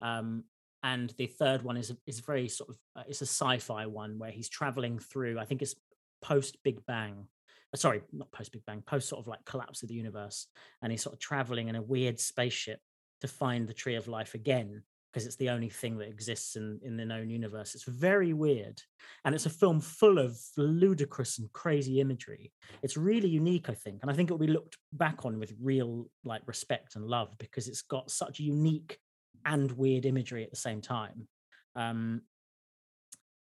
Um, 0.00 0.44
and 0.82 1.10
the 1.16 1.26
third 1.26 1.62
one 1.62 1.76
is 1.76 1.92
is 2.06 2.20
very 2.20 2.48
sort 2.48 2.70
of 2.70 2.78
uh, 2.96 3.04
it's 3.08 3.22
a 3.22 3.26
sci-fi 3.26 3.86
one 3.86 4.18
where 4.18 4.30
he's 4.30 4.48
traveling 4.48 4.98
through. 4.98 5.38
I 5.38 5.44
think 5.44 5.62
it's 5.62 5.74
post 6.20 6.58
Big 6.64 6.84
Bang. 6.86 7.26
Uh, 7.72 7.76
Sorry, 7.76 8.02
not 8.12 8.30
post 8.32 8.52
Big 8.52 8.64
Bang, 8.66 8.82
post 8.86 9.08
sort 9.08 9.20
of 9.20 9.28
like 9.28 9.44
collapse 9.44 9.82
of 9.82 9.88
the 9.88 9.94
universe, 9.94 10.46
and 10.82 10.92
he's 10.92 11.02
sort 11.02 11.14
of 11.14 11.20
traveling 11.20 11.68
in 11.68 11.76
a 11.76 11.82
weird 11.82 12.18
spaceship 12.18 12.80
to 13.20 13.28
find 13.28 13.68
the 13.68 13.74
tree 13.74 13.94
of 13.94 14.08
life 14.08 14.34
again 14.34 14.82
because 15.12 15.26
it's 15.26 15.36
the 15.36 15.50
only 15.50 15.68
thing 15.68 15.98
that 15.98 16.08
exists 16.08 16.56
in 16.56 16.80
in 16.82 16.96
the 16.96 17.04
known 17.04 17.28
universe. 17.28 17.74
It's 17.74 17.84
very 17.84 18.32
weird, 18.32 18.80
and 19.24 19.34
it's 19.34 19.46
a 19.46 19.50
film 19.50 19.80
full 19.80 20.18
of 20.18 20.38
ludicrous 20.56 21.38
and 21.38 21.52
crazy 21.52 22.00
imagery. 22.00 22.52
It's 22.82 22.96
really 22.96 23.28
unique, 23.28 23.68
I 23.68 23.74
think, 23.74 24.00
and 24.02 24.10
I 24.10 24.14
think 24.14 24.30
it 24.30 24.32
will 24.32 24.46
be 24.46 24.52
looked 24.52 24.78
back 24.92 25.24
on 25.24 25.38
with 25.38 25.54
real 25.60 26.08
like 26.24 26.42
respect 26.46 26.96
and 26.96 27.06
love 27.06 27.36
because 27.38 27.68
it's 27.68 27.82
got 27.82 28.10
such 28.10 28.40
unique 28.40 28.98
and 29.44 29.70
weird 29.72 30.06
imagery 30.06 30.44
at 30.44 30.50
the 30.50 30.56
same 30.56 30.80
time. 30.80 31.28
Um, 31.74 32.22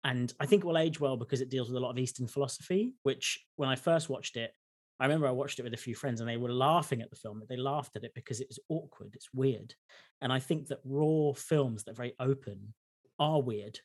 and 0.05 0.33
I 0.41 0.47
think 0.47 0.65
it 0.65 0.67
will 0.67 0.79
age 0.79 1.01
well 1.01 1.17
because 1.17 1.41
it 1.41 1.51
deals 1.51 1.69
with 1.69 1.77
a 1.77 1.81
lot 1.81 1.91
of 1.91 1.99
Eastern 1.99 2.27
philosophy, 2.27 2.95
which 3.03 3.39
when 3.57 3.69
I 3.69 3.77
first 3.77 4.09
watched 4.09 4.37
it, 4.37 4.53
I 4.99 5.05
remember 5.05 5.27
I 5.27 5.33
watched 5.33 5.59
it 5.59 5.63
with 5.63 5.75
a 5.75 5.79
few 5.79 5.95
friends 5.95 6.21
and 6.21 6.29
they 6.29 6.37
were 6.37 6.53
laughing 6.53 7.01
at 7.01 7.11
the 7.11 7.17
film. 7.17 7.43
They 7.49 7.57
laughed 7.57 7.97
at 7.97 8.05
it 8.05 8.13
because 8.15 8.41
it 8.41 8.49
was 8.49 8.59
awkward, 8.69 9.13
it's 9.15 9.29
weird. 9.33 9.75
And 10.21 10.33
I 10.33 10.39
think 10.39 10.69
that 10.69 10.81
raw 10.85 11.33
films 11.33 11.85
that 11.85 11.93
are 11.93 11.95
very 11.95 12.15
open 12.21 12.75
are 13.19 13.41
weird, 13.41 13.79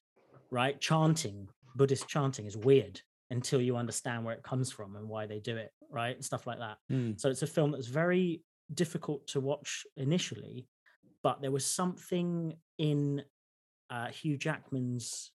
right? 0.52 0.80
Chanting, 0.80 1.48
Buddhist 1.76 2.08
chanting 2.08 2.46
is 2.46 2.58
weird 2.58 3.02
until 3.30 3.62
you 3.62 3.78
understand 3.78 4.24
where 4.24 4.36
it 4.36 4.44
comes 4.44 4.72
from 4.72 4.96
and 4.96 5.08
why 5.08 5.26
they 5.26 5.40
do 5.40 5.58
it, 5.58 5.72
right? 5.90 6.16
And 6.16 6.24
stuff 6.24 6.48
like 6.48 6.60
that. 6.60 6.78
Mm. 6.92 7.20
So 7.20 7.30
it's 7.30 7.42
a 7.42 7.48
film 7.48 7.72
that's 7.72 7.88
very 7.88 8.42
difficult 8.74 9.28
to 9.28 9.40
watch 9.40 9.84
initially, 9.98 10.68
but 11.24 11.42
there 11.42 11.52
was 11.52 11.66
something 11.66 12.54
in 12.78 13.24
uh, 13.90 14.08
Hugh 14.08 14.38
Jackman's 14.38 15.32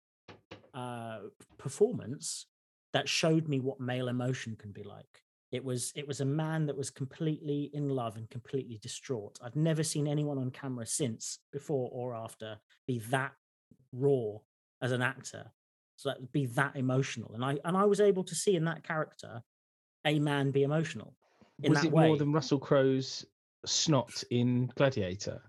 uh, 0.76 1.18
performance 1.58 2.46
that 2.92 3.08
showed 3.08 3.48
me 3.48 3.60
what 3.60 3.80
male 3.80 4.08
emotion 4.08 4.56
can 4.56 4.70
be 4.70 4.82
like. 4.82 5.22
It 5.50 5.64
was 5.64 5.92
it 5.96 6.06
was 6.06 6.20
a 6.20 6.24
man 6.24 6.66
that 6.66 6.76
was 6.76 6.90
completely 6.90 7.70
in 7.72 7.88
love 7.88 8.16
and 8.16 8.28
completely 8.30 8.78
distraught. 8.82 9.38
I've 9.42 9.56
never 9.56 9.82
seen 9.82 10.06
anyone 10.06 10.38
on 10.38 10.50
camera 10.50 10.86
since, 10.86 11.38
before 11.52 11.88
or 11.92 12.14
after, 12.14 12.58
be 12.86 12.98
that 13.10 13.32
raw 13.92 14.38
as 14.82 14.92
an 14.92 15.02
actor. 15.02 15.50
So 15.96 16.10
that 16.10 16.32
be 16.32 16.46
that 16.46 16.76
emotional, 16.76 17.32
and 17.34 17.44
I 17.44 17.58
and 17.64 17.76
I 17.76 17.84
was 17.84 18.00
able 18.00 18.24
to 18.24 18.34
see 18.34 18.54
in 18.54 18.64
that 18.66 18.84
character 18.84 19.40
a 20.04 20.18
man 20.18 20.50
be 20.50 20.62
emotional 20.62 21.14
in 21.62 21.70
was 21.70 21.80
that 21.80 21.86
it 21.86 21.92
way. 21.92 22.08
more 22.08 22.16
than 22.16 22.32
Russell 22.32 22.58
Crowe's 22.58 23.24
snot 23.64 24.22
in 24.30 24.70
Gladiator? 24.76 25.40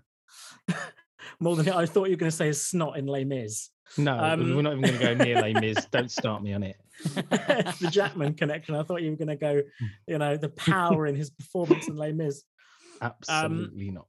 more 1.40 1.56
than 1.56 1.68
I 1.68 1.86
thought 1.86 2.06
you 2.06 2.12
were 2.12 2.20
going 2.20 2.30
to 2.30 2.36
say 2.36 2.48
is 2.48 2.64
snot 2.64 2.98
in 2.98 3.06
Les 3.06 3.24
Mis. 3.24 3.70
No, 3.96 4.18
Um, 4.18 4.54
we're 4.54 4.62
not 4.62 4.76
even 4.76 4.82
going 4.82 4.98
to 4.98 5.14
go 5.14 5.24
near 5.24 5.40
Les 5.40 5.54
Mis. 5.54 5.86
Don't 5.86 6.10
start 6.10 6.42
me 6.42 6.52
on 6.52 6.62
it. 6.62 6.76
the 7.04 7.88
Jackman 7.90 8.34
connection. 8.34 8.74
I 8.74 8.82
thought 8.82 9.02
you 9.02 9.10
were 9.10 9.16
going 9.16 9.28
to 9.28 9.36
go, 9.36 9.62
you 10.06 10.18
know, 10.18 10.36
the 10.36 10.48
power 10.50 11.06
in 11.06 11.14
his 11.14 11.30
performance 11.30 11.88
in 11.88 11.96
Les 11.96 12.12
Mis. 12.12 12.42
Um, 13.00 13.12
Absolutely 13.22 13.90
not. 13.92 14.08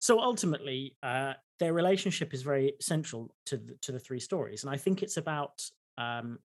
So 0.00 0.20
ultimately, 0.20 0.96
uh, 1.00 1.34
their 1.60 1.72
relationship 1.72 2.34
is 2.34 2.42
very 2.42 2.72
central 2.80 3.32
to 3.46 3.56
the, 3.56 3.76
to 3.82 3.92
the 3.92 4.00
three 4.00 4.18
stories, 4.18 4.64
and 4.64 4.72
I 4.72 4.76
think 4.76 5.00
it's 5.02 5.16
about 5.16 5.62
um, 5.96 6.40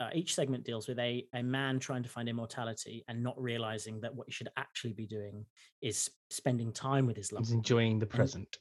uh, 0.00 0.08
each 0.12 0.34
segment 0.34 0.64
deals 0.64 0.88
with 0.88 0.98
a 0.98 1.24
a 1.34 1.42
man 1.44 1.78
trying 1.78 2.02
to 2.02 2.08
find 2.08 2.28
immortality 2.28 3.04
and 3.06 3.22
not 3.22 3.40
realizing 3.40 4.00
that 4.00 4.12
what 4.14 4.26
he 4.26 4.32
should 4.32 4.48
actually 4.56 4.92
be 4.92 5.06
doing 5.06 5.44
is 5.82 6.10
spending 6.30 6.72
time 6.72 7.06
with 7.06 7.16
his 7.16 7.30
love. 7.32 7.42
He's 7.44 7.52
enjoying 7.52 8.00
the 8.00 8.06
present. 8.06 8.58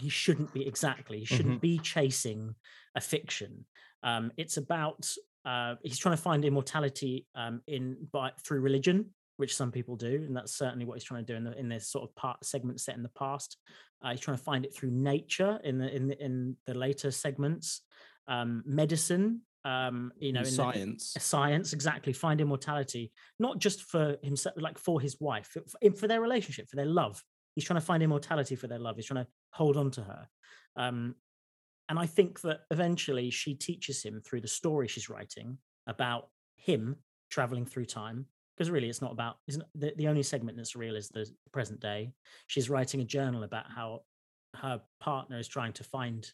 He 0.00 0.08
shouldn't 0.08 0.52
be 0.52 0.66
exactly 0.66 1.18
he 1.20 1.24
shouldn't 1.24 1.60
be 1.60 1.78
chasing 1.78 2.54
a 2.94 3.00
fiction. 3.00 3.64
Um 4.02 4.32
it's 4.36 4.56
about 4.56 5.10
uh 5.44 5.74
he's 5.82 5.98
trying 5.98 6.16
to 6.16 6.22
find 6.22 6.44
immortality 6.44 7.26
um 7.34 7.60
in 7.66 7.96
by 8.12 8.30
through 8.44 8.60
religion 8.60 9.06
which 9.36 9.54
some 9.54 9.70
people 9.70 9.94
do 9.94 10.24
and 10.26 10.36
that's 10.36 10.52
certainly 10.56 10.84
what 10.84 10.94
he's 10.94 11.04
trying 11.04 11.24
to 11.24 11.32
do 11.32 11.36
in 11.36 11.44
the 11.44 11.58
in 11.58 11.68
this 11.68 11.88
sort 11.88 12.02
of 12.08 12.14
part 12.16 12.44
segment 12.44 12.80
set 12.80 12.96
in 12.96 13.02
the 13.02 13.08
past. 13.10 13.56
Uh, 14.02 14.10
he's 14.10 14.20
trying 14.20 14.36
to 14.36 14.42
find 14.42 14.64
it 14.64 14.74
through 14.74 14.90
nature 14.90 15.60
in 15.64 15.78
the 15.78 15.94
in 15.94 16.08
the 16.08 16.24
in 16.24 16.56
the 16.66 16.74
later 16.74 17.10
segments. 17.10 17.82
Um 18.26 18.62
medicine 18.66 19.42
um 19.64 20.12
you 20.18 20.32
know 20.32 20.40
in 20.40 20.44
the- 20.44 20.50
science. 20.50 21.14
science 21.18 21.72
exactly 21.72 22.12
find 22.12 22.40
immortality 22.40 23.10
not 23.40 23.58
just 23.58 23.82
for 23.82 24.16
himself 24.22 24.54
like 24.56 24.78
for 24.78 25.00
his 25.00 25.16
wife 25.20 25.48
for, 25.52 25.90
for 25.90 26.06
their 26.06 26.20
relationship 26.20 26.68
for 26.68 26.76
their 26.76 26.86
love. 26.86 27.22
He's 27.54 27.64
trying 27.64 27.80
to 27.80 27.84
find 27.84 28.02
immortality 28.04 28.54
for 28.54 28.68
their 28.68 28.78
love. 28.78 28.94
He's 28.96 29.06
trying 29.06 29.24
to 29.24 29.30
hold 29.50 29.76
on 29.76 29.90
to 29.90 30.02
her 30.02 30.28
um 30.76 31.14
and 31.88 31.98
i 31.98 32.06
think 32.06 32.40
that 32.40 32.60
eventually 32.70 33.30
she 33.30 33.54
teaches 33.54 34.02
him 34.02 34.20
through 34.20 34.40
the 34.40 34.48
story 34.48 34.88
she's 34.88 35.08
writing 35.08 35.58
about 35.86 36.28
him 36.56 36.96
traveling 37.30 37.64
through 37.64 37.84
time 37.86 38.26
because 38.56 38.70
really 38.70 38.88
it's 38.88 39.02
not 39.02 39.12
about 39.12 39.36
isn't 39.46 39.64
the, 39.74 39.92
the 39.96 40.08
only 40.08 40.22
segment 40.22 40.56
that's 40.56 40.76
real 40.76 40.96
is 40.96 41.08
the 41.08 41.26
present 41.52 41.80
day 41.80 42.12
she's 42.46 42.70
writing 42.70 43.00
a 43.00 43.04
journal 43.04 43.42
about 43.42 43.70
how 43.70 44.00
her 44.56 44.80
partner 45.00 45.38
is 45.38 45.48
trying 45.48 45.72
to 45.72 45.84
find 45.84 46.32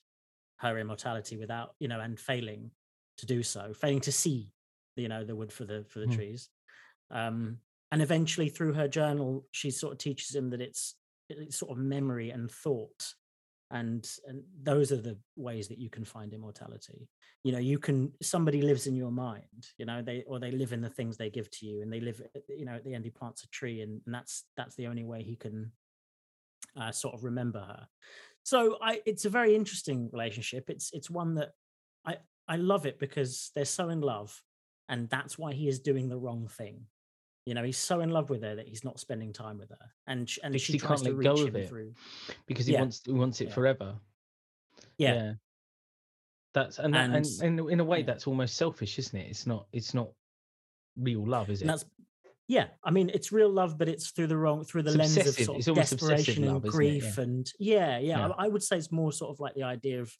her 0.58 0.78
immortality 0.78 1.36
without 1.36 1.74
you 1.80 1.88
know 1.88 2.00
and 2.00 2.18
failing 2.18 2.70
to 3.18 3.26
do 3.26 3.42
so 3.42 3.72
failing 3.74 4.00
to 4.00 4.12
see 4.12 4.52
you 4.96 5.08
know 5.08 5.24
the 5.24 5.36
wood 5.36 5.52
for 5.52 5.64
the 5.64 5.84
for 5.88 5.98
the 5.98 6.06
Hmm. 6.06 6.14
trees 6.14 6.48
um 7.10 7.58
and 7.92 8.02
eventually 8.02 8.48
through 8.48 8.72
her 8.72 8.88
journal 8.88 9.46
she 9.52 9.70
sort 9.70 9.92
of 9.92 9.98
teaches 9.98 10.34
him 10.34 10.50
that 10.50 10.60
it's 10.60 10.96
sort 11.50 11.72
of 11.72 11.78
memory 11.78 12.30
and 12.30 12.50
thought 12.50 13.14
and 13.70 14.08
and 14.26 14.42
those 14.62 14.92
are 14.92 15.00
the 15.00 15.18
ways 15.36 15.68
that 15.68 15.78
you 15.78 15.90
can 15.90 16.04
find 16.04 16.32
immortality. 16.32 17.08
You 17.42 17.52
know 17.52 17.58
you 17.58 17.78
can 17.78 18.12
somebody 18.22 18.62
lives 18.62 18.86
in 18.86 18.94
your 18.94 19.10
mind 19.10 19.68
you 19.78 19.84
know 19.84 20.00
they 20.00 20.24
or 20.26 20.38
they 20.38 20.50
live 20.50 20.72
in 20.72 20.80
the 20.80 20.88
things 20.88 21.16
they 21.16 21.30
give 21.30 21.50
to 21.50 21.66
you 21.66 21.82
and 21.82 21.92
they 21.92 22.00
live 22.00 22.22
you 22.48 22.64
know 22.64 22.74
at 22.74 22.84
the 22.84 22.94
end 22.94 23.04
he 23.04 23.10
plants 23.10 23.44
a 23.44 23.48
tree 23.48 23.80
and, 23.82 24.00
and 24.06 24.14
that's 24.14 24.44
that's 24.56 24.76
the 24.76 24.86
only 24.86 25.04
way 25.04 25.22
he 25.22 25.36
can 25.36 25.70
uh, 26.76 26.92
sort 26.92 27.14
of 27.14 27.24
remember 27.24 27.60
her. 27.60 27.86
So 28.44 28.78
i 28.80 29.00
it's 29.06 29.24
a 29.24 29.30
very 29.30 29.54
interesting 29.54 30.08
relationship. 30.12 30.70
It's 30.70 30.90
it's 30.92 31.10
one 31.10 31.34
that 31.34 31.52
i 32.06 32.16
i 32.48 32.56
love 32.56 32.86
it 32.86 32.98
because 32.98 33.50
they're 33.54 33.64
so 33.64 33.88
in 33.88 34.00
love 34.00 34.42
and 34.88 35.08
that's 35.08 35.38
why 35.38 35.52
he 35.52 35.68
is 35.68 35.80
doing 35.80 36.08
the 36.08 36.18
wrong 36.18 36.46
thing 36.46 36.86
you 37.46 37.54
know, 37.54 37.62
he's 37.62 37.76
so 37.78 38.00
in 38.00 38.10
love 38.10 38.30
with 38.30 38.42
her 38.42 38.54
that 38.56 38.66
he's 38.68 38.84
not 38.84 38.98
spending 38.98 39.32
time 39.32 39.58
with 39.58 39.68
her, 39.70 39.90
and 40.06 40.28
sh- 40.28 40.38
and 40.42 40.52
Because 40.52 40.62
she 40.66 40.72
he 40.74 40.78
tries 40.78 41.02
can't 41.02 41.04
to 41.10 41.14
let 41.16 41.22
go 41.24 41.32
reach 41.34 41.48
of 41.48 41.54
him 41.54 41.62
it. 41.62 41.68
through. 41.68 41.94
because 42.46 42.66
he 42.66 42.72
Yeah. 42.72 42.80
wants 42.80 43.02
he 43.04 43.12
wants 43.12 43.40
it 43.40 43.48
Yeah. 43.48 43.54
forever. 43.54 44.00
Yeah, 44.98 45.34
That's 46.54 46.78
and 46.78 46.94
that, 46.94 47.04
and, 47.10 47.14
And- 47.16 47.58
and 47.60 47.70
in 47.70 47.80
a 47.80 47.84
way 47.84 47.98
yeah. 48.00 48.06
that's 48.06 48.26
almost 48.26 48.56
selfish, 48.56 48.98
isn't 48.98 49.18
it? 49.18 49.28
It's 49.28 49.46
not 49.46 49.66
it's 49.72 49.92
not 49.94 50.10
real 50.96 51.26
love, 51.26 51.50
is 51.50 51.62
it? 51.62 51.66
that's 51.66 51.84
yeah. 52.46 52.68
I 52.84 52.90
mean, 52.90 53.10
it's 53.12 53.32
real 53.32 53.50
love, 53.50 53.76
but 53.78 53.88
it's 53.88 54.10
through 54.10 54.28
the 54.28 54.36
wrong 54.36 54.64
through 54.64 54.82
the 54.82 54.90
It's 54.90 55.16
lens 55.16 55.16
of 55.16 55.34
sort 55.34 55.66
of 55.68 55.74
desperation 55.74 56.44
and 56.44 56.52
love, 56.54 56.64
isn't 56.64 56.76
grief, 56.76 57.14
Yeah. 57.18 57.22
and 57.24 57.52
yeah, 57.58 57.98
yeah. 57.98 58.18
Yeah. 58.18 58.28
I, 58.38 58.44
I 58.44 58.48
would 58.48 58.62
say 58.62 58.76
it's 58.78 58.92
more 58.92 59.12
sort 59.12 59.30
of 59.32 59.40
like 59.40 59.54
the 59.54 59.64
idea 59.64 60.00
of 60.00 60.16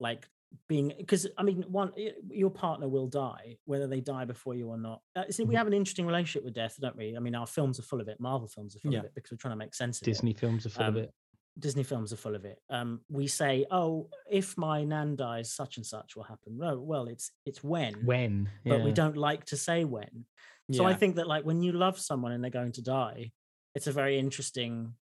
like 0.00 0.28
being 0.68 0.92
because 0.98 1.26
I 1.38 1.42
mean, 1.42 1.62
one 1.68 1.92
your 2.28 2.50
partner 2.50 2.88
will 2.88 3.06
die 3.06 3.56
whether 3.66 3.86
they 3.86 4.00
die 4.00 4.24
before 4.24 4.54
you 4.54 4.68
or 4.68 4.76
not. 4.78 5.00
Uh, 5.14 5.24
see, 5.30 5.44
we 5.44 5.54
Mhm. 5.54 5.58
have 5.58 5.66
an 5.68 5.72
interesting 5.72 6.06
relationship 6.06 6.44
with 6.44 6.54
death, 6.54 6.76
don't 6.80 6.96
we? 6.96 7.16
I 7.16 7.20
mean, 7.20 7.34
our 7.34 7.46
films 7.46 7.78
are 7.78 7.82
full 7.82 8.00
of 8.00 8.08
it. 8.08 8.18
Marvel 8.20 8.48
films 8.48 8.74
are 8.76 8.80
full 8.80 8.92
Yeah. 8.92 9.00
of 9.00 9.04
it 9.06 9.14
because 9.14 9.30
we're 9.30 9.36
trying 9.38 9.52
to 9.52 9.56
make 9.64 9.74
sense 9.74 10.00
of 10.00 10.06
it. 10.08 10.10
Disney 10.10 10.32
films 10.34 10.66
are 10.66 10.70
full 10.70 10.84
Um, 10.84 10.96
of 10.96 11.02
it. 11.04 11.14
Disney 11.58 11.82
films 11.82 12.12
are 12.12 12.16
full 12.16 12.34
of 12.34 12.44
it. 12.44 12.60
Um, 12.68 13.04
we 13.08 13.26
say, 13.26 13.66
"Oh, 13.70 14.08
if 14.30 14.56
my 14.56 14.84
nan 14.84 15.14
dies, 15.16 15.52
such 15.52 15.76
and 15.76 15.86
such 15.86 16.16
will 16.16 16.22
happen." 16.24 16.56
No, 16.58 16.80
well, 16.80 17.06
it's 17.06 17.32
it's 17.44 17.62
when, 17.62 18.04
When 18.04 18.48
but 18.64 18.82
we 18.82 18.92
don't 18.92 19.16
like 19.16 19.44
to 19.46 19.56
say 19.56 19.84
when. 19.84 20.26
So 20.72 20.84
I 20.84 20.94
think 20.94 21.16
that 21.16 21.26
like 21.26 21.44
when 21.44 21.62
you 21.62 21.72
love 21.72 21.98
someone 21.98 22.30
and 22.32 22.42
they're 22.42 22.50
going 22.50 22.72
to 22.72 22.82
die, 22.82 23.32
it's 23.74 23.86
a 23.88 23.92
very 23.92 24.18
interesting. 24.18 24.96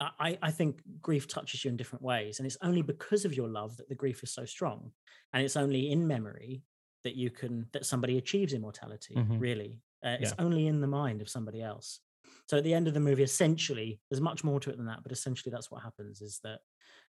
I 0.00 0.38
I- 0.42 0.50
think 0.50 0.82
grief 1.02 1.28
touches 1.28 1.64
you 1.64 1.70
in 1.70 1.76
different 1.76 2.02
ways, 2.04 2.38
and 2.38 2.46
it's 2.46 2.56
only 2.62 2.82
because 2.82 3.24
of 3.24 3.34
your 3.34 3.48
love 3.48 3.76
that 3.76 3.88
the 3.88 3.94
grief 3.94 4.22
is 4.22 4.30
so 4.30 4.44
strong, 4.46 4.92
and 5.32 5.44
it's 5.44 5.56
only 5.56 5.90
in 5.90 6.06
memory 6.06 6.64
that 7.04 7.16
you 7.16 7.30
can 7.30 7.68
that 7.72 7.86
somebody 7.86 8.16
achieves 8.18 8.52
immortality. 8.54 9.24
Mhm. 9.24 9.38
Really, 9.38 9.82
uh, 10.04 10.16
it's 10.20 10.32
Yeah. 10.32 10.38
only 10.38 10.66
in 10.66 10.80
the 10.80 10.86
mind 10.86 11.20
of 11.22 11.28
somebody 11.28 11.62
else. 11.62 12.00
So 12.48 12.58
at 12.58 12.64
the 12.64 12.74
end 12.74 12.88
of 12.88 12.94
the 12.94 13.00
movie, 13.00 13.22
essentially, 13.22 14.00
there's 14.10 14.20
much 14.20 14.44
more 14.44 14.60
to 14.60 14.70
it 14.70 14.76
than 14.76 14.86
that, 14.86 15.02
but 15.02 15.12
essentially 15.12 15.50
that's 15.52 15.70
what 15.70 15.82
happens: 15.82 16.22
is 16.22 16.40
that 16.44 16.60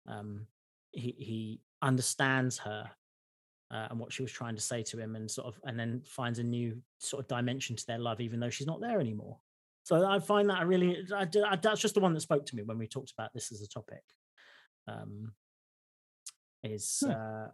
um, 0.07 0.47
he 0.93 1.11
he 1.13 1.61
understands 1.81 2.59
her 2.59 2.91
uh, 3.71 3.87
and 3.91 3.99
what 3.99 4.13
she 4.13 4.21
was 4.23 4.31
trying 4.31 4.55
to 4.55 4.61
say 4.61 4.83
to 4.83 4.99
him, 4.99 5.15
and 5.15 5.29
sort 5.29 5.47
of, 5.47 5.59
and 5.65 5.79
then 5.79 6.01
finds 6.03 6.39
a 6.39 6.43
new 6.43 6.81
sort 6.99 7.21
of 7.23 7.27
dimension 7.27 7.75
to 7.75 7.85
their 7.87 7.99
love, 7.99 8.21
even 8.21 8.39
though 8.39 8.49
she's 8.49 8.67
not 8.67 8.81
there 8.81 8.99
anymore. 9.01 9.39
So 9.87 10.05
I 10.05 10.19
find 10.19 10.49
that 10.49 10.57
I 10.57 10.63
really, 10.63 10.97
I, 11.15 11.25
I- 11.45 11.55
that's 11.55 11.79
just 11.79 11.93
the 11.93 12.01
one 12.01 12.13
that 12.13 12.19
spoke 12.19 12.45
to 12.47 12.55
me 12.57 12.63
when 12.63 12.77
we 12.77 12.87
talked 12.87 13.13
about 13.17 13.33
this 13.33 13.53
as 13.53 13.61
a 13.61 13.67
topic. 13.69 14.03
Um, 14.85 15.31
is 16.61 17.03
Hmm. 17.05 17.11
uh, 17.11 17.47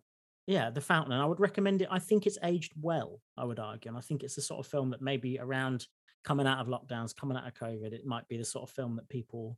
yeah, 0.48 0.72
The 0.72 0.82
Fountain, 0.82 1.14
and 1.14 1.22
I 1.22 1.26
would 1.28 1.40
recommend 1.40 1.84
it. 1.84 1.90
I 1.92 2.00
think 2.00 2.26
it's 2.26 2.40
aged 2.42 2.74
well. 2.82 3.22
I 3.38 3.44
would 3.46 3.60
argue, 3.60 3.90
and 3.90 3.98
I 3.98 4.02
think 4.02 4.24
it's 4.24 4.34
the 4.34 4.42
sort 4.42 4.66
of 4.66 4.72
film 4.72 4.90
that 4.90 5.02
maybe 5.02 5.38
around 5.38 5.86
coming 6.24 6.48
out 6.48 6.60
of 6.60 6.66
lockdowns, 6.68 7.16
coming 7.16 7.38
out 7.38 7.46
of 7.46 7.54
COVID, 7.54 7.94
it 7.94 8.04
might 8.06 8.28
be 8.28 8.38
the 8.38 8.46
sort 8.46 8.68
of 8.68 8.74
film 8.76 8.96
that 8.96 9.08
people 9.10 9.56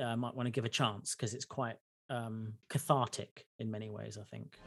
uh, 0.00 0.16
might 0.16 0.34
want 0.34 0.48
to 0.48 0.50
give 0.50 0.64
a 0.64 0.68
chance 0.68 1.14
because 1.14 1.32
it's 1.32 1.44
quite 1.44 1.76
um, 2.10 2.54
cathartic 2.68 3.46
in 3.60 3.70
many 3.70 3.88
ways. 3.88 4.18
I 4.20 4.24
think. 4.24 4.58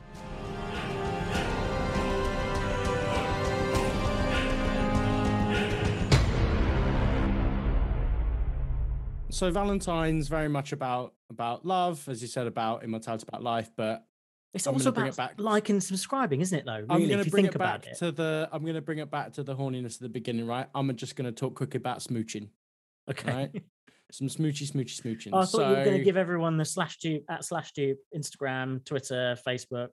So 9.29 9.51
Valentine's 9.51 10.27
very 10.27 10.47
much 10.47 10.71
about 10.71 11.13
about 11.29 11.65
love, 11.65 12.07
as 12.07 12.21
you 12.21 12.27
said, 12.27 12.47
about 12.47 12.83
immortality, 12.83 13.25
about 13.27 13.43
life. 13.43 13.69
But 13.75 14.05
It's 14.53 14.65
I'm 14.67 14.73
also 14.73 14.91
bring 14.91 15.07
it 15.07 15.13
about 15.15 15.31
back- 15.37 15.39
liking 15.39 15.75
and 15.75 15.83
subscribing, 15.83 16.41
isn't 16.41 16.57
it? 16.57 16.65
Though, 16.65 16.85
I'm 16.89 17.07
going 17.07 17.23
to 17.23 17.29
bring 17.29 17.45
it 17.45 17.57
back 17.57 17.85
it. 17.85 17.97
to 17.97 18.11
the. 18.11 18.49
I'm 18.51 18.61
going 18.63 18.75
to 18.75 18.81
bring 18.81 18.99
it 18.99 19.11
back 19.11 19.33
to 19.33 19.43
the 19.43 19.55
horniness 19.55 19.95
of 19.95 19.99
the 19.99 20.09
beginning, 20.09 20.47
right? 20.47 20.67
I'm 20.73 20.95
just 20.95 21.15
going 21.15 21.25
to 21.25 21.31
talk 21.33 21.55
quickly 21.55 21.77
about 21.77 21.99
smooching, 21.99 22.49
Okay. 23.09 23.31
right? 23.31 23.63
Some 24.11 24.29
smoochy, 24.29 24.71
smoochy, 24.71 25.01
smooching. 25.01 25.29
Oh, 25.33 25.39
I 25.39 25.45
thought 25.45 25.69
you 25.69 25.75
were 25.75 25.83
going 25.83 25.97
to 25.97 26.03
give 26.05 26.15
everyone 26.15 26.55
the 26.55 26.63
slash 26.63 26.97
dupe 26.97 27.25
at 27.29 27.43
slash 27.43 27.73
dupe 27.73 27.97
Instagram, 28.15 28.85
Twitter, 28.85 29.37
Facebook. 29.45 29.89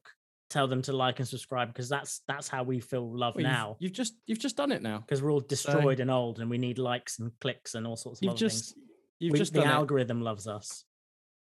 Tell 0.51 0.69
them 0.69 0.83
to 0.83 0.93
like 0.93 1.19
and 1.19 1.27
subscribe 1.27 1.67
because 1.69 1.89
that's 1.89 2.21
that's 2.29 2.47
how 2.47 2.63
we 2.63 2.79
feel 2.79 3.03
love 3.13 3.35
Well, 3.35 3.43
you've- 3.43 3.53
now. 3.53 3.77
You've, 3.81 3.93
just 3.93 4.15
you've 4.27 4.39
just 4.39 4.57
done 4.57 4.71
it 4.71 4.83
now. 4.83 4.99
Because 4.99 5.21
we're 5.21 5.33
all 5.33 5.41
destroyed 5.41 5.99
and 5.99 6.13
old, 6.13 6.39
and 6.39 6.49
we 6.49 6.59
need 6.59 6.79
likes 6.79 7.19
and 7.19 7.33
clicks 7.41 7.75
and 7.75 7.85
all 7.89 7.97
sorts 7.97 8.21
of 8.21 8.25
You've 8.27 8.37
just 8.37 8.75
things. 8.77 8.84
You've 9.21 9.33
We- 9.33 9.39
just 9.39 9.53
the 9.53 9.61
done 9.61 9.69
it. 9.71 9.73
algorithm 9.73 10.21
loves 10.23 10.47
us, 10.47 10.85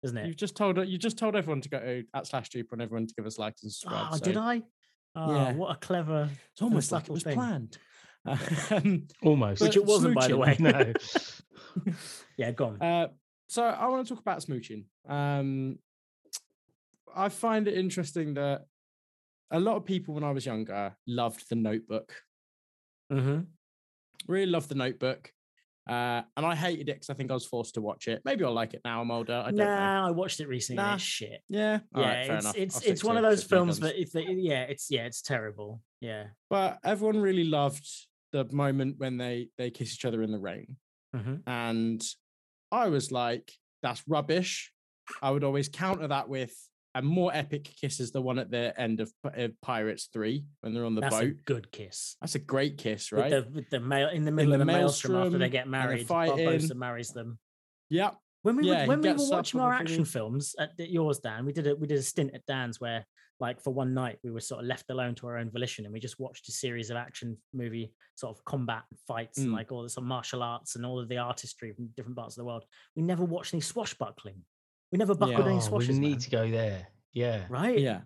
isn't 0.03 0.17
it? 0.17 0.27
You've 0.27 0.37
just 0.37 0.55
told 0.55 0.77
you 0.87 0.97
just 0.97 1.17
told 1.17 1.35
everyone 1.35 1.61
to 1.61 1.69
go 1.69 2.03
at 2.13 2.27
slash 2.27 2.49
dupe 2.49 2.71
and 2.71 2.81
everyone 2.81 3.07
to 3.07 3.13
give 3.15 3.25
us 3.25 3.37
likes 3.39 3.63
and 3.63 3.71
subscribe. 3.71 4.07
Oh, 4.11 4.15
so 4.17 4.23
did 4.23 4.37
I? 4.37 4.61
Oh, 5.15 5.33
Yeah. 5.35 5.53
what 5.53 5.71
a 5.75 5.79
clever. 5.79 6.29
It's 6.51 6.61
almost 6.61 6.91
like 6.91 7.05
it 7.05 7.11
was 7.11 7.23
thing. 7.23 7.35
planned. 7.35 7.77
Um, 8.71 9.07
Almost. 9.21 9.61
Which 9.61 9.75
it 9.77 9.81
but 9.81 9.87
wasn't, 9.87 10.15
by 10.15 10.27
the 10.27 10.37
way. 10.37 10.55
no. 10.59 10.93
Yeah, 12.37 12.51
gone. 12.51 12.81
Uh, 12.81 13.09
so 13.47 13.63
I 13.63 13.87
want 13.87 14.07
to 14.07 14.13
talk 14.13 14.19
about 14.21 14.39
smooching. 14.39 14.85
Um, 15.07 15.77
I 17.15 17.29
find 17.29 17.67
it 17.67 17.77
interesting 17.77 18.33
that 18.33 18.65
a 19.51 19.59
lot 19.59 19.75
of 19.75 19.85
people 19.85 20.15
when 20.15 20.23
I 20.23 20.31
was 20.31 20.45
younger 20.45 20.95
loved 21.07 21.47
the 21.49 21.55
Notebook. 21.55 22.13
hmm 23.11 23.41
Really 24.27 24.49
loved 24.51 24.69
the 24.69 24.75
Notebook. 24.75 25.31
Uh, 25.87 26.23
and 26.35 26.45
I 26.45 26.55
hated 26.55 26.89
it 26.89 26.95
because 26.95 27.09
I 27.09 27.13
think 27.13 27.29
I 27.29 27.35
was 27.35 27.45
forced 27.45 27.75
to 27.75 27.81
watch 27.81 28.07
it. 28.07 28.21
Maybe 28.25 28.43
I'll 28.43 28.53
like 28.53 28.73
it 28.73 28.81
now. 28.83 29.01
I'm 29.01 29.11
older. 29.11 29.35
I 29.45 29.45
don't 29.45 29.57
know. 29.57 29.65
Nah, 29.65 30.07
I 30.07 30.11
watched 30.11 30.39
it 30.39 30.47
recently. 30.47 30.81
Nah. 30.81 30.97
Shit. 30.97 31.43
Yeah. 31.47 31.79
all 31.93 32.01
yeah, 32.01 32.07
right, 32.07 32.29
it's 32.31 32.53
it's 32.55 32.81
it's 32.81 33.03
one 33.03 33.17
of 33.17 33.23
those 33.23 33.43
films 33.43 33.79
that 33.81 33.99
if 33.99 34.11
they, 34.11 34.23
yeah, 34.23 34.63
it's 34.63 34.89
yeah, 34.89 35.05
it's 35.05 35.21
terrible. 35.21 35.81
Yeah. 36.01 36.25
But 36.49 36.79
everyone 36.83 37.21
really 37.21 37.43
loved 37.43 37.87
the 38.31 38.45
moment 38.51 38.95
when 38.97 39.17
they 39.17 39.49
they 39.57 39.69
kiss 39.69 39.93
each 39.93 40.05
other 40.05 40.23
in 40.23 40.31
the 40.31 40.39
rain. 40.39 40.77
hmm 41.13 41.35
And 41.45 42.03
I 42.71 42.87
was 42.87 43.11
like, 43.11 43.51
that's 43.83 44.03
rubbish. 44.07 44.71
I 45.21 45.29
would 45.29 45.43
always 45.43 45.69
counter 45.69 46.07
that 46.07 46.27
with 46.29 46.53
a 46.95 47.01
more 47.01 47.31
epic 47.33 47.69
kiss 47.79 47.99
is 47.99 48.11
the 48.11 48.21
one 48.21 48.39
at 48.39 48.49
the 48.49 48.73
end 48.79 49.01
of, 49.01 49.11
Pirates 49.61 50.09
3 50.13 50.43
when 50.61 50.73
they're 50.73 50.85
on 50.85 50.95
the 50.95 51.01
boat. 51.01 51.09
That's 51.11 51.21
a 51.21 51.25
boat. 51.27 51.35
good 51.45 51.71
kiss. 51.71 52.15
That's 52.21 52.35
a 52.35 52.39
great 52.39 52.77
kiss, 52.77 53.11
With 53.11 53.21
right? 53.21 53.29
the, 53.31 53.47
with 53.53 53.69
the 53.69 53.79
mail 53.81 54.09
in 54.09 54.23
the 54.23 54.31
middle 54.31 54.51
the 54.51 54.55
of 54.55 54.59
the 54.59 54.65
maelstrom, 54.65 55.15
after 55.15 55.37
they 55.37 55.49
get 55.49 55.67
married. 55.67 56.07
Barbossa 56.07 56.73
marries 56.75 57.09
them. 57.09 57.37
yeah. 57.89 58.11
When 58.43 58.57
we 58.57 58.67
Yeah, 58.67 58.83
were, 58.83 58.87
when 58.89 59.01
we 59.01 59.11
were 59.11 59.29
watching 59.29 59.59
our 59.59 59.73
action 59.73 60.05
films 60.05 60.55
at, 60.59 60.71
at 60.79 60.89
yours, 60.91 61.19
Dan, 61.19 61.45
we 61.45 61.51
did 61.51 61.65
a 61.67 61.75
we 61.75 61.87
did 61.87 61.97
a 61.97 62.03
stint 62.03 62.31
at 62.35 62.45
Dan's 62.45 62.79
where 62.79 63.03
like 63.39 63.59
for 63.59 63.73
one 63.73 63.93
night 63.95 64.19
we 64.23 64.29
were 64.31 64.39
sort 64.39 64.61
of 64.61 64.67
left 64.67 64.89
alone 64.91 65.15
to 65.15 65.27
our 65.27 65.37
own 65.37 65.49
volition 65.49 65.83
and 65.83 65.91
we 65.91 65.99
just 65.99 66.19
watched 66.19 66.47
a 66.47 66.51
series 66.51 66.89
of 66.91 66.95
action 66.95 67.35
movie 67.53 67.91
sort 68.15 68.37
of 68.37 68.45
combat 68.45 68.83
fights 69.07 69.39
and 69.39 69.49
Mm. 69.49 69.53
like 69.55 69.71
all 69.71 69.81
the 69.83 69.89
sort 69.89 70.03
of 70.03 70.07
martial 70.07 70.41
arts 70.43 70.75
and 70.75 70.85
all 70.85 70.99
of 70.99 71.09
the 71.09 71.17
artistry 71.17 71.73
from 71.73 71.87
different 71.97 72.15
parts 72.15 72.35
of 72.37 72.41
the 72.41 72.45
world. 72.45 72.63
We 72.95 73.01
never 73.01 73.25
watched 73.25 73.53
any 73.53 73.61
swashbuckling. 73.61 74.41
We 74.95 74.99
never 74.99 75.13
buckled 75.13 75.39
Yeah. 75.39 75.51
any 75.51 75.59
Oh, 75.61 75.77
we 75.77 75.87
need 75.89 76.11
man. 76.11 76.19
to 76.19 76.29
go 76.29 76.49
there. 76.49 76.87
Yeah. 77.11 77.45
right? 77.49 77.77
Yeah. 77.77 78.01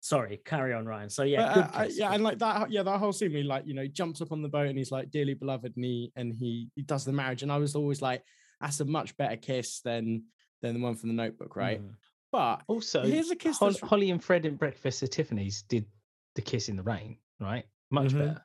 Sorry, 0.00 0.40
carry 0.44 0.74
on, 0.74 0.84
Ryan. 0.84 1.08
So 1.08 1.22
yeah, 1.22 1.46
But, 1.46 1.54
good 1.54 1.64
uh, 1.64 1.78
I- 1.78 1.86
yeah, 1.94 2.12
and 2.12 2.24
like 2.24 2.38
that, 2.40 2.72
yeah, 2.72 2.82
that 2.82 2.98
whole 2.98 3.12
scene, 3.12 3.30
he 3.30 3.44
like, 3.44 3.68
you 3.68 3.74
know, 3.74 3.86
jumps 3.86 4.20
up 4.20 4.32
on 4.32 4.42
the 4.42 4.48
boat 4.48 4.66
and 4.66 4.76
he's 4.76 4.90
like, 4.90 5.12
dearly 5.12 5.34
beloved, 5.34 5.76
and 5.76 5.84
he 5.84 6.10
and 6.16 6.34
he 6.34 6.70
he 6.74 6.82
does 6.82 7.04
the 7.04 7.12
marriage. 7.12 7.44
And 7.44 7.52
I 7.52 7.58
was 7.58 7.76
always 7.76 8.02
like, 8.02 8.24
that's 8.60 8.80
a 8.80 8.84
much 8.84 9.16
better 9.16 9.36
kiss 9.36 9.80
than 9.82 10.24
than 10.60 10.74
the 10.74 10.80
one 10.80 10.96
from 10.96 11.08
the 11.10 11.14
notebook, 11.14 11.54
right? 11.54 11.80
Mm. 11.80 11.94
But 12.32 12.62
Also, 12.66 13.04
here's 13.04 13.30
a 13.30 13.36
kiss 13.36 13.58
Hol- 13.58 13.72
Holly 13.84 14.10
and 14.10 14.22
Fred 14.22 14.44
in 14.44 14.56
Breakfast 14.56 15.04
at 15.04 15.12
Tiffany's 15.12 15.62
did 15.62 15.86
the 16.34 16.42
kiss 16.42 16.68
in 16.68 16.74
the 16.76 16.82
rain, 16.82 17.18
right? 17.40 17.64
Much 17.92 18.08
Mhm. 18.12 18.18
better. 18.18 18.44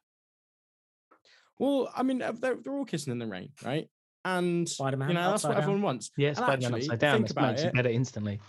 well, 1.58 1.92
I 1.96 2.04
mean, 2.04 2.22
uh, 2.22 2.34
they're, 2.34 2.56
they're 2.56 2.74
all 2.74 2.86
kissing 2.86 3.12
in 3.12 3.18
the 3.20 3.26
rain, 3.28 3.52
right? 3.66 3.90
And 4.38 4.68
Spider-Man 4.70 5.10
you 5.10 5.14
know, 5.16 5.32
that's 5.32 5.44
what 5.44 5.54
down. 5.54 5.62
everyone 5.62 5.82
wants. 5.82 6.12
Yeah, 6.18 6.30
And 6.30 6.38
Spider-Man 6.38 6.74
actually, 6.74 6.82
upside 6.82 7.00
down. 7.00 7.14
think 7.16 7.26
This 7.28 7.32
about 7.32 7.50
makes 7.52 7.62
it 7.62 7.68
it. 7.68 7.74
better 7.74 7.90
instantly. 7.90 8.40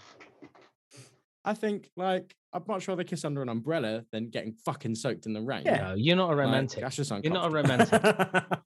I 1.44 1.54
think 1.54 1.90
like 1.96 2.34
I'd 2.52 2.66
much 2.68 2.86
rather 2.88 3.04
kiss 3.04 3.24
under 3.24 3.42
an 3.42 3.48
umbrella 3.48 4.04
than 4.12 4.30
getting 4.30 4.52
fucking 4.64 4.94
soaked 4.94 5.26
in 5.26 5.32
the 5.32 5.40
rain. 5.40 5.62
Yeah. 5.64 5.88
No, 5.88 5.94
you're 5.94 6.16
not 6.16 6.32
a 6.32 6.36
Like, 6.36 6.46
romantic. 6.46 6.80
that's 6.80 6.96
just 6.96 7.10
You're 7.10 7.32
not 7.32 7.46
a 7.46 7.50
romantic. 7.50 8.02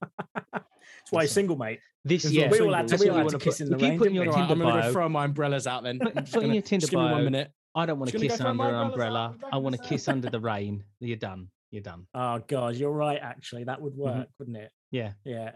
That's 1.04 1.12
why 1.12 1.22
he's 1.24 1.32
single, 1.32 1.56
mate. 1.56 1.80
This 2.02 2.24
It's 2.24 2.32
yeah, 2.32 2.44
not 2.44 2.52
we 2.52 2.60
all 2.60 2.72
had 2.72 2.88
to, 2.88 2.92
That's 2.92 3.02
we 3.02 3.10
all 3.10 3.16
had 3.16 3.22
to 3.22 3.26
wanna 3.26 3.38
kiss 3.38 3.58
put- 3.58 3.64
in 3.64 3.68
the 3.70 3.76
if 3.76 3.82
you 3.82 3.88
rain. 3.88 3.98
put 3.98 4.08
in 4.08 4.14
your 4.14 4.24
we? 4.24 4.30
All 4.30 4.36
right, 4.36 4.50
I'm 4.50 4.58
gonna 4.58 4.90
throw 4.92 5.08
my 5.10 5.24
umbrellas 5.26 5.66
out 5.66 5.82
then. 5.82 5.98
Put- 6.02 6.14
put 6.32 6.42
in 6.44 6.54
your 6.54 6.62
Tinder 6.62 6.80
just 6.80 6.90
give 6.92 7.00
me 7.00 7.10
one 7.10 7.24
minute. 7.24 7.50
I 7.74 7.84
don't 7.84 7.98
want 7.98 8.10
to 8.10 8.18
Just 8.18 8.38
gonna 8.38 8.52
go 8.54 8.62
kiss 8.62 8.62
under 8.62 8.74
an 8.74 8.86
umbrella. 8.86 9.30
I'm 9.34 9.38
back 9.38 9.50
I 9.52 9.56
in 9.58 9.62
want 9.64 9.76
to 9.76 9.82
kiss 9.82 10.08
under 10.08 10.30
the 10.30 10.40
rain. 10.40 10.82
You're 11.00 11.16
done. 11.18 11.48
You're 11.70 11.82
done. 11.82 12.06
Oh 12.14 12.38
god, 12.46 12.76
you're 12.76 12.90
right. 12.90 13.18
Actually, 13.20 13.64
that 13.64 13.82
would 13.82 13.92
mm-hmm. 13.94 14.02
work, 14.18 14.28
wouldn't 14.38 14.56
it? 14.56 14.70
Yeah. 14.90 15.12
Yeah. 15.24 15.50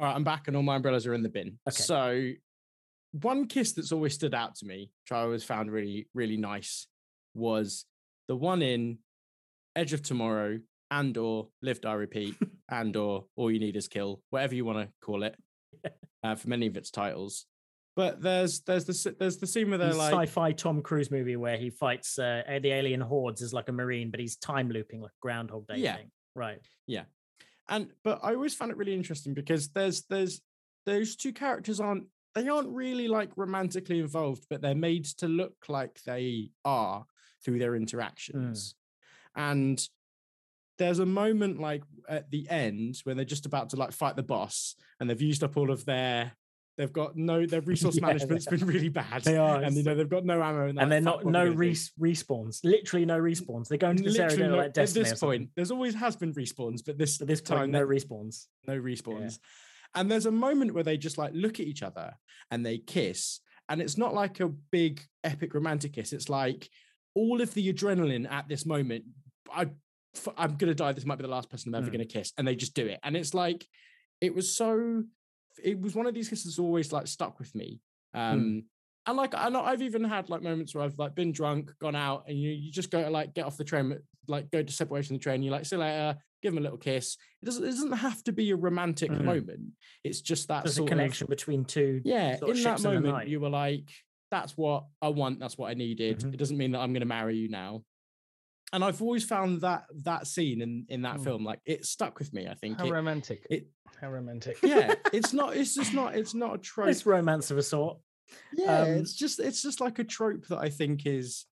All 0.00 0.06
right, 0.06 0.14
I'm 0.16 0.24
back 0.24 0.48
and 0.48 0.56
all 0.56 0.62
my 0.62 0.76
umbrellas 0.76 1.06
are 1.06 1.12
in 1.12 1.22
the 1.22 1.28
bin. 1.28 1.58
Okay. 1.68 1.76
So 1.82 2.30
one 3.12 3.46
kiss 3.46 3.72
that's 3.72 3.92
always 3.92 4.14
stood 4.14 4.34
out 4.34 4.54
to 4.56 4.66
me, 4.66 4.90
which 5.04 5.12
I 5.16 5.20
always 5.20 5.44
found 5.44 5.70
really, 5.70 6.08
really 6.14 6.38
nice, 6.38 6.86
was 7.34 7.84
the 8.26 8.34
one 8.36 8.62
in 8.62 8.98
Edge 9.76 9.92
of 9.92 10.02
Tomorrow 10.02 10.60
and 10.90 11.16
or 11.18 11.48
Live 11.60 11.82
Die 11.82 11.92
Repeat 11.92 12.34
and 12.70 12.96
or 12.96 13.26
All 13.36 13.50
You 13.50 13.60
Need 13.60 13.76
Is 13.76 13.88
Kill, 13.88 14.22
whatever 14.30 14.54
you 14.54 14.64
want 14.64 14.78
to 14.78 14.88
call 15.04 15.22
it, 15.22 15.36
uh, 16.24 16.34
for 16.34 16.48
many 16.48 16.66
of 16.66 16.78
its 16.78 16.90
titles. 16.90 17.44
But 17.94 18.22
there's 18.22 18.60
there's 18.60 18.86
the 18.86 19.14
there's 19.18 19.36
the 19.36 19.46
scene 19.46 19.68
where 19.68 19.76
they're 19.76 19.90
The 19.90 19.96
like 19.98 20.12
sci-fi 20.28 20.52
Tom 20.52 20.80
Cruise 20.80 21.10
movie 21.10 21.36
where 21.36 21.58
he 21.58 21.68
fights 21.68 22.18
uh, 22.18 22.42
the 22.62 22.70
alien 22.70 23.02
hordes 23.02 23.42
as 23.42 23.52
like 23.52 23.68
a 23.68 23.72
marine, 23.72 24.10
but 24.10 24.18
he's 24.20 24.36
time 24.36 24.70
looping 24.70 25.02
like 25.02 25.12
Groundhog 25.20 25.66
Day 25.66 25.76
Yeah. 25.78 25.96
thing. 25.96 26.10
Right. 26.34 26.60
And 27.68 27.90
but 28.02 28.20
I 28.22 28.34
always 28.34 28.54
found 28.54 28.70
it 28.70 28.76
really 28.76 28.94
interesting 28.94 29.34
because 29.34 29.68
there's 29.68 30.02
there's 30.02 30.40
those 30.86 31.16
two 31.16 31.32
characters 31.32 31.80
aren't 31.80 32.06
they 32.34 32.48
aren't 32.48 32.68
really 32.68 33.08
like 33.08 33.30
romantically 33.36 34.00
involved, 34.00 34.46
but 34.48 34.62
they're 34.62 34.74
made 34.74 35.04
to 35.04 35.28
look 35.28 35.54
like 35.68 36.00
they 36.04 36.50
are 36.64 37.04
through 37.44 37.58
their 37.58 37.74
hmm. 37.74 37.82
interactions. 37.82 38.74
And 39.34 39.88
there's 40.78 40.98
a 40.98 41.06
moment 41.06 41.60
like 41.60 41.82
at 42.08 42.30
the 42.30 42.48
end 42.48 42.96
when 43.04 43.16
they're 43.16 43.24
just 43.24 43.46
about 43.46 43.70
to 43.70 43.76
like 43.76 43.92
fight 43.92 44.16
the 44.16 44.22
boss 44.22 44.74
and 44.98 45.08
they've 45.08 45.20
used 45.20 45.44
up 45.44 45.56
all 45.56 45.70
of 45.70 45.84
their 45.84 46.32
they've 46.80 46.92
got 46.92 47.16
no 47.16 47.44
their 47.46 47.60
resource 47.60 47.96
Yeah, 48.00 48.06
management's 48.06 48.46
been 48.46 48.66
really 48.66 48.88
bad. 48.88 49.22
They 49.22 49.36
are, 49.36 49.62
and 49.62 49.76
you 49.76 49.82
know 49.82 49.94
they've 49.94 50.08
got 50.08 50.24
no 50.24 50.42
ammo 50.42 50.66
and, 50.68 50.78
and 50.80 50.90
they're 50.90 51.00
they're 51.00 51.00
not 51.02 51.16
"Fuck, 51.16 51.24
what 51.26 51.36
are 51.36 51.44
no 51.50 51.54
respawns. 51.54 52.60
Literally 52.64 53.04
no 53.06 53.18
respawns. 53.20 53.68
They 53.68 53.78
go 53.78 53.90
into 53.90 54.02
this 54.04 54.16
area 54.16 54.28
Literally 54.30 54.42
they're 54.42 54.50
no- 54.56 54.62
like 54.64 54.72
Destiny 54.72 55.04
at 55.06 55.10
this 55.10 55.20
point, 55.20 55.50
there's 55.54 55.70
always 55.70 55.94
has 55.94 56.16
been 56.16 56.32
respawns, 56.34 56.80
but 56.84 56.98
this 56.98 57.20
At 57.20 57.26
this 57.28 57.40
point, 57.40 57.60
time 57.60 57.70
no 57.70 57.86
respawns. 57.86 58.46
no 58.66 58.80
respawns. 58.80 59.38
And 59.94 60.10
there's 60.10 60.26
a 60.26 60.30
moment 60.30 60.72
where 60.74 60.84
they 60.84 60.96
just 60.96 61.18
like 61.18 61.32
look 61.34 61.60
at 61.60 61.66
each 61.66 61.82
other 61.82 62.14
and 62.50 62.64
they 62.64 62.78
kiss. 62.78 63.40
And 63.68 63.80
it's 63.82 63.98
not 63.98 64.14
like 64.14 64.40
a 64.40 64.48
big 64.48 65.00
epic 65.24 65.54
romantic 65.54 65.92
kiss. 65.94 66.12
It's 66.12 66.28
like 66.28 66.68
all 67.14 67.40
of 67.40 67.52
the 67.54 67.72
adrenaline 67.72 68.30
at 68.30 68.48
this 68.48 68.64
moment. 68.66 69.04
I 69.52 69.66
I'm 70.36 70.56
gonna 70.56 70.74
die. 70.74 70.92
This 70.92 71.04
might 71.06 71.18
be 71.18 71.22
the 71.22 71.28
last 71.28 71.50
person 71.50 71.72
I'm 71.74 71.82
ever 71.82 71.88
Mm. 71.90 71.92
gonna 71.92 72.04
kiss, 72.04 72.32
and 72.36 72.46
they 72.46 72.56
just 72.56 72.74
do 72.74 72.86
it. 72.86 72.98
And 73.04 73.16
it's 73.16 73.32
like, 73.34 73.64
it 74.20 74.34
was 74.34 74.56
so. 74.56 75.04
It 75.62 75.80
was 75.80 75.94
one 75.94 76.06
of 76.06 76.14
these 76.14 76.28
kisses 76.28 76.58
always 76.58 76.92
like 76.92 77.06
stuck 77.06 77.38
with 77.38 77.54
me. 77.54 77.80
Um, 78.14 78.64
and 79.06 79.16
like 79.16 79.34
I 79.34 79.48
know 79.48 79.62
I've 79.62 79.82
even 79.82 80.04
had 80.04 80.28
like 80.30 80.42
moments 80.42 80.74
where 80.74 80.84
I've 80.84 80.98
like 80.98 81.14
been 81.14 81.32
drunk, 81.32 81.72
gone 81.80 81.96
out, 81.96 82.24
and 82.28 82.38
you 82.40 82.50
you 82.50 82.70
just 82.70 82.90
go 82.90 83.02
to 83.02 83.10
like 83.10 83.34
get 83.34 83.46
off 83.46 83.56
the 83.56 83.64
train, 83.64 83.98
like 84.28 84.50
go 84.50 84.62
to 84.62 84.72
separation 84.72 85.14
of 85.14 85.20
the 85.20 85.24
train. 85.24 85.42
You 85.42 85.50
like 85.50 85.64
see 85.64 85.76
later, 85.76 86.18
give 86.42 86.52
them 86.52 86.58
a 86.58 86.62
little 86.62 86.78
kiss. 86.78 87.16
It 87.42 87.46
doesn't 87.46 87.64
it 87.64 87.68
doesn't 87.70 87.92
have 87.92 88.22
to 88.24 88.32
be 88.32 88.50
a 88.50 88.56
romantic 88.56 89.10
Mhm. 89.10 89.24
moment. 89.24 89.72
It's 90.04 90.20
just 90.20 90.48
that 90.48 90.64
There's 90.64 90.78
a 90.78 90.84
connection 90.84 91.24
Of, 91.24 91.30
between 91.30 91.64
two. 91.64 92.02
yeah, 92.04 92.34
in 92.34 92.40
that 92.40 92.56
ships 92.56 92.84
in 92.84 92.94
moment, 93.02 93.28
you 93.28 93.40
were 93.40 93.48
like, 93.48 93.90
"That's 94.30 94.56
what 94.56 94.84
I 95.00 95.08
want. 95.08 95.38
That's 95.40 95.56
what 95.56 95.70
I 95.70 95.74
needed." 95.74 96.18
Mhm. 96.20 96.34
It 96.34 96.36
doesn't 96.36 96.58
mean 96.58 96.72
that 96.72 96.80
I'm 96.80 96.92
going 96.92 97.00
to 97.00 97.06
marry 97.06 97.36
you 97.38 97.48
now. 97.48 97.84
And 98.72 98.84
I've 98.84 99.02
always 99.02 99.24
found 99.24 99.62
that 99.62 99.84
that 100.04 100.26
scene 100.26 100.62
in 100.62 100.86
in 100.88 101.02
that 101.02 101.16
Mm. 101.18 101.24
film, 101.24 101.44
like 101.44 101.60
it 101.64 101.84
stuck 101.84 102.18
with 102.18 102.32
me. 102.32 102.46
I 102.46 102.54
think 102.54 102.78
How 102.78 102.86
it, 102.86 102.90
romantic. 102.92 103.46
it 103.50 103.66
How 104.00 104.10
romantic. 104.10 104.58
yeah, 104.62 104.94
it's 105.12 105.32
not. 105.32 105.56
It's 105.56 105.74
just 105.74 105.92
not. 105.92 106.14
It's 106.16 106.34
not 106.34 106.54
a 106.54 106.58
trope. 106.58 106.88
It's 106.88 107.04
romance 107.06 107.50
of 107.50 107.58
a 107.58 107.62
sort. 107.62 107.98
yeah 108.56 108.82
Um, 108.82 108.88
it's 108.90 109.14
just 109.14 109.40
it's 109.40 109.60
just 109.60 109.80
like 109.80 109.98
a 109.98 110.04
trope 110.04 110.46
that 110.46 110.58
i 110.58 110.68
think 110.70 111.04
is 111.04 111.46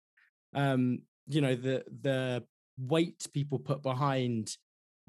um 0.54 0.98
you 1.28 1.40
know 1.40 1.54
the 1.54 1.84
the 2.02 2.42
weight 2.78 3.24
people 3.32 3.60
put 3.60 3.80
behind 3.80 4.50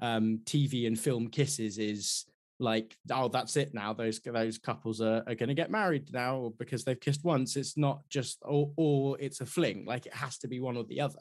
um 0.00 0.38
tv 0.44 0.86
and 0.86 0.96
film 0.96 1.26
kisses 1.26 1.76
is 1.78 2.24
like 2.58 2.96
oh 3.12 3.28
that's 3.28 3.56
it 3.56 3.74
now 3.74 3.92
those 3.92 4.18
those 4.20 4.56
couples 4.58 5.00
are, 5.00 5.22
are 5.26 5.34
going 5.34 5.48
to 5.48 5.54
get 5.54 5.70
married 5.70 6.10
now 6.12 6.52
because 6.58 6.84
they've 6.84 7.00
kissed 7.00 7.22
once 7.22 7.54
it's 7.56 7.76
not 7.76 8.00
just 8.08 8.38
or, 8.42 8.70
or 8.76 9.16
it's 9.20 9.40
a 9.40 9.46
fling 9.46 9.84
like 9.86 10.06
it 10.06 10.14
has 10.14 10.38
to 10.38 10.48
be 10.48 10.58
one 10.58 10.76
or 10.76 10.84
the 10.84 11.00
other 11.00 11.18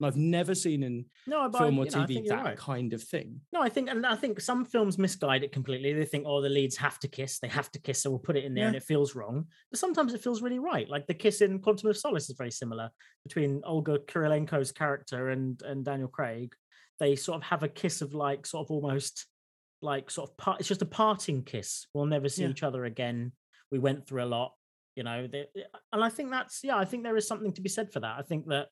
and 0.00 0.06
i've 0.06 0.16
never 0.16 0.54
seen 0.54 0.82
in 0.82 1.04
No, 1.26 1.48
but 1.48 1.58
film 1.58 1.78
or 1.78 1.84
you 1.84 1.90
know, 1.92 2.00
I 2.00 2.06
tv 2.06 2.28
that 2.28 2.44
right. 2.44 2.56
kind 2.56 2.92
of 2.92 3.02
thing 3.02 3.40
No, 3.52 3.62
I 3.62 3.68
think, 3.68 3.90
and 3.90 4.04
I 4.04 4.16
think 4.16 4.40
some 4.40 4.64
films 4.64 4.98
misguide 4.98 5.44
it 5.44 5.52
completely. 5.52 5.92
They 5.92 6.04
think, 6.04 6.24
oh, 6.26 6.40
the 6.40 6.48
leads 6.48 6.76
have 6.76 6.98
to 7.00 7.08
kiss, 7.08 7.38
they 7.38 7.48
have 7.48 7.70
to 7.72 7.80
kiss, 7.80 8.02
so 8.02 8.10
we'll 8.10 8.18
put 8.18 8.36
it 8.36 8.44
in 8.44 8.54
there, 8.54 8.66
and 8.66 8.76
it 8.76 8.82
feels 8.82 9.14
wrong. 9.14 9.46
But 9.70 9.78
sometimes 9.78 10.14
it 10.14 10.22
feels 10.22 10.42
really 10.42 10.58
right. 10.58 10.88
Like 10.88 11.06
the 11.06 11.14
kiss 11.14 11.40
in 11.40 11.58
Quantum 11.60 11.90
of 11.90 11.96
Solace 11.96 12.28
is 12.28 12.36
very 12.36 12.50
similar 12.50 12.90
between 13.24 13.62
Olga 13.64 13.98
Kurylenko's 13.98 14.72
character 14.72 15.30
and 15.30 15.60
and 15.62 15.84
Daniel 15.84 16.08
Craig. 16.08 16.54
They 16.98 17.16
sort 17.16 17.36
of 17.36 17.42
have 17.44 17.62
a 17.62 17.68
kiss 17.68 18.02
of 18.02 18.14
like 18.14 18.46
sort 18.46 18.66
of 18.66 18.70
almost 18.70 19.26
like 19.82 20.10
sort 20.10 20.30
of 20.30 20.36
part. 20.36 20.60
It's 20.60 20.68
just 20.68 20.82
a 20.82 20.86
parting 20.86 21.42
kiss. 21.44 21.86
We'll 21.94 22.06
never 22.06 22.28
see 22.28 22.42
Yeah. 22.42 22.50
each 22.50 22.62
other 22.62 22.84
again. 22.84 23.32
We 23.70 23.78
went 23.78 24.06
through 24.06 24.22
a 24.22 24.26
lot, 24.26 24.52
you 24.96 25.02
know. 25.02 25.26
They, 25.26 25.46
and 25.92 26.04
I 26.04 26.08
think 26.08 26.30
that's 26.30 26.60
yeah. 26.62 26.76
I 26.76 26.84
think 26.84 27.02
there 27.02 27.16
is 27.16 27.26
something 27.26 27.52
to 27.54 27.60
be 27.60 27.68
said 27.68 27.92
for 27.92 28.00
that. 28.00 28.18
I 28.18 28.22
think 28.22 28.46
that 28.48 28.68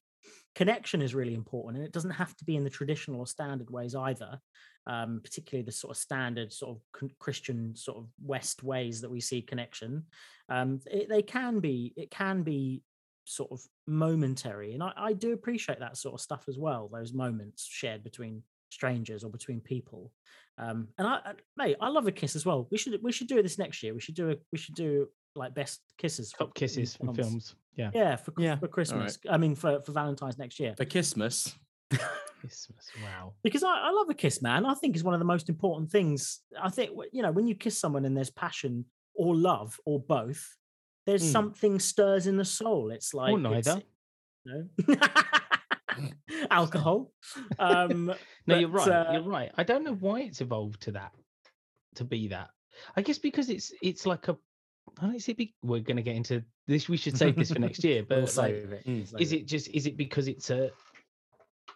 connection 0.54 1.00
is 1.00 1.14
really 1.14 1.34
important 1.34 1.78
and 1.78 1.86
it 1.86 1.92
doesn't 1.92 2.10
have 2.10 2.36
to 2.36 2.44
be 2.44 2.56
in 2.56 2.64
the 2.64 2.70
traditional 2.70 3.20
or 3.20 3.26
standard 3.26 3.70
ways 3.70 3.94
either 3.94 4.38
um, 4.86 5.20
particularly 5.22 5.64
the 5.64 5.72
sort 5.72 5.92
of 5.92 5.96
standard 5.96 6.52
sort 6.52 6.76
of 6.76 7.10
christian 7.18 7.74
sort 7.74 7.98
of 7.98 8.08
west 8.22 8.62
ways 8.62 9.00
that 9.00 9.10
we 9.10 9.20
see 9.20 9.40
connection 9.40 10.04
um, 10.48 10.80
it, 10.86 11.08
they 11.08 11.22
can 11.22 11.60
be 11.60 11.94
it 11.96 12.10
can 12.10 12.42
be 12.42 12.82
sort 13.24 13.50
of 13.52 13.60
momentary 13.86 14.74
and 14.74 14.82
I, 14.82 14.92
I 14.96 15.12
do 15.12 15.32
appreciate 15.32 15.78
that 15.80 15.96
sort 15.96 16.14
of 16.14 16.20
stuff 16.20 16.44
as 16.48 16.58
well 16.58 16.90
those 16.92 17.12
moments 17.12 17.66
shared 17.66 18.02
between 18.02 18.42
strangers 18.70 19.24
or 19.24 19.30
between 19.30 19.60
people 19.60 20.10
um, 20.58 20.88
and 20.98 21.06
I, 21.06 21.14
I 21.24 21.32
mate 21.56 21.76
i 21.80 21.88
love 21.88 22.06
a 22.06 22.12
kiss 22.12 22.34
as 22.36 22.44
well 22.46 22.66
we 22.70 22.78
should 22.78 22.98
we 23.02 23.12
should 23.12 23.28
do 23.28 23.42
this 23.42 23.58
next 23.58 23.82
year 23.82 23.92
we 23.94 24.00
should 24.00 24.14
do 24.14 24.30
a 24.30 24.36
we 24.52 24.58
should 24.58 24.74
do 24.74 25.08
like 25.36 25.54
best 25.54 25.80
kisses 25.98 26.32
for- 26.32 26.38
Top 26.46 26.54
kisses 26.54 26.96
in 27.00 27.14
films. 27.14 27.54
Yeah. 27.76 27.90
yeah 27.94 28.16
for, 28.16 28.32
Yeah, 28.38 28.56
for 28.56 28.68
christmas 28.68 29.18
i 29.30 29.36
mean 29.36 29.54
for, 29.54 29.80
for 29.82 29.92
valentine's 29.92 30.38
next 30.38 30.58
year 30.60 30.74
for 30.76 30.84
christmas 30.84 31.54
Christmas. 32.40 32.88
Wow. 33.02 33.34
because 33.42 33.62
I, 33.62 33.68
I 33.68 33.90
love 33.90 34.08
a 34.08 34.14
kiss, 34.14 34.40
man. 34.40 34.64
I 34.64 34.72
think 34.72 34.94
it's 34.96 35.04
one 35.04 35.12
of 35.12 35.18
the 35.20 35.26
most 35.26 35.50
important 35.50 35.90
things. 35.90 36.40
I 36.58 36.70
think 36.70 36.90
you 37.12 37.20
know 37.22 37.30
when 37.32 37.46
you 37.46 37.54
kiss 37.54 37.78
someone 37.78 38.06
and 38.06 38.16
there's 38.16 38.30
passion 38.30 38.86
or 39.14 39.36
love 39.36 39.78
or 39.84 40.00
both, 40.00 40.56
there's 41.06 41.22
Mm. 41.22 41.32
something 41.32 41.78
stirs 41.78 42.26
in 42.26 42.38
the 42.38 42.44
soul. 42.46 42.92
It's 42.92 43.12
like 43.12 43.34
or 43.34 43.54
it's- 43.56 43.66
neither. 43.66 43.82
no 44.46 44.68
alcohol. 46.50 47.12
Um, 47.58 48.12
No, 48.46 48.58
you're 48.58 48.68
right. 48.68 48.88
uh, 48.88 49.12
you're 49.12 49.22
right. 49.22 49.52
I 49.56 49.62
don't 49.62 49.84
know 49.84 49.94
why 49.94 50.22
it's 50.22 50.40
evolved 50.40 50.82
to 50.82 50.92
that, 50.92 51.12
to 51.96 52.04
be 52.04 52.28
that. 52.28 52.50
I 52.96 53.02
guess 53.02 53.18
because 53.18 53.50
it's 53.50 53.72
it's 53.82 54.06
like 54.06 54.28
a. 54.28 54.36
I 55.00 55.06
don't 55.06 55.20
see. 55.20 55.54
We're 55.62 55.80
going 55.80 55.98
to 55.98 56.02
get 56.02 56.16
into 56.16 56.42
this. 56.66 56.88
We 56.88 56.96
should 56.96 57.16
save 57.16 57.36
this 57.36 57.52
for 57.52 57.58
next 57.58 57.84
year. 57.84 58.02
But 58.08 58.18
we'll 58.24 58.34
like, 58.36 58.54
it. 58.54 58.86
mm, 58.86 59.20
is 59.20 59.32
it 59.32 59.46
just? 59.46 59.68
Is 59.68 59.86
it 59.86 59.96
because 59.96 60.26
it's 60.26 60.50
a? 60.50 60.70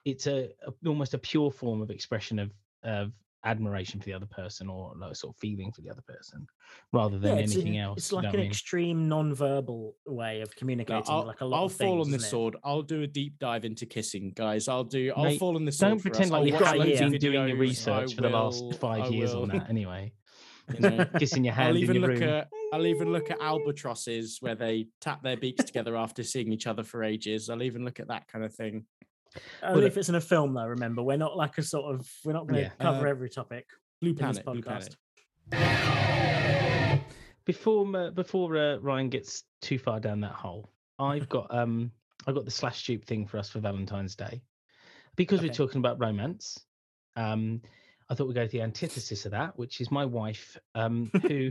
It's 0.05 0.27
a, 0.27 0.51
a 0.67 0.89
almost 0.89 1.15
a 1.15 1.19
pure 1.19 1.51
form 1.51 1.81
of 1.81 1.91
expression 1.91 2.39
of 2.39 2.51
of 2.83 3.13
admiration 3.45 4.01
for 4.01 4.07
the 4.07 4.13
other 4.13 4.27
person 4.27 4.69
or 4.69 4.95
like 4.97 5.15
sort 5.17 5.35
of 5.35 5.39
feeling 5.39 5.71
for 5.73 5.83
the 5.83 5.91
other 5.91 6.03
person, 6.03 6.47
rather 6.93 7.19
than 7.19 7.37
Yeah, 7.37 7.43
anything 7.43 7.69
an- 7.77 7.85
else. 7.85 7.99
it's 7.99 8.11
you 8.13 8.17
like 8.17 8.25
know 8.25 8.31
an 8.31 8.37
I 8.37 8.39
mean? 8.43 8.51
extreme 8.51 9.09
non-verbal 9.09 9.97
way 10.07 10.41
of 10.41 10.55
communicating. 10.57 11.05
I'll, 11.09 11.27
like 11.27 11.41
a 11.41 11.45
lot 11.45 11.59
I'll 11.59 11.65
of 11.67 11.73
fall 11.73 11.97
things, 11.97 12.07
on 12.07 12.11
the 12.11 12.17
isn't 12.17 12.27
it? 12.27 12.31
sword. 12.31 12.57
I'll 12.65 12.83
do 12.83 13.03
a 13.03 13.07
deep 13.07 13.39
dive 13.39 13.65
into 13.65 13.87
kissing, 13.87 14.33
guys. 14.35 14.69
I'll 14.69 14.85
do. 14.85 15.13
I'll 15.17 15.25
Mate, 15.25 15.39
fall 15.39 15.57
on 15.57 15.65
the 15.65 15.73
sword. 15.73 15.91
Don't 15.93 16.01
pretend 16.03 16.31
like 16.31 16.47
you've 16.47 16.55
watch 16.55 16.63
got 16.65 16.79
loads 16.79 17.01
been 17.01 17.19
doing 17.19 17.49
your 17.49 17.57
research 17.57 18.13
I 18.13 18.15
for 18.17 18.23
the 18.23 18.31
last 18.31 18.75
five 18.81 19.13
years 19.13 19.35
on 19.35 19.49
that. 19.49 19.69
Anyway, 19.69 20.13
you 20.73 20.81
know, 20.81 21.05
kissing 21.19 21.45
your 21.45 21.55
hand 21.55 21.69
I'll 21.71 21.77
in 21.77 21.83
even 21.83 21.97
your 21.97 22.09
look 22.09 22.21
room. 22.21 22.29
at. 22.29 22.49
I'll 22.73 22.87
even 22.87 23.13
look 23.13 23.31
at 23.31 23.41
albatrosses 23.41 24.39
where 24.41 24.57
they 24.57 24.89
tap 25.01 25.23
their 25.23 25.37
beaks 25.37 25.65
together 25.65 25.97
after 25.97 26.25
seeing 26.25 26.53
each 26.53 26.67
other 26.67 26.83
for 26.83 27.05
ages. 27.05 27.49
I'll 27.49 27.63
even 27.63 27.85
look 27.85 28.01
at 28.01 28.09
that 28.09 28.27
kind 28.27 28.45
of 28.45 28.53
thing. 28.53 28.87
Only 29.63 29.83
look- 29.83 29.91
if 29.93 29.97
it's 29.99 30.09
in 30.09 30.15
a 30.15 30.21
film, 30.21 30.55
though. 30.55 30.67
Remember, 30.67 31.03
we're 31.03 31.17
not 31.17 31.37
like 31.37 31.59
a 31.59 31.63
sort 31.63 31.95
of. 31.95 32.09
We're 32.25 32.33
not 32.33 32.47
going 32.47 32.57
to 32.57 32.61
Yeah. 32.63 32.71
cover 32.81 33.07
Uh, 33.07 33.11
every 33.11 33.31
topic. 33.31 33.67
Blue 34.01 34.15
Planet. 34.15 34.45
Blue 34.45 34.61
podcast. 34.63 34.97
Planet. 35.51 37.01
before 37.45 37.97
uh, 37.97 38.11
before 38.11 38.57
uh, 38.57 38.77
Ryan 38.79 39.09
gets 39.09 39.45
too 39.63 39.79
far 39.79 40.01
down 40.01 40.21
that 40.21 40.33
hole, 40.33 40.71
I've 40.99 41.29
got 41.29 41.55
um 41.55 41.91
I've 42.27 42.35
got 42.35 42.45
the 42.45 42.51
slash 42.51 42.87
dupe 42.87 43.05
thing 43.05 43.27
for 43.27 43.39
us 43.39 43.51
for 43.51 43.61
Valentine's 43.61 44.15
Day 44.17 44.43
because 45.17 45.43
we're 45.43 45.53
talking 45.53 45.79
about 45.79 46.01
romance. 46.01 46.59
Um, 47.17 47.63
I 48.09 48.15
thought 48.15 48.27
we'd 48.29 48.35
go 48.35 48.45
to 48.45 48.51
the 48.53 48.63
antithesis 48.63 49.25
of 49.25 49.33
that, 49.33 49.59
which 49.59 49.81
is 49.81 49.91
my 49.91 50.05
wife, 50.05 50.57
um, 50.75 51.11
who 51.23 51.51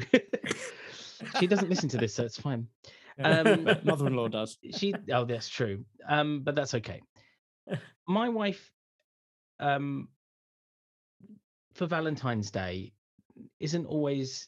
she 1.40 1.48
doesn't 1.48 1.70
listen 1.70 1.90
to 1.90 1.98
this, 1.98 2.14
so 2.14 2.24
it's 2.24 2.40
fine. 2.40 2.68
Um, 3.20 3.64
mother-in-law 3.84 4.30
does. 4.30 4.58
She 4.76 4.94
oh, 5.12 5.26
that's 5.26 5.50
true, 5.50 5.86
um, 6.08 6.42
but 6.44 6.56
that's 6.56 6.74
okay. 6.76 7.02
My 8.08 8.30
wife, 8.30 8.72
um, 9.60 10.10
for 11.74 11.86
Valentine's 11.88 12.52
Day, 12.52 12.94
isn't 13.60 13.86
always 13.86 14.48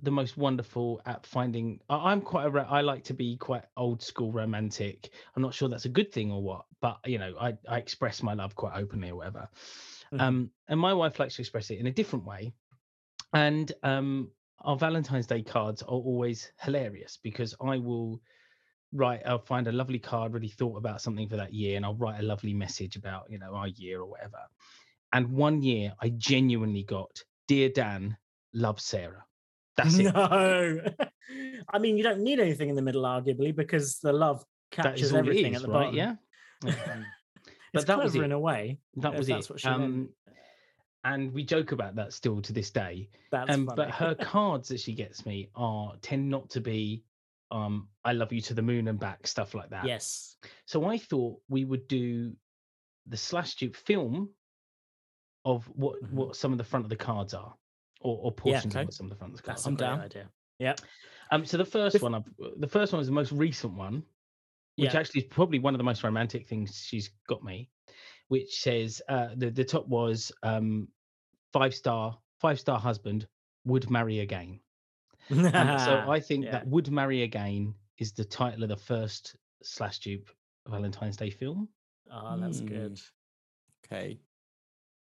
the 0.00 0.10
most 0.10 0.36
wonderful 0.36 1.00
at 1.06 1.24
finding 1.26 1.80
I- 1.88 2.12
i'm 2.12 2.20
quite 2.20 2.46
a 2.54 2.58
i 2.68 2.82
like 2.82 3.02
to 3.04 3.14
be 3.14 3.36
quite 3.38 3.64
old 3.78 4.02
school 4.02 4.30
romantic. 4.30 5.10
I'm 5.34 5.42
not 5.42 5.54
sure 5.54 5.68
that's 5.68 5.86
a 5.86 5.90
good 5.90 6.12
thing 6.12 6.30
or 6.30 6.42
what 6.42 6.66
but 6.80 6.98
you 7.06 7.18
know 7.18 7.34
i, 7.40 7.56
I 7.68 7.78
express 7.78 8.22
my 8.22 8.34
love 8.34 8.54
quite 8.54 8.76
openly 8.76 9.08
or 9.10 9.16
whatever. 9.16 9.48
Mhm. 10.12 10.20
um 10.20 10.50
and 10.68 10.78
my 10.78 10.92
wife 10.92 11.18
likes 11.18 11.36
to 11.36 11.42
express 11.42 11.70
it 11.70 11.78
in 11.78 11.86
a 11.86 11.92
different 11.92 12.26
way. 12.26 12.52
And 13.32 13.72
um 13.82 14.30
our 14.60 14.76
Valentine's 14.76 15.26
Day 15.26 15.42
cards 15.42 15.82
are 15.82 15.88
always 15.88 16.50
hilarious 16.60 17.18
because 17.22 17.54
I 17.60 17.78
will 17.78 18.20
write, 18.96 19.22
I'll 19.26 19.38
find 19.38 19.66
a 19.68 19.72
lovely 19.72 19.98
card, 19.98 20.32
really 20.32 20.48
thought 20.48 20.76
about 20.76 21.00
something 21.00 21.28
for 21.28 21.36
that 21.36 21.52
year, 21.52 21.76
and 21.76 21.84
I'll 21.84 21.94
write 21.94 22.20
a 22.20 22.22
lovely 22.24 22.54
message 22.54 22.96
about, 22.96 23.30
you 23.30 23.38
know, 23.38 23.54
our 23.54 23.68
year 23.68 24.00
or 24.00 24.06
whatever. 24.06 24.38
And 25.12 25.28
one 25.32 25.62
year 25.62 25.92
I 26.00 26.10
genuinely 26.10 26.82
got, 26.82 27.22
Dear 27.48 27.68
Dan, 27.68 28.16
love 28.52 28.80
Sarah. 28.80 29.24
That's 29.76 29.98
it. 29.98 30.12
No. 30.12 30.80
I 31.68 31.78
mean, 31.78 31.96
you 31.96 32.02
don't 32.02 32.20
need 32.20 32.40
anything 32.40 32.68
in 32.70 32.76
the 32.76 32.82
middle, 32.82 33.02
arguably, 33.02 33.54
because 33.54 33.98
the 33.98 34.12
love 34.12 34.44
captures 34.70 35.08
is 35.08 35.12
all 35.12 35.18
it 35.18 35.20
everything 35.20 35.54
is, 35.54 35.62
at 35.62 35.66
the 35.66 35.72
right? 35.72 35.92
bottom. 35.92 36.18
Yeah. 36.64 36.96
But 37.74 37.86
that 37.88 38.02
was 38.02 38.14
it. 38.14 38.22
in 38.22 38.32
a 38.32 38.38
way. 38.38 38.78
That 38.96 39.14
was 39.18 39.28
it. 39.28 39.50
what 39.50 39.60
she 39.60 39.68
meant. 39.68 39.82
Um, 39.82 40.08
and 41.04 41.32
we 41.32 41.44
joke 41.44 41.72
about 41.72 41.94
that 41.96 42.14
still 42.14 42.40
to 42.42 42.52
this 42.52 42.70
day. 42.70 43.10
That's 43.30 43.50
Um, 43.50 43.66
funny. 43.66 43.76
but 43.76 43.90
her 43.90 44.14
cards 44.20 44.68
that 44.68 44.80
she 44.80 44.94
gets 44.94 45.26
me 45.26 45.50
are 45.54 45.94
tend 46.00 46.28
not 46.28 46.48
to 46.50 46.60
be 46.60 47.04
um 47.50 47.88
I 48.04 48.12
love 48.12 48.32
you 48.32 48.40
to 48.42 48.54
the 48.54 48.62
moon 48.62 48.88
and 48.88 48.98
back, 48.98 49.26
stuff 49.26 49.54
like 49.54 49.70
that. 49.70 49.86
yes. 49.86 50.36
So 50.66 50.84
I 50.86 50.98
thought 50.98 51.40
we 51.48 51.64
would 51.64 51.86
do 51.88 52.32
the 53.06 53.16
slash 53.16 53.54
dupe 53.54 53.76
film 53.76 54.30
of 55.44 55.64
what 55.68 56.02
Mhm. 56.02 56.10
what 56.12 56.36
some 56.36 56.52
of 56.52 56.58
the 56.58 56.64
front 56.64 56.84
of 56.84 56.88
the 56.90 56.96
cards 56.96 57.34
are, 57.34 57.54
or, 58.00 58.18
or 58.22 58.32
portions 58.32 58.74
okay. 58.74 58.80
of 58.82 58.86
what 58.88 58.94
some 58.94 59.06
of 59.06 59.10
the 59.10 59.16
front 59.16 59.32
of 59.32 59.36
the 59.36 59.42
cards. 59.44 59.62
That's. 59.62 59.66
I'm 59.66 59.76
down. 59.76 60.00
idea. 60.00 60.28
Yeah. 60.58 60.74
Um, 61.30 61.44
so 61.44 61.56
the 61.56 61.64
first 61.64 61.96
If- 61.96 62.02
one, 62.02 62.14
I've, 62.14 62.24
the 62.58 62.68
first 62.68 62.92
one 62.92 63.00
is 63.00 63.06
the 63.06 63.12
most 63.12 63.32
recent 63.32 63.74
one, 63.74 64.02
which 64.76 64.92
Yeah. 64.92 64.98
actually 65.00 65.22
is 65.22 65.26
probably 65.28 65.58
one 65.60 65.74
of 65.74 65.78
the 65.78 65.84
most 65.84 66.02
romantic 66.02 66.48
things 66.48 66.84
she's 66.84 67.10
got 67.28 67.42
me, 67.44 67.70
which 68.28 68.60
says 68.60 69.00
uh, 69.08 69.34
the 69.36 69.50
the 69.50 69.64
top 69.64 69.86
was 69.86 70.32
um, 70.42 70.88
five 71.52 71.74
star 71.74 72.18
five 72.40 72.58
star 72.58 72.78
husband 72.80 73.26
would 73.64 73.88
marry 73.90 74.20
again. 74.20 74.60
So 75.30 75.36
I 76.08 76.20
think 76.20 76.44
Yeah. 76.44 76.52
that 76.52 76.66
would 76.68 76.90
marry 76.90 77.22
again 77.22 77.74
is 77.98 78.12
the 78.12 78.24
title 78.24 78.62
of 78.62 78.68
the 78.68 78.76
first 78.76 79.36
slash 79.62 79.98
dupe 80.00 80.30
Valentine's 80.68 81.16
Day 81.16 81.30
film. 81.30 81.68
Oh, 82.10 82.38
that's 82.38 82.60
Hmm. 82.60 82.66
good. 82.66 83.00
Okay. 83.84 84.20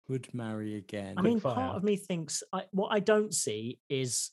Would 0.08 0.32
marry 0.34 0.76
again. 0.76 1.14
I 1.18 1.22
mean, 1.22 1.40
fire. 1.40 1.54
part 1.54 1.76
of 1.76 1.82
me 1.82 1.96
thinks 1.96 2.42
I, 2.52 2.64
what 2.70 2.88
I 2.92 3.00
don't 3.00 3.34
see 3.34 3.80
is 3.88 4.30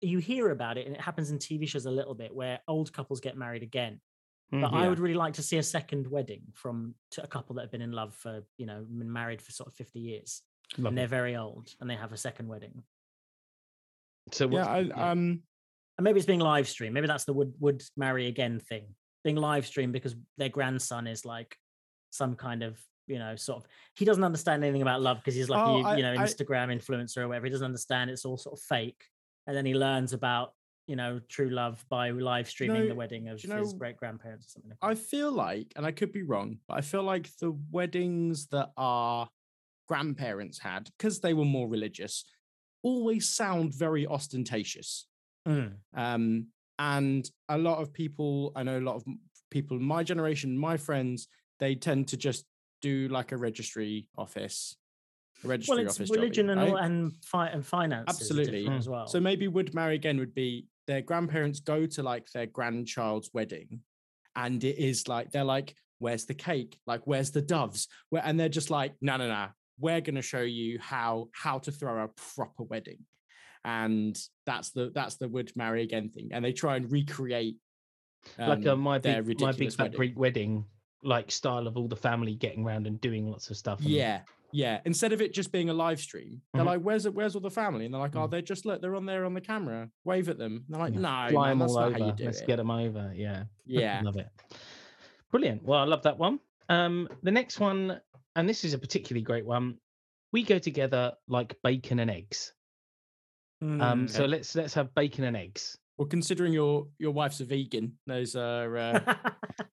you 0.00 0.18
hear 0.18 0.50
about 0.50 0.78
it, 0.78 0.86
and 0.86 0.94
it 0.94 1.00
happens 1.00 1.30
in 1.30 1.38
TV 1.38 1.66
shows 1.66 1.86
a 1.86 1.90
little 1.90 2.14
bit 2.14 2.32
where 2.34 2.60
old 2.68 2.92
couples 2.92 3.20
get 3.20 3.36
married 3.36 3.62
again. 3.64 4.00
But 4.52 4.70
Mhm. 4.70 4.74
I 4.74 4.88
would 4.88 5.00
really 5.00 5.14
like 5.16 5.34
to 5.34 5.42
see 5.42 5.56
a 5.58 5.62
second 5.64 6.06
wedding 6.06 6.52
from 6.54 6.94
to 7.10 7.24
a 7.24 7.26
couple 7.26 7.56
that 7.56 7.62
have 7.62 7.70
been 7.72 7.82
in 7.82 7.90
love 7.90 8.14
for 8.14 8.46
you 8.56 8.66
know 8.66 8.84
been 8.84 9.12
married 9.12 9.42
for 9.42 9.50
sort 9.50 9.68
of 9.68 9.74
fifty 9.74 9.98
years, 9.98 10.42
Love 10.78 10.90
and 10.90 10.96
it. 10.96 11.00
they're 11.00 11.08
very 11.08 11.34
old, 11.34 11.74
and 11.80 11.90
they 11.90 11.96
have 11.96 12.12
a 12.12 12.16
second 12.16 12.46
wedding. 12.46 12.84
So 14.32 14.48
yeah, 14.50 14.66
I, 14.66 14.78
yeah. 14.80 15.10
um, 15.10 15.42
And 15.98 16.04
maybe 16.04 16.18
it's 16.18 16.26
being 16.26 16.40
live 16.40 16.68
streamed. 16.68 16.94
Maybe 16.94 17.06
that's 17.06 17.24
the 17.24 17.32
would 17.32 17.54
would 17.60 17.82
marry 17.96 18.26
again 18.26 18.58
thing 18.60 18.94
being 19.24 19.36
live 19.36 19.66
streamed 19.66 19.92
because 19.92 20.14
their 20.38 20.48
grandson 20.48 21.06
is 21.06 21.24
like 21.24 21.56
some 22.10 22.34
kind 22.34 22.62
of 22.62 22.78
you 23.08 23.18
know 23.18 23.36
sort 23.36 23.62
of 23.64 23.70
he 23.96 24.04
doesn't 24.04 24.24
understand 24.24 24.62
anything 24.64 24.82
about 24.82 25.00
love 25.00 25.18
because 25.18 25.34
he's 25.34 25.48
like 25.48 25.60
Oh, 25.66 25.78
a, 25.78 25.82
I- 25.82 25.96
you 25.96 26.02
know 26.02 26.12
I- 26.12 26.16
Instagram 26.18 26.74
influencer 26.76 27.18
or 27.18 27.28
whatever. 27.28 27.46
He 27.46 27.50
doesn't 27.52 27.64
understand 27.64 28.10
it's 28.10 28.24
all 28.24 28.36
sort 28.36 28.58
of 28.58 28.62
fake, 28.64 29.02
and 29.46 29.56
then 29.56 29.64
he 29.66 29.74
learns 29.74 30.12
about 30.12 30.52
you 30.88 30.96
know 30.96 31.20
true 31.28 31.50
love 31.50 31.84
by 31.88 32.10
live 32.10 32.48
streaming 32.48 32.82
know- 32.82 32.88
the 32.88 32.94
wedding 32.94 33.28
of 33.28 33.40
do 33.40 33.48
you 33.48 33.54
his 33.54 33.72
know, 33.72 33.78
great 33.78 33.96
grandparents 33.96 34.46
or 34.46 34.50
something. 34.50 34.70
like 34.70 34.78
I 34.92 34.94
feel 34.94 35.30
like, 35.32 35.72
and 35.76 35.86
I 35.86 35.92
could 35.92 36.12
be 36.12 36.22
wrong, 36.22 36.58
but 36.68 36.78
I 36.78 36.80
feel 36.80 37.02
like 37.02 37.28
the 37.40 37.52
weddings 37.70 38.46
that 38.48 38.70
our 38.76 39.28
grandparents 39.88 40.58
had, 40.58 40.88
because 40.98 41.20
they 41.20 41.34
were 41.34 41.44
more 41.44 41.68
religious, 41.68 42.24
always 42.86 43.28
sound 43.28 43.74
very 43.74 44.06
ostentatious. 44.06 45.06
Mm, 45.48 45.72
Um, 45.94 46.46
and 46.78 47.28
a 47.48 47.58
lot 47.58 47.78
of 47.82 47.92
people, 47.92 48.52
I 48.54 48.62
know 48.62 48.78
a 48.78 48.86
lot 48.90 48.96
of 48.96 49.04
people 49.50 49.78
my 49.80 50.02
generation, 50.04 50.56
my 50.58 50.76
friends, 50.76 51.28
they 51.58 51.74
tend 51.74 52.08
to 52.08 52.16
just 52.16 52.44
do 52.82 53.08
like 53.08 53.32
a 53.32 53.36
registry 53.36 54.08
office. 54.16 54.76
A 55.44 55.48
registry 55.48 55.76
Well, 55.76 55.84
it's 55.86 55.96
office 55.96 56.10
religion 56.10 56.46
jobbing, 56.46 56.62
and 56.64 56.72
right? 56.74 56.84
and 56.84 57.12
fi- 57.24 57.48
and 57.48 57.64
finance 57.64 58.08
Absolutely. 58.08 58.68
as 58.68 58.88
well. 58.88 59.06
So 59.06 59.20
maybe 59.20 59.48
would 59.48 59.74
marry 59.74 59.94
again 59.94 60.18
would 60.18 60.34
be 60.34 60.66
their 60.86 61.02
grandparents 61.02 61.60
go 61.60 61.86
to 61.86 62.02
like 62.02 62.30
their 62.32 62.46
grandchild's 62.46 63.30
wedding, 63.32 63.80
and 64.34 64.62
it 64.62 64.78
is 64.78 65.08
like 65.08 65.30
they're 65.32 65.44
like, 65.56 65.74
"Where's 65.98 66.26
the 66.26 66.34
cake? 66.34 66.78
Like, 66.86 67.02
where's 67.06 67.30
the 67.32 67.42
doves?" 67.42 67.88
Where 68.10 68.22
and 68.24 68.38
they're 68.38 68.56
just 68.60 68.70
like, 68.70 68.92
"No, 69.00 69.16
no, 69.16 69.28
no. 69.28 69.46
We're 69.78 70.00
going 70.00 70.14
to 70.16 70.22
show 70.22 70.40
you 70.42 70.78
how 70.80 71.28
how 71.32 71.58
to 71.60 71.72
throw 71.72 72.04
a 72.04 72.08
proper 72.34 72.62
wedding," 72.62 73.04
and 73.64 74.16
that's 74.46 74.70
the 74.70 74.90
that's 74.94 75.16
the 75.16 75.28
would 75.28 75.54
marry 75.56 75.82
again 75.82 76.08
thing, 76.10 76.28
and 76.32 76.44
they 76.44 76.52
try 76.52 76.76
and 76.76 76.90
recreate 76.90 77.56
like 78.38 78.66
uh, 78.66 78.72
um, 78.72 78.80
my 78.80 78.98
their 78.98 79.22
big 79.22 79.40
my 79.40 79.52
big 79.52 79.72
fat. 79.72 79.94
Greek 79.94 80.18
wedding, 80.18 80.64
like 81.02 81.30
style 81.30 81.66
of 81.66 81.76
all 81.76 81.88
the 81.88 81.96
family 81.96 82.34
getting 82.34 82.64
around 82.64 82.86
and 82.86 83.00
doing 83.00 83.30
lots 83.30 83.50
of 83.50 83.56
stuff. 83.56 83.78
and- 83.80 83.88
Yeah, 83.88 84.22
yeah. 84.50 84.80
Instead 84.84 85.12
of 85.12 85.20
it 85.20 85.32
just 85.32 85.52
being 85.52 85.68
a 85.68 85.74
live 85.74 86.00
stream, 86.00 86.40
they're 86.54 86.62
Mhm. 86.62 86.66
like, 86.66 86.80
"Where's 86.80 87.06
it? 87.06 87.14
Where's 87.14 87.34
all 87.34 87.40
the 87.40 87.50
family?" 87.50 87.84
And 87.84 87.94
they're 87.94 88.00
like, 88.00 88.16
"Oh, 88.16 88.26
Mm. 88.26 88.30
they're 88.30 88.42
just 88.42 88.64
look, 88.66 88.80
they're 88.80 88.96
on 88.96 89.06
there 89.06 89.24
on 89.24 89.34
the 89.34 89.40
camera. 89.40 89.90
Wave 90.04 90.28
at 90.28 90.38
them." 90.38 90.52
And 90.56 90.64
they're 90.68 90.80
like, 90.80 90.94
Yeah. 90.94 91.00
"No, 91.00 91.30
fly 91.30 91.48
man, 91.48 91.50
them 91.50 91.58
that's 91.60 91.72
all 91.74 91.80
not 91.80 91.88
over. 91.90 91.98
how 91.98 92.06
you 92.06 92.12
do 92.14 92.24
Let's 92.24 92.40
it." 92.40 92.46
get 92.46 92.56
them 92.56 92.70
over. 92.70 93.12
Yeah, 93.14 93.44
Yeah, 93.66 94.00
love 94.02 94.16
it. 94.16 94.28
Brilliant. 95.30 95.62
Well, 95.64 95.80
I 95.80 95.84
love 95.84 96.02
that 96.04 96.18
one. 96.18 96.40
Um, 96.68 97.08
the 97.22 97.30
next 97.30 97.60
one, 97.60 98.00
and 98.36 98.48
this 98.48 98.64
is 98.64 98.72
a 98.74 98.78
particularly 98.78 99.22
great 99.24 99.44
one. 99.44 99.78
We 100.32 100.44
go 100.44 100.58
together 100.58 101.12
like 101.28 101.56
bacon 101.64 101.98
and 101.98 102.10
eggs. 102.10 102.52
Um, 103.62 103.80
Mm. 103.80 104.10
so 104.10 104.26
let's 104.26 104.54
let's 104.54 104.74
have 104.74 104.94
bacon 104.94 105.24
and 105.24 105.36
eggs. 105.36 105.78
Well, 105.96 106.06
considering 106.08 106.52
your 106.52 106.88
your 106.98 107.12
wife's 107.12 107.40
a 107.40 107.46
vegan, 107.46 107.96
those 108.06 108.36
are 108.36 108.76
uh, 108.76 109.14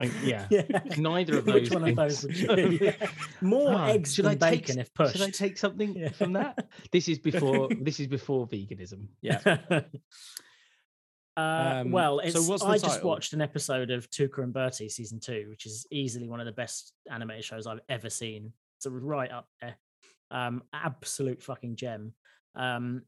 yeah. 0.22 0.46
yeah. 0.50 0.62
Neither 0.96 1.36
of 1.38 1.46
Which 1.46 1.68
those 1.68 1.74
one 1.78 1.88
of 1.90 1.96
those 1.96 2.22
things. 2.22 2.48
would 2.48 2.58
you? 2.72 2.78
Yeah. 2.80 3.10
More 3.42 3.74
Ah, 3.74 3.88
eggs 3.88 4.14
should 4.14 4.24
than 4.24 4.42
I 4.42 4.50
take 4.50 4.62
bacon 4.66 4.80
s- 4.80 4.86
if 4.86 4.94
pushed. 4.94 5.12
Should 5.12 5.20
I 5.28 5.30
take 5.30 5.58
something 5.58 5.94
Yeah. 5.94 6.08
from 6.12 6.32
that? 6.32 6.66
This 6.92 7.08
is 7.08 7.18
before 7.18 7.68
this 7.78 8.00
is 8.00 8.06
before 8.06 8.48
veganism. 8.48 9.08
yeah. 9.20 9.42
Uh, 11.36 11.82
Um, 11.84 11.90
well, 11.90 12.20
so 12.30 12.42
what's 12.42 12.62
the 12.62 12.68
I 12.68 12.78
just 12.78 13.02
watched 13.02 13.32
an 13.32 13.40
episode 13.40 13.90
of 13.90 14.08
Tuca 14.10 14.42
and 14.42 14.52
Bertie 14.52 14.88
season 14.88 15.20
two, 15.20 15.46
which 15.48 15.66
is 15.66 15.86
easily 15.90 16.28
one 16.28 16.40
of 16.40 16.46
the 16.46 16.52
best 16.52 16.92
animated 17.10 17.44
shows 17.44 17.66
I've 17.66 17.80
ever 17.88 18.08
seen. 18.10 18.52
It's 18.76 18.86
right 18.86 19.30
up 19.30 19.48
there. 19.60 19.76
Um, 20.30 20.62
absolute 20.72 21.42
fucking 21.42 21.76
gem. 21.76 22.12
Um, 22.54 23.02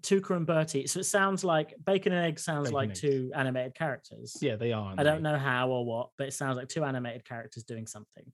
Tuca 0.00 0.36
and 0.36 0.46
Bertie. 0.46 0.86
So 0.86 1.00
it 1.00 1.04
sounds 1.04 1.44
like 1.44 1.74
Bacon 1.84 2.12
and 2.12 2.26
Egg 2.26 2.38
sounds 2.38 2.68
Bacon 2.68 2.74
like 2.74 2.94
two 2.94 3.30
animated 3.34 3.74
characters. 3.74 4.36
Yeah, 4.40 4.56
they 4.56 4.72
are. 4.72 4.94
I 4.96 5.02
don't 5.02 5.22
they? 5.22 5.30
know 5.30 5.38
how 5.38 5.70
or 5.70 5.84
what, 5.84 6.10
but 6.18 6.28
it 6.28 6.32
sounds 6.32 6.56
like 6.56 6.68
two 6.68 6.84
animated 6.84 7.24
characters 7.24 7.64
doing 7.64 7.86
something, 7.86 8.24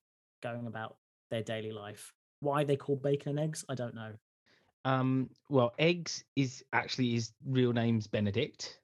going 0.43 0.67
about 0.67 0.97
their 1.31 1.43
daily 1.43 1.73
life. 1.73 2.13
Why 2.41 2.65
they 2.65 2.77
call 2.77 2.97
bacon 2.97 3.31
and 3.31 3.41
eggs, 3.41 3.65
I 3.69 3.75
don't 3.75 3.95
know. 3.95 4.13
Um, 4.85 5.31
well, 5.51 5.75
eggs 5.79 6.25
is 6.37 6.65
actually 6.73 7.11
his 7.13 7.33
real 7.45 7.73
name's 7.73 8.07
Benedict. 8.07 8.79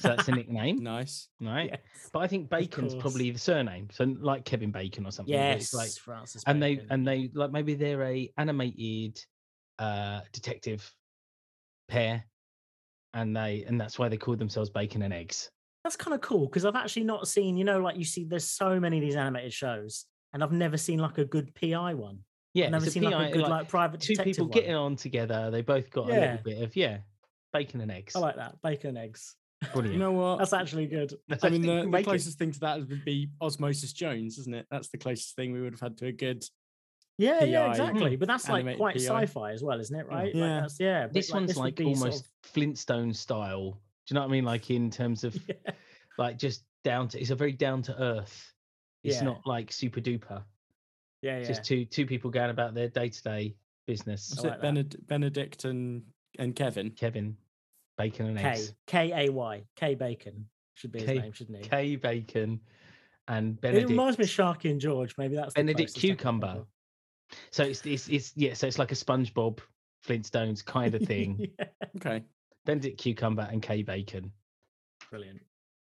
So 0.00 0.08
that's 0.08 0.28
a 0.28 0.32
nickname, 0.32 0.82
nice. 0.82 1.28
right? 1.40 1.70
Yes, 1.72 2.10
But 2.12 2.20
I 2.20 2.26
think 2.28 2.48
Bacon's 2.48 2.94
probably 2.94 3.30
the 3.30 3.38
surname. 3.38 3.88
So 3.90 4.04
like 4.20 4.44
Kevin 4.44 4.70
Bacon 4.70 5.04
or 5.06 5.10
something. 5.10 5.34
yes 5.34 5.74
like 5.74 5.90
Francis 5.90 6.42
and 6.46 6.62
they 6.62 6.80
and 6.90 7.06
they 7.06 7.30
like 7.34 7.50
maybe 7.50 7.74
they're 7.74 8.02
a 8.04 8.30
animated 8.38 9.18
uh 9.78 10.20
detective 10.32 10.88
pair 11.88 12.24
and 13.14 13.36
they 13.36 13.64
and 13.66 13.80
that's 13.80 13.98
why 13.98 14.08
they 14.08 14.16
call 14.16 14.36
themselves 14.36 14.70
bacon 14.70 15.02
and 15.02 15.12
eggs 15.12 15.50
That's 15.82 15.96
kind 15.96 16.14
of 16.14 16.20
cool 16.20 16.46
because 16.46 16.64
I've 16.64 16.76
actually 16.76 17.04
not 17.04 17.26
seen, 17.28 17.56
you 17.56 17.64
know, 17.64 17.80
like 17.80 17.96
you 17.96 18.04
see, 18.04 18.24
there's 18.24 18.48
so 18.48 18.78
many 18.80 18.98
of 18.98 19.02
these 19.02 19.16
animated 19.16 19.52
shows, 19.52 20.06
and 20.32 20.42
I've 20.42 20.52
never 20.52 20.76
seen 20.76 20.98
like 20.98 21.18
a 21.18 21.24
good 21.24 21.52
PI 21.54 21.94
one. 21.94 22.20
yeah 22.54 22.66
I've 22.66 22.72
never 22.72 22.86
seen 22.88 23.02
like 23.02 23.30
a 23.30 23.32
good 23.32 23.42
like, 23.42 23.50
like, 23.50 23.68
private 23.68 24.00
two 24.00 24.16
people 24.16 24.46
one. 24.46 24.52
getting 24.52 24.74
on 24.74 24.96
together 24.96 25.50
they 25.50 25.60
both 25.62 25.90
got 25.90 26.08
a 26.08 26.12
little 26.12 26.38
bit 26.44 26.62
of 26.62 26.74
yeah 26.76 26.98
bacon 27.52 27.80
and 27.80 27.90
eggs 27.90 28.14
I 28.16 28.20
like 28.20 28.36
that 28.36 28.60
bacon 28.62 28.90
and 28.90 28.98
eggs. 28.98 29.36
Brilliant 29.72 29.94
You 29.94 30.00
know 30.00 30.12
what? 30.12 30.38
That's 30.38 30.52
actually 30.52 30.86
good. 30.86 31.14
I 31.42 31.48
mean, 31.48 31.62
the, 31.62 31.82
the 31.82 31.86
bacon. 31.88 32.04
closest 32.04 32.38
thing 32.38 32.52
to 32.52 32.60
that 32.60 32.78
would 32.80 33.04
be 33.04 33.30
Osmosis 33.40 33.92
Jones, 33.92 34.38
isn't 34.38 34.54
it? 34.54 34.66
That's 34.70 34.88
the 34.88 34.98
closest 34.98 35.34
thing 35.36 35.52
we 35.52 35.60
would 35.60 35.72
have 35.72 35.80
had 35.80 35.96
to 35.98 36.06
a 36.06 36.12
good. 36.12 36.44
Yeah, 37.18 37.44
yeah, 37.44 37.70
exactly. 37.70 38.16
But 38.16 38.26
that's 38.28 38.48
like 38.48 38.76
quite 38.76 38.96
PI. 38.96 39.02
sci-fi 39.04 39.52
as 39.52 39.62
well, 39.62 39.78
isn't 39.80 39.96
it? 39.98 40.06
Right? 40.08 40.26
Like, 40.26 40.34
Yeah. 40.34 40.60
that's, 40.62 40.80
yeah. 40.80 41.02
but, 41.06 41.12
this 41.14 41.30
one's 41.32 41.48
this 41.48 41.56
like 41.56 41.76
be 41.76 41.84
sort 41.94 41.96
almost 41.98 42.24
of- 42.24 42.30
flintstone 42.50 43.12
style 43.14 43.70
do 44.06 44.12
you 44.12 44.14
know 44.16 44.20
what 44.20 44.28
i 44.28 44.32
mean 44.32 44.44
like 44.44 44.68
in 44.70 44.90
terms 44.90 45.24
of 45.24 45.34
yeah. 45.48 45.72
like 46.18 46.36
just 46.36 46.62
down 46.84 47.08
to 47.08 47.18
it's 47.18 47.30
a 47.30 47.34
very 47.34 47.52
down 47.52 47.80
to 47.80 47.98
earth 48.02 48.52
it's 49.02 49.16
Yeah. 49.16 49.22
not 49.24 49.46
like 49.46 49.72
super 49.72 50.00
duper 50.02 50.42
Yeah, 51.22 51.36
It's 51.38 51.48
yeah. 51.48 51.54
just 51.54 51.64
two 51.66 51.84
two 51.86 52.04
people 52.04 52.30
going 52.30 52.50
about 52.50 52.74
their 52.74 52.88
day-to-day 52.88 53.56
business 53.86 54.28
Was 54.30 54.44
like 54.44 54.52
it 54.54 54.60
that. 54.60 54.62
Bened- 54.62 54.96
Benedict 55.06 55.64
and 55.64 56.02
and 56.38 56.54
Kevin? 56.54 56.90
kevin 56.90 57.36
bacon 57.96 58.26
and 58.26 58.38
K 58.38 58.44
eggs 58.48 58.74
K 58.86 59.26
A 59.26 59.32
Y 59.32 59.62
K 59.76 59.94
Bacon 59.94 60.46
should 60.74 60.92
be 60.92 61.00
his 61.00 61.08
K- 61.08 61.18
name, 61.18 61.32
shouldn't 61.32 61.58
he? 61.58 61.64
K 61.68 61.96
bacon 61.96 62.60
and 63.28 63.58
It 63.62 63.88
reminds 63.88 64.18
me 64.18 64.24
of 64.24 64.30
Sharky 64.30 64.70
and 64.70 64.80
George. 64.80 65.14
Maybe 65.16 65.36
that's 65.36 65.54
the 65.54 65.60
Benedict 65.60 65.94
closest 65.94 65.98
I 65.98 66.00
can 66.00 66.08
think 66.08 66.18
cucumber. 66.18 66.66
So 67.50 67.64
it's, 67.64 67.84
it's 67.86 68.08
it's 68.08 68.32
yeah, 68.36 68.54
so 68.54 68.66
it's 68.66 68.78
like 68.78 68.92
a 68.92 68.94
SpongeBob 68.94 69.60
Flintstones 70.06 70.64
kind 70.64 70.94
of 70.94 71.02
thing. 71.02 71.48
Yeah. 71.58 71.66
Okay. 71.96 72.24
Benedict 72.66 72.98
cucumber 72.98 73.48
and 73.50 73.62
K 73.62 73.82
bacon. 73.82 74.32
Brilliant. 75.10 75.40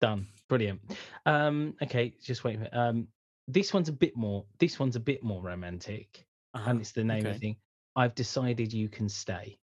Done. 0.00 0.26
Brilliant. 0.48 0.80
Um, 1.24 1.74
okay, 1.82 2.12
just 2.22 2.44
wait 2.44 2.56
a 2.56 2.58
minute. 2.58 2.74
Um, 2.74 3.08
this 3.48 3.72
one's 3.72 3.88
a 3.88 3.92
bit 3.92 4.16
more. 4.16 4.44
This 4.58 4.78
one's 4.78 4.96
a 4.96 5.00
bit 5.00 5.22
more 5.22 5.42
romantic, 5.42 6.26
Uh-huh. 6.54 6.70
and 6.70 6.80
it's 6.80 6.92
the 6.92 7.04
name 7.04 7.24
of 7.26 7.32
the 7.34 7.38
thing. 7.38 7.56
I've 7.96 8.14
decided 8.14 8.72
you 8.72 8.88
can 8.88 9.08
stay. 9.08 9.58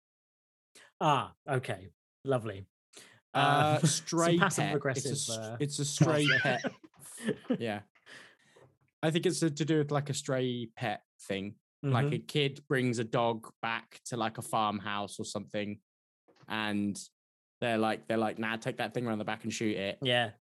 Ah, 1.01 1.33
okay. 1.49 1.89
Lovely. 2.25 2.65
Uh, 3.33 3.77
some 3.79 3.87
stray 3.89 4.37
passive 4.37 4.63
pet. 4.65 4.75
aggressive. 4.75 5.11
It's 5.11 5.29
a, 5.29 5.41
uh, 5.41 5.57
it's 5.59 5.79
a 5.79 5.85
stray 5.85 6.27
pet. 6.41 6.63
Yeah. 7.59 7.81
I 9.03 9.11
think 9.11 9.25
it's 9.25 9.41
to 9.41 9.49
to 9.49 9.65
do 9.65 9.77
with 9.79 9.91
like 9.91 10.09
a 10.09 10.13
stray 10.13 10.69
pet 10.75 11.01
thing. 11.27 11.55
Like 11.83 12.05
Mhm. 12.07 12.15
a 12.15 12.19
kid 12.19 12.63
brings 12.69 12.97
a 12.99 13.03
dog 13.03 13.47
back 13.61 13.99
to 14.05 14.15
like 14.17 14.37
a 14.37 14.41
farmhouse 14.41 15.19
or 15.19 15.25
something, 15.25 15.79
and 16.47 16.97
they're 17.61 17.77
like 17.77 18.07
they're 18.07 18.17
like, 18.17 18.39
nah, 18.39 18.55
take 18.55 18.77
that 18.77 18.93
thing 18.93 19.05
around 19.05 19.17
the 19.19 19.25
back 19.25 19.43
and 19.43 19.51
shoot 19.53 19.75
it. 19.77 19.97
yeah. 20.01 20.31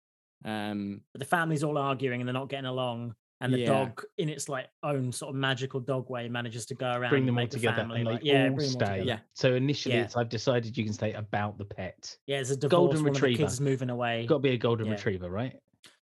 Um, 0.45 1.03
But 1.13 1.19
the 1.19 1.25
family's 1.27 1.65
all 1.65 1.77
arguing 1.79 2.21
and 2.21 2.29
they're 2.29 2.33
not 2.33 2.49
getting 2.49 2.67
along. 2.67 3.15
And 3.41 3.55
the 3.55 3.61
Yeah. 3.61 3.67
dog, 3.67 4.03
in 4.19 4.29
its 4.29 4.49
like 4.49 4.69
own 4.83 5.13
sort 5.13 5.31
of 5.31 5.37
magical 5.37 5.79
dog 5.79 6.11
way, 6.11 6.29
manages 6.29 6.67
to 6.67 6.75
go 6.75 6.91
around 6.91 7.11
Bring 7.11 7.21
and 7.23 7.29
them 7.29 7.35
all 7.37 7.43
make 7.43 7.51
the 7.51 7.57
together, 7.59 7.77
family. 7.77 7.99
and 8.01 8.07
they 8.09 8.13
like, 8.15 8.25
yeah, 8.25 8.35
all 8.45 8.47
bring 8.55 8.57
them 8.57 8.69
stay. 8.69 8.79
together. 8.87 9.03
Yeah. 9.05 9.19
So 9.35 9.55
initially, 9.55 9.95
Yeah. 9.95 10.03
it's 10.05 10.17
I've 10.17 10.29
decided 10.29 10.77
you 10.77 10.85
can 10.85 10.93
stay 10.93 11.13
about 11.13 11.57
the 11.57 11.65
pet. 11.65 12.17
Yeah, 12.27 12.41
it's 12.41 12.51
a 12.51 12.57
divorce. 12.57 12.71
Golden 12.71 12.97
one 13.05 13.09
of 13.11 13.15
the 13.15 13.21
retriever. 13.21 13.43
kids 13.45 13.61
moving 13.61 13.91
away. 13.91 14.27
Got 14.27 14.37
to 14.37 14.41
be 14.41 14.51
a 14.51 14.59
golden 14.59 14.87
Yeah. 14.87 14.93
retriever, 14.95 15.31
right? 15.31 15.57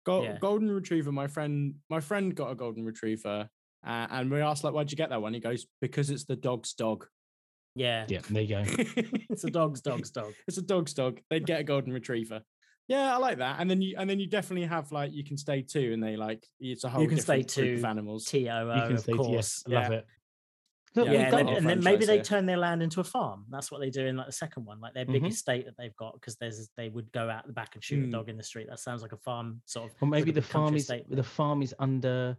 Go- 0.05 0.23
Yeah. 0.23 0.38
golden 0.39 0.69
retriever. 0.69 1.11
My 1.11 1.25
friend, 1.27 1.75
my 1.89 1.99
friend 2.01 2.36
got 2.36 2.51
a 2.51 2.55
golden 2.55 2.86
retriever, 2.86 3.49
uh, 3.84 4.07
and 4.11 4.29
we 4.29 4.39
asked 4.39 4.63
like, 4.63 4.73
"Why'd 4.75 4.91
you 4.91 4.97
get 4.97 5.09
that 5.09 5.21
one?" 5.21 5.34
He 5.34 5.39
goes, 5.39 5.65
"Because 5.81 6.11
it's 6.11 6.25
the 6.25 6.36
dog's 6.36 6.73
dog." 6.75 7.07
Yeah. 7.75 8.05
Yeah, 8.07 8.19
there 8.29 8.43
you 8.43 8.47
go. 8.49 8.63
It's 9.31 9.43
a 9.43 9.49
dog's 9.49 9.81
dog's 9.81 10.11
dog. 10.11 10.34
it's 10.47 10.59
a 10.59 10.61
dog's 10.61 10.93
dog. 10.93 11.19
They'd 11.31 11.47
get 11.47 11.59
a 11.61 11.63
golden 11.63 11.91
retriever. 11.93 12.43
Yeah, 12.88 13.13
I 13.13 13.17
like 13.17 13.38
that. 13.38 13.59
And 13.59 13.69
then 13.69 13.81
you 13.81 13.95
and 13.97 14.09
then 14.09 14.19
you 14.19 14.27
definitely 14.27 14.67
have 14.67 14.91
like 14.91 15.13
you 15.13 15.23
can 15.23 15.38
stay 15.38 15.61
two, 15.61 15.93
and 15.93 16.03
they 16.03 16.15
like 16.17 16.45
it's 16.59 16.84
a 16.84 16.89
whole 16.89 17.01
you 17.01 17.07
can 17.07 17.17
stay 17.19 17.41
different 17.41 17.69
group 17.69 17.79
of 17.79 17.86
animals. 17.86 18.25
T 18.25 18.49
O 18.49 18.69
O, 18.69 18.71
of 18.71 19.05
course. 19.07 19.29
Yes, 19.29 19.63
love 19.67 19.91
it. 19.91 20.05
Look, 20.95 21.07
Yeah, 21.07 21.21
and 21.23 21.34
then, 21.34 21.47
and 21.49 21.67
then 21.67 21.79
maybe 21.79 22.05
franchise 22.05 22.07
they 22.07 22.15
here. 22.17 22.23
turn 22.23 22.45
their 22.45 22.57
land 22.57 22.84
into 22.84 22.99
a 22.99 23.03
farm. 23.03 23.45
That's 23.49 23.71
what 23.71 23.79
they 23.79 23.89
do 23.89 24.05
in 24.05 24.15
like 24.15 24.27
the 24.27 24.31
second 24.31 24.65
one, 24.65 24.79
like 24.79 24.93
their 24.93 25.05
big 25.05 25.23
Mhm. 25.23 25.29
estate 25.29 25.65
that 25.65 25.75
they've 25.75 25.95
got, 25.95 26.13
because 26.13 26.36
there's 26.36 26.69
they 26.77 26.89
would 26.89 27.11
go 27.13 27.29
out 27.31 27.47
the 27.47 27.53
back 27.53 27.73
and 27.73 27.84
shoot 27.84 28.03
Mm. 28.03 28.09
a 28.09 28.11
dog 28.11 28.29
in 28.29 28.38
the 28.38 28.43
street. 28.43 28.67
That 28.69 28.77
sounds 28.79 29.01
like 29.01 29.11
a 29.11 29.17
farm 29.17 29.61
sort 29.65 29.89
of. 29.89 29.95
Or 30.03 30.07
maybe 30.07 30.29
the 30.31 30.41
farm 30.43 30.75
is 30.75 30.84
estate 30.84 31.05
the 31.09 31.23
farm 31.23 31.63
is 31.63 31.73
under 31.79 32.38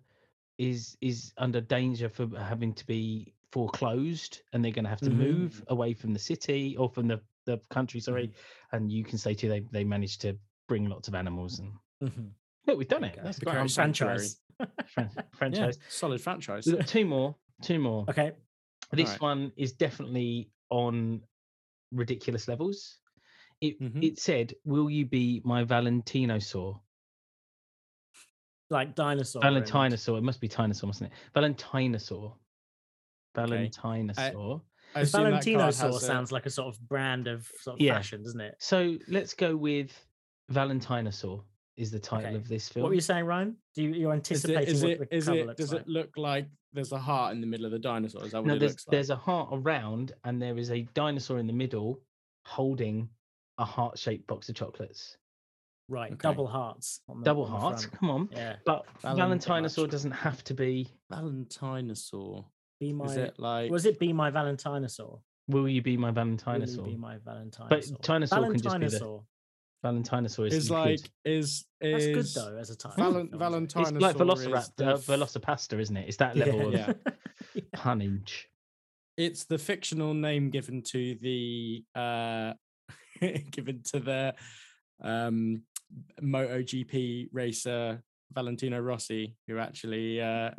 is 0.58 0.96
is 1.00 1.32
under 1.38 1.60
danger 1.60 2.08
for 2.08 2.28
having 2.38 2.74
to 2.74 2.86
be 2.86 3.34
foreclosed, 3.50 4.42
and 4.52 4.64
they're 4.64 4.70
going 4.72 4.84
to 4.84 4.90
have 4.90 5.00
to 5.00 5.10
Mhm. 5.10 5.16
move 5.16 5.64
away 5.68 5.94
from 5.94 6.12
the 6.12 6.18
city 6.20 6.76
or 6.76 6.88
from 6.88 7.08
the 7.08 7.20
the 7.46 7.58
country. 7.70 8.00
Sorry, 8.00 8.28
Mm-hmm. 8.28 8.76
and 8.76 8.92
you 8.92 9.04
can 9.04 9.18
say 9.18 9.34
too 9.34 9.48
they 9.48 9.60
they 9.70 9.84
managed 9.84 10.20
to 10.22 10.36
bring 10.68 10.88
lots 10.88 11.08
of 11.08 11.14
animals 11.14 11.58
and 11.60 11.72
Mhm. 12.02 12.30
look, 12.66 12.78
we've 12.78 12.88
done 12.88 13.04
it. 13.04 13.18
That's 13.22 13.38
The 13.38 13.44
great. 13.46 13.54
Crown 13.54 13.68
Sanctuary. 13.68 14.18
franchise. 14.18 14.40
Yeah, 14.96 15.08
franchise. 15.34 15.78
solid 15.88 16.20
franchise. 16.20 16.66
We've 16.66 16.86
two 16.86 17.04
more. 17.04 17.34
Two 17.62 17.78
more. 17.78 18.04
Okay. 18.08 18.32
This 18.92 19.08
Alright. 19.08 19.20
one 19.20 19.52
is 19.56 19.72
definitely 19.72 20.50
on 20.70 21.22
ridiculous 21.92 22.46
levels. 22.48 22.98
It 23.60 23.80
Mhm. 23.80 24.02
it 24.04 24.18
said, 24.18 24.54
"Will 24.64 24.88
you 24.90 25.06
be 25.06 25.40
my 25.44 25.64
Valentinosaur?" 25.64 26.80
Like 28.70 28.94
dinosaur. 28.94 29.42
Valentinosaur. 29.42 30.18
It 30.18 30.22
must 30.22 30.40
be 30.40 30.48
dinosaur, 30.48 30.86
mustn't 30.88 31.12
it? 31.12 31.18
Valentinosaur. 31.34 32.36
Valentinosaur. 33.34 34.62
I 34.94 35.00
The 35.00 35.04
assume 35.06 35.22
that 35.24 35.28
Valentino 35.30 35.70
sauce 35.70 36.02
a- 36.02 36.06
sounds 36.06 36.32
like 36.32 36.46
a 36.46 36.50
sort 36.50 36.74
of 36.74 36.80
brand 36.88 37.26
of 37.26 37.50
sort 37.60 37.74
of 37.74 37.80
Yeah. 37.80 37.94
fashion, 37.94 38.22
doesn't 38.22 38.40
it? 38.40 38.54
So 38.58 38.96
let's 39.08 39.34
go 39.34 39.56
with 39.56 39.90
Valentinosaur. 40.50 41.42
Is 41.76 41.90
the 41.90 41.98
title 41.98 42.28
Okay. 42.28 42.36
of 42.36 42.46
this 42.46 42.68
film. 42.68 42.82
What 42.82 42.86
film? 42.86 42.90
were 42.90 42.94
you 42.94 43.00
saying, 43.00 43.24
Ryan? 43.24 43.56
Do 43.74 43.82
you, 43.82 43.92
you're 43.94 44.12
anticipating 44.12 44.74
is 44.76 44.82
what 44.82 44.92
it, 44.92 44.98
the 45.10 45.16
is 45.16 45.24
cover 45.26 45.38
it, 45.38 45.46
looks 45.48 45.56
does 45.58 45.72
like? 45.72 45.80
it 45.82 45.88
look 45.88 46.10
like 46.16 46.46
there's 46.72 46.92
a 46.92 46.98
heart 46.98 47.34
in 47.34 47.40
the 47.40 47.48
middle 47.48 47.66
of 47.66 47.72
the 47.72 47.80
dinosaur? 47.80 48.24
Is 48.24 48.30
that 48.30 48.38
what 48.42 48.46
no, 48.46 48.54
it 48.54 48.58
there's 48.60 48.72
looks 48.72 48.86
like? 48.86 48.92
there's 48.92 49.10
a 49.10 49.16
heart 49.16 49.48
around, 49.52 50.12
and 50.22 50.40
there 50.40 50.56
is 50.56 50.70
a 50.70 50.82
dinosaur 50.94 51.40
in 51.40 51.48
the 51.48 51.52
middle 51.52 52.00
holding 52.44 53.08
a 53.58 53.64
heart-shaped 53.64 54.24
box 54.28 54.48
of 54.48 54.54
chocolates. 54.54 55.16
Right, 55.88 56.12
Okay. 56.12 56.20
double 56.22 56.46
hearts. 56.46 57.00
The, 57.08 57.22
Double 57.24 57.44
on 57.44 57.60
hearts. 57.60 57.86
Come 57.86 58.08
on. 58.10 58.28
Yeah. 58.30 58.54
But 58.64 58.86
Valent- 59.00 59.18
Valentinosaur 59.44 59.88
doesn't 59.88 60.12
have 60.12 60.44
to 60.44 60.54
be. 60.54 60.88
Valentinosaur. 61.10 62.44
Be 62.80 62.92
my. 62.92 63.04
Is 63.06 63.16
it 63.16 63.34
like 63.38 63.70
Was 63.70 63.86
it 63.86 63.98
Be 63.98 64.12
My 64.12 64.30
Valentinosaur? 64.30 65.20
Will 65.48 65.68
you 65.68 65.82
be 65.82 65.96
my 65.96 66.10
Will 66.10 66.32
you 66.32 66.36
Valentinosaur? 66.36 66.84
Be 66.86 66.96
My 66.96 67.18
Valentinosaur. 67.18 67.68
But 67.68 67.82
Tinosaur 68.02 68.50
can 68.50 68.60
just 68.62 68.80
be 68.80 68.86
the 68.86 68.98
Valentinosaur. 68.98 69.24
Valentinosaur 69.84 70.46
is 70.46 70.54
is 70.54 70.64
you 70.64 70.68
could- 70.70 70.80
like 70.80 71.00
is 71.24 71.66
That's 71.80 72.04
is 72.04 72.34
good 72.34 72.42
though 72.42 72.56
as 72.58 72.70
a 72.70 72.76
title. 72.76 73.12
Valen- 73.12 73.38
That 73.38 73.50
was 73.50 73.62
It's 73.64 73.92
like 73.92 74.16
Dinosaur 74.16 74.34
is 74.34 74.46
Velociraptor, 74.46 74.76
the 74.76 74.84
f- 74.86 75.06
VelociPastor, 75.06 75.78
isn't 75.80 75.96
it? 75.96 76.08
It's 76.08 76.16
that 76.18 76.36
level 76.36 76.72
Yeah. 76.72 76.90
of 76.90 76.96
yeah. 77.54 77.60
punnage. 77.76 78.46
it's 79.16 79.44
the 79.44 79.58
fictional 79.58 80.12
name 80.14 80.50
given 80.50 80.82
to 80.82 81.14
the 81.20 81.84
uh 81.94 82.54
given 83.50 83.82
to 83.84 84.00
the 84.00 84.34
um 85.02 85.62
MotoGP 86.22 87.28
racer 87.32 88.02
Valentino 88.32 88.80
Rossi, 88.80 89.36
who 89.46 89.58
actually 89.58 90.20
uh 90.20 90.50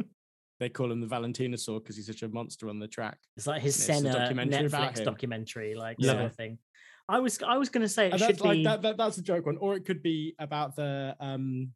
they 0.59 0.69
call 0.69 0.91
him 0.91 1.01
the 1.01 1.07
Valentinosaur 1.07 1.81
because 1.81 1.95
he's 1.95 2.07
such 2.07 2.23
a 2.23 2.29
monster 2.29 2.69
on 2.69 2.79
the 2.79 2.87
track. 2.87 3.17
It's 3.37 3.47
like 3.47 3.61
his 3.61 3.75
It's 3.75 3.89
a 3.89 3.93
Senna 3.93 4.09
documentary 4.19 4.69
Netflix 4.69 5.03
documentary, 5.03 5.75
like 5.75 5.97
Yeah. 5.99 6.13
sort 6.13 6.25
of 6.25 6.35
thing. 6.35 6.59
I 7.07 7.19
was 7.19 7.41
I 7.43 7.57
was 7.57 7.69
going 7.69 7.81
to 7.83 7.89
say 7.89 8.07
it 8.07 8.11
And 8.11 8.19
should 8.19 8.27
that's 8.27 8.41
like 8.41 8.57
be 8.57 8.63
that, 8.63 8.81
that 8.81 8.97
that's 8.97 9.17
a 9.17 9.21
joke 9.21 9.45
one, 9.45 9.57
or 9.57 9.75
it 9.75 9.85
could 9.85 10.01
be 10.01 10.35
about 10.39 10.75
the 10.75 11.15
um 11.19 11.71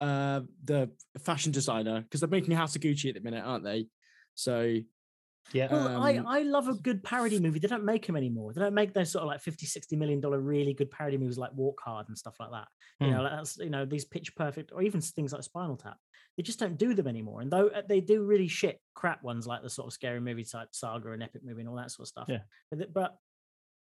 uh 0.00 0.40
the 0.64 0.90
fashion 1.20 1.52
designer 1.52 2.00
because 2.02 2.20
they're 2.20 2.28
making 2.28 2.54
House 2.54 2.74
of 2.74 2.82
Gucci 2.82 3.08
at 3.08 3.14
the 3.14 3.20
minute, 3.20 3.44
aren't 3.44 3.64
they? 3.64 3.86
So 4.34 4.78
Yeah. 5.52 5.68
Well, 5.70 5.88
I, 6.02 6.16
Um, 6.16 6.26
I 6.26 6.42
love 6.42 6.68
a 6.68 6.74
good 6.74 7.02
parody 7.04 7.38
movie. 7.38 7.58
They 7.58 7.68
don't 7.68 7.84
make 7.84 8.06
them 8.06 8.16
anymore. 8.16 8.52
They 8.52 8.60
don't 8.60 8.74
make 8.74 8.92
those 8.94 9.12
sort 9.12 9.22
of 9.22 9.28
like 9.28 9.40
50, 9.40 9.66
60 9.66 9.96
million 9.96 10.20
dollar 10.20 10.40
really 10.40 10.74
good 10.74 10.90
parody 10.90 11.18
movies 11.18 11.38
like 11.38 11.52
Walk 11.54 11.80
Hard 11.84 12.08
and 12.08 12.16
stuff 12.18 12.36
like 12.40 12.50
that. 12.50 12.68
You 13.00 13.08
Hmm. 13.08 13.16
know, 13.16 13.22
like 13.22 13.32
that's 13.32 13.58
you 13.58 13.70
know, 13.70 13.84
these 13.84 14.04
pitch 14.04 14.34
perfect 14.34 14.72
or 14.72 14.82
even 14.82 15.00
things 15.00 15.32
like 15.32 15.42
Spinal 15.42 15.76
Tap. 15.76 15.98
They 16.36 16.42
just 16.42 16.58
don't 16.58 16.78
do 16.78 16.94
them 16.94 17.06
anymore. 17.06 17.40
And 17.42 17.50
though 17.50 17.68
uh, 17.68 17.82
they 17.86 18.00
do 18.00 18.22
really 18.24 18.48
shit 18.48 18.80
crap 18.94 19.22
ones 19.22 19.46
like 19.46 19.62
the 19.62 19.68
sort 19.70 19.86
of 19.86 19.92
scary 19.92 20.20
movie 20.20 20.44
type 20.44 20.68
saga 20.72 21.12
and 21.12 21.22
epic 21.22 21.42
movie 21.44 21.60
and 21.60 21.68
all 21.68 21.76
that 21.76 21.90
sort 21.90 22.04
of 22.04 22.08
stuff. 22.08 22.26
Yeah. 22.28 22.38
But, 22.70 22.92
but 22.92 23.16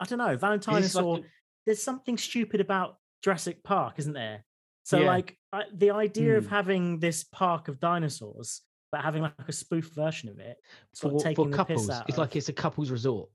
I 0.01 0.07
don't 0.07 0.19
know, 0.19 0.31
Is 0.33 0.41
this 0.41 0.95
like 0.95 1.25
there's 1.67 1.83
something 1.83 2.17
stupid 2.17 2.61
about 2.61 2.97
Jurassic 3.23 3.63
Park, 3.63 3.99
isn't 3.99 4.15
there? 4.15 4.45
So 4.85 5.01
Yeah. 5.01 5.07
like 5.09 5.37
I, 5.53 5.65
the 5.75 5.91
idea 5.91 6.39
of 6.39 6.45
Hmm. 6.47 6.51
having 6.51 6.99
this 6.99 7.25
park 7.25 7.69
of 7.69 7.79
dinosaurs, 7.81 8.63
but 8.91 9.03
having 9.03 9.23
like 9.23 9.35
a 9.47 9.53
spoof 9.53 9.91
version 9.95 10.31
of 10.31 10.39
it, 10.39 10.57
sort 10.95 11.23
for, 11.23 11.29
of 11.29 11.37
for 11.37 11.49
couples. 11.51 11.89
It's 11.91 12.11
of- 12.11 12.19
like 12.19 12.37
it's 12.37 12.49
a 12.49 12.53
couples 12.55 12.91
resort. 12.91 13.29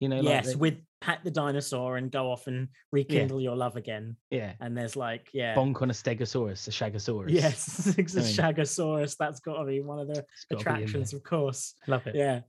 You 0.00 0.08
know, 0.08 0.16
like 0.20 0.24
yes, 0.24 0.46
they- 0.48 0.54
with 0.54 0.74
pat 1.00 1.20
the 1.24 1.30
dinosaur 1.30 1.96
and 1.96 2.10
go 2.10 2.30
off 2.30 2.46
and 2.48 2.68
rekindle 2.92 3.40
your 3.40 3.54
love 3.56 3.76
again. 3.76 4.16
yeah, 4.30 4.54
And 4.60 4.76
there's 4.76 4.96
like, 4.96 5.28
yeah, 5.32 5.54
bonk 5.54 5.80
on 5.80 5.90
a 5.90 5.92
stegosaurus, 5.92 6.66
a 6.66 6.70
shagosaurus. 6.70 7.30
yes, 7.30 7.86
it's 7.98 8.16
a 8.16 8.20
I 8.20 8.22
mean- 8.24 8.32
Shagosaurus. 8.34 9.16
That's 9.16 9.40
got 9.40 9.58
to 9.58 9.64
be 9.64 9.80
one 9.80 9.98
of 10.00 10.08
the 10.08 10.24
It's 10.32 10.44
gotta 10.50 10.64
be 10.64 10.70
in 10.70 10.76
there. 10.76 10.84
attractions, 10.84 11.12
of 11.12 11.22
course. 11.22 11.74
Love 11.86 12.06
it. 12.06 12.14
Yeah. 12.16 12.40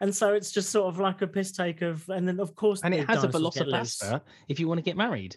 And 0.00 0.14
so 0.14 0.32
it's 0.32 0.52
just 0.52 0.70
sort 0.70 0.86
of 0.86 1.00
like 1.00 1.22
a 1.22 1.26
piss 1.26 1.50
take 1.52 1.82
of, 1.82 2.08
and 2.08 2.26
then 2.26 2.38
of 2.40 2.54
course, 2.54 2.80
And 2.82 2.94
it 2.94 3.06
has 3.08 3.24
a 3.24 3.28
dinosaurs 3.28 3.54
get 3.56 3.66
loose. 3.68 3.98
VelociPastor 4.00 4.20
if 4.48 4.60
you 4.60 4.68
want 4.68 4.78
to 4.78 4.82
get 4.82 4.96
married. 4.96 5.36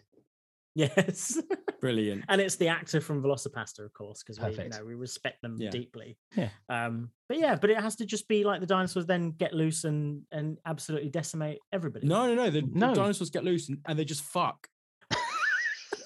Yes, 0.75 1.41
brilliant. 1.81 2.23
and 2.29 2.39
it's 2.39 2.55
the 2.55 2.69
actor 2.69 3.01
from 3.01 3.21
VelociPastor, 3.21 3.83
of 3.85 3.93
course, 3.93 4.23
because 4.23 4.39
we, 4.39 4.63
you 4.63 4.69
know, 4.69 4.85
we 4.85 4.93
respect 4.95 5.41
them 5.41 5.57
Yeah. 5.59 5.69
deeply. 5.69 6.17
Yeah. 6.35 6.49
Um, 6.69 7.09
but 7.27 7.37
yeah, 7.39 7.55
but 7.55 7.69
it 7.69 7.77
has 7.79 7.95
to 7.97 8.05
just 8.05 8.27
be 8.27 8.43
like 8.43 8.61
the 8.61 8.65
dinosaurs 8.67 9.05
then 9.05 9.31
get 9.31 9.53
loose 9.53 9.83
and 9.83 10.21
and 10.31 10.57
absolutely 10.65 11.09
decimate 11.09 11.59
everybody. 11.73 12.07
No, 12.07 12.27
no, 12.27 12.35
no. 12.35 12.49
The, 12.49 12.61
the 12.61 12.93
dinosaurs 12.93 13.29
get 13.29 13.43
loose 13.43 13.69
and, 13.69 13.79
and 13.85 13.97
they 13.99 14.05
just 14.05 14.23
fuck. 14.23 14.67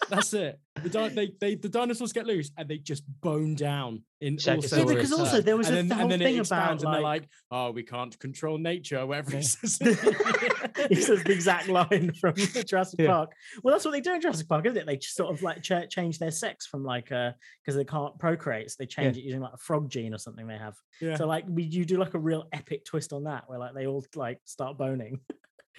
That's 0.09 0.33
it. 0.33 0.59
The, 0.83 0.89
di- 0.89 1.09
they, 1.09 1.31
they, 1.39 1.55
the 1.55 1.69
dinosaurs 1.69 2.11
get 2.13 2.25
loose 2.27 2.51
and 2.57 2.67
they 2.69 2.77
just 2.77 3.03
bone 3.21 3.55
down 3.55 4.03
in 4.21 4.33
all 4.33 4.39
sorts 4.61 4.71
Yeah, 4.71 4.83
because 4.83 5.11
of 5.11 5.19
also 5.19 5.41
there 5.41 5.55
was 5.57 5.67
and 5.67 5.75
a- 5.75 5.79
then, 5.79 5.87
the 5.87 5.93
and 5.93 6.01
whole 6.01 6.09
then 6.09 6.19
thing 6.19 6.35
it 6.35 6.39
expands 6.39 6.83
about, 6.83 6.89
and 6.89 6.95
they're 6.95 7.01
like- 7.01 7.21
like, 7.23 7.29
oh, 7.51 7.71
we 7.71 7.83
can't 7.83 8.17
control 8.19 8.57
nature. 8.57 8.99
or 8.99 9.07
Whatever 9.07 9.37
he 9.37 9.41
says. 9.43 9.77
he 10.89 10.95
says 10.95 11.23
the 11.23 11.31
exact 11.31 11.69
line 11.69 12.11
from 12.19 12.33
Jurassic 12.67 12.99
Yeah. 12.99 13.07
Park. 13.07 13.31
Well, 13.63 13.73
that's 13.73 13.85
what 13.85 13.91
they 13.91 14.01
do 14.01 14.13
in 14.13 14.21
Jurassic 14.21 14.47
Park, 14.47 14.65
isn't 14.65 14.77
it? 14.77 14.85
They 14.85 14.97
just 14.97 15.15
sort 15.15 15.33
of 15.33 15.41
like 15.41 15.63
ch- 15.63 15.89
change 15.89 16.19
their 16.19 16.31
sex 16.31 16.67
from 16.67 16.83
like 16.83 17.11
uh 17.11 17.31
because 17.63 17.75
they 17.75 17.85
can't 17.85 18.17
procreate, 18.19 18.69
so 18.69 18.75
they 18.79 18.85
change 18.85 19.17
it 19.17 19.23
using 19.23 19.41
like 19.41 19.53
a 19.53 19.57
frog 19.57 19.89
gene 19.89 20.13
or 20.13 20.17
something 20.19 20.45
they 20.45 20.57
have. 20.57 20.75
yeah. 21.01 21.15
So 21.15 21.25
like 21.25 21.45
we, 21.47 21.63
you 21.63 21.85
do 21.85 21.97
like 21.97 22.13
a 22.13 22.19
real 22.19 22.45
epic 22.53 22.85
twist 22.85 23.13
on 23.13 23.23
that, 23.23 23.43
where 23.47 23.59
like 23.59 23.73
they 23.73 23.87
all 23.87 24.05
like 24.15 24.39
start 24.45 24.77
boning. 24.77 25.19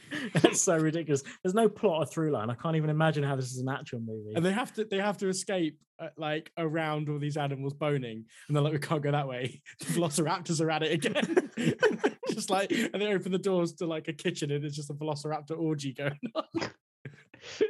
That's 0.35 0.61
so 0.61 0.77
ridiculous. 0.77 1.23
There's 1.43 1.55
no 1.55 1.69
plot 1.69 1.99
or 2.03 2.07
through 2.07 2.31
line. 2.31 2.49
I 2.51 2.55
can't 2.55 2.77
even 2.77 2.91
imagine 2.91 3.25
how 3.25 3.35
this 3.37 3.47
is 3.53 3.59
an 3.59 3.69
actual 3.69 4.01
movie. 4.01 4.35
and 4.35 4.45
they 4.45 4.53
have 4.53 4.73
to 4.75 4.85
they 4.85 4.99
have 4.99 5.17
to 5.19 5.29
escape 5.29 5.79
uh, 5.99 6.09
like 6.17 6.53
around 6.59 7.09
all 7.09 7.19
these 7.19 7.37
animals 7.39 7.73
boning 7.73 8.25
and 8.49 8.55
they're 8.57 8.63
like 8.63 8.73
we 8.75 8.79
can't 8.79 9.03
go 9.03 9.11
that 9.11 9.27
way 9.27 9.63
the 9.81 9.87
velociraptors 9.87 10.61
are 10.61 10.71
at 10.71 10.83
it 10.83 10.93
again 10.93 11.51
just 12.31 12.51
like 12.51 12.71
and 12.71 13.01
they 13.01 13.07
open 13.15 13.33
the 13.33 13.39
doors 13.39 13.73
to 13.73 13.87
like 13.87 14.07
a 14.09 14.13
kitchen 14.13 14.51
and 14.51 14.63
it's 14.63 14.77
just 14.77 14.91
a 14.91 14.95
velociraptor 14.95 15.59
orgy 15.59 15.95
going 15.95 16.19
on 16.35 16.45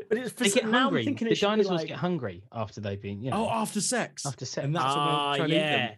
But 0.08 0.18
it's 0.18 0.32
for 0.32 0.44
They 0.44 0.46
s- 0.50 0.54
get 0.54 0.64
now 0.64 0.76
I'm 0.78 0.82
hungry. 0.84 1.04
thinking 1.04 1.26
it 1.28 1.30
The 1.30 1.36
should 1.36 1.46
be 1.46 1.50
dinosaurs 1.50 1.78
like- 1.80 1.88
get 1.88 1.98
hungry 1.98 2.42
after 2.52 2.80
they've 2.80 3.00
been, 3.00 3.20
you 3.22 3.30
Oh, 3.30 3.44
know, 3.44 3.50
after 3.50 3.80
sex. 3.80 4.24
after 4.26 4.44
sex. 4.44 4.64
And 4.64 4.74
that's 4.74 4.84
when 4.86 4.94
Ah, 4.96 5.32
they 5.32 5.36
try 5.38 5.44
and 5.44 5.52
eat 5.52 5.56
yeah. 5.56 5.94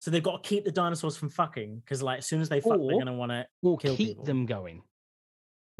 So 0.00 0.10
they've 0.10 0.22
got 0.22 0.42
to 0.42 0.48
keep 0.48 0.64
the 0.64 0.72
dinosaurs 0.72 1.16
from 1.16 1.28
fucking 1.28 1.76
because, 1.84 2.02
like, 2.02 2.18
as 2.18 2.26
soon 2.26 2.40
as 2.40 2.48
they 2.48 2.60
fuck, 2.60 2.78
they're 2.80 2.98
gonna 2.98 3.12
want 3.14 3.32
to. 3.32 3.46
or 3.62 3.76
kill 3.76 3.94
keep 3.96 4.08
people. 4.08 4.24
them 4.24 4.46
going. 4.46 4.82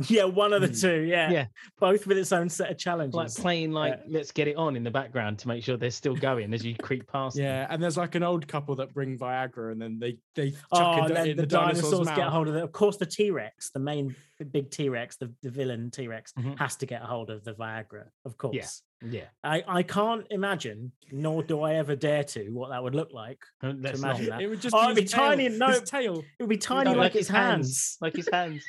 Yeah, 0.09 0.25
one 0.25 0.53
of 0.53 0.63
the 0.63 0.69
Hmm. 0.69 0.75
two. 0.75 1.01
Yeah, 1.03 1.31
Yeah. 1.31 1.47
both 1.79 2.07
with 2.07 2.17
its 2.19 2.33
own 2.33 2.49
set 2.49 2.71
of 2.71 2.79
challenges. 2.79 3.15
Like 3.15 3.35
playing 3.35 3.73
like 3.73 4.01
let's 4.09 4.33
get 4.33 4.49
it 4.49 4.57
on 4.57 4.77
in 4.77 4.83
the 4.85 4.91
background 4.91 5.39
to 5.41 5.49
make 5.49 5.63
sure 5.65 5.77
they're 5.77 5.91
still 5.91 6.17
going 6.17 6.55
as 6.55 6.65
you 6.65 6.75
creep 6.77 7.07
past. 7.11 7.37
them. 7.37 7.45
Yeah, 7.45 7.67
and 7.69 7.83
there's 7.83 7.97
like 7.97 8.15
an 8.15 8.23
old 8.23 8.47
couple 8.49 8.75
that 8.77 8.95
bring 8.95 9.19
Viagra, 9.19 9.73
and 9.73 9.81
then 9.83 9.99
they 9.99 10.17
they 10.35 10.51
chuck 10.53 10.61
Oh, 10.73 10.93
it 10.93 10.99
and 10.99 11.09
in 11.11 11.15
then 11.15 11.27
the, 11.37 11.43
the 11.43 11.47
dinosaur's 11.47 11.83
dinosaurs 11.83 12.07
mouth. 12.07 12.17
get 12.17 12.27
a 12.27 12.31
hold 12.31 12.49
of 12.49 12.57
it. 12.57 12.63
Of 12.63 12.73
course, 12.73 12.97
the 12.97 13.07
T 13.07 13.31
Rex, 13.31 13.71
the 13.71 13.81
main 13.81 14.15
the 14.39 14.45
big 14.47 14.71
T 14.71 14.89
Rex, 14.89 15.17
the, 15.17 15.31
the 15.43 15.51
villain 15.51 15.91
T 15.91 16.09
Rex, 16.09 16.33
Mhm. 16.39 16.59
has 16.59 16.77
to 16.77 16.87
get 16.87 17.03
a 17.03 17.05
hold 17.07 17.29
of 17.29 17.45
the 17.45 17.53
Viagra. 17.53 18.05
Of 18.25 18.39
course, 18.39 18.83
Yeah. 19.03 19.11
Yeah. 19.11 19.25
I, 19.45 19.63
I 19.67 19.83
can't 19.83 20.27
imagine, 20.31 20.93
nor 21.13 21.43
do 21.43 21.61
I 21.63 21.75
ever 21.75 21.95
dare 21.95 22.25
to, 22.25 22.49
what 22.51 22.71
that 22.71 22.83
would 22.83 22.95
look 22.95 23.13
like. 23.13 23.39
Uh, 23.63 23.75
Let's 23.79 24.01
not. 24.01 24.17
imagine 24.17 24.31
that. 24.31 24.41
It 24.43 24.47
would 24.49 24.61
just 24.63 24.75
Oh, 24.75 24.87
be 24.87 24.93
it'd 24.93 25.05
be 25.05 25.09
tiny 25.09 25.43
tail, 25.45 25.47
and 25.51 25.59
no- 25.59 25.67
his 25.69 25.83
tail. 25.83 26.19
It 26.39 26.43
would 26.43 26.49
be 26.49 26.57
tiny 26.57 26.85
No, 26.91 26.91
like, 26.97 26.99
like 26.99 27.13
his 27.13 27.27
his 27.29 27.37
hands. 27.37 27.67
hands, 27.67 27.99
Like 28.01 28.17
his 28.17 28.29
hands. 28.33 28.65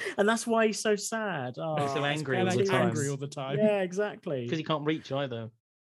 and 0.18 0.28
that's 0.28 0.46
why 0.46 0.66
he's 0.66 0.80
so 0.80 0.96
sad. 0.96 1.54
Oh, 1.58 1.76
he's 1.82 1.92
so 1.92 2.04
angry 2.04 2.38
And 2.38 2.48
all 2.48 2.56
the 2.56 2.64
time. 2.64 2.88
angry 2.88 3.08
all 3.08 3.16
the 3.16 3.26
time. 3.28 3.58
Yeah, 3.58 3.80
exactly. 3.82 4.44
Because 4.44 4.58
he 4.58 4.64
can't 4.64 4.84
reach 4.84 5.12
either. 5.12 5.50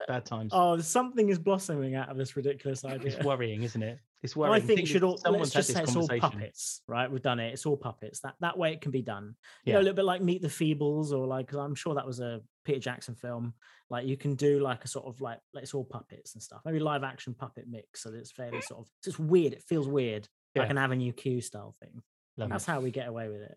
Bad 0.08 0.24
times. 0.26 0.50
Oh, 0.52 0.78
something 0.78 1.28
is 1.28 1.38
blossoming 1.38 1.94
out 1.94 2.08
of 2.08 2.16
this 2.16 2.34
ridiculous 2.36 2.84
idea. 2.84 3.12
It's 3.14 3.24
worrying, 3.24 3.62
isn't 3.62 3.82
it? 3.82 3.98
It's 4.24 4.34
worrying. 4.34 4.50
I 4.54 4.56
worrying. 4.56 4.66
think 4.66 4.80
it 4.80 4.86
should 4.86 5.04
all 5.04 5.16
someone's 5.16 5.54
let's 5.54 5.68
just 5.68 5.76
had 5.78 5.88
say 5.88 5.98
it's 6.00 6.10
all 6.10 6.18
puppets, 6.18 6.82
right? 6.88 7.10
We've 7.10 7.22
done 7.22 7.38
it. 7.38 7.52
It's 7.52 7.66
all 7.66 7.76
puppets. 7.76 8.20
That 8.20 8.34
that 8.40 8.58
way 8.58 8.72
it 8.72 8.80
can 8.80 8.90
be 8.90 9.02
done. 9.02 9.34
You 9.64 9.72
know, 9.74 9.78
Yeah. 9.78 9.82
a 9.82 9.84
little 9.84 9.96
bit 9.96 10.04
like 10.04 10.20
Meet 10.22 10.42
the 10.42 10.48
Feebles, 10.48 11.12
or 11.12 11.26
like 11.26 11.46
'cause 11.48 11.58
I'm 11.58 11.74
sure 11.76 11.94
that 11.94 12.06
was 12.06 12.18
a 12.20 12.40
Peter 12.64 12.80
Jackson 12.80 13.14
film. 13.14 13.54
Like 13.90 14.06
you 14.06 14.16
can 14.16 14.34
do 14.34 14.58
like 14.60 14.84
a 14.84 14.88
sort 14.88 15.06
of 15.06 15.20
like 15.20 15.38
like, 15.54 15.62
it's 15.64 15.74
all 15.74 15.84
puppets 15.84 16.34
and 16.34 16.42
stuff. 16.42 16.62
Maybe 16.64 16.78
live 16.80 17.04
action 17.04 17.34
puppet 17.34 17.66
mix, 17.68 18.02
so 18.02 18.10
that 18.10 18.18
it's 18.18 18.32
fairly 18.32 18.60
sort 18.60 18.80
of 18.80 18.86
it's 18.98 19.06
just 19.06 19.20
weird. 19.20 19.52
It 19.52 19.62
feels 19.62 19.86
weird, 19.86 20.28
like 20.56 20.66
Yeah. 20.66 20.70
an 20.70 20.78
Avenue 20.78 21.12
Q 21.12 21.40
style 21.40 21.76
thing. 21.80 22.02
Love 22.36 22.48
That's 22.50 22.66
it. 22.66 22.70
how 22.72 22.80
we 22.80 22.90
get 22.90 23.06
away 23.08 23.28
with 23.28 23.42
it. 23.42 23.56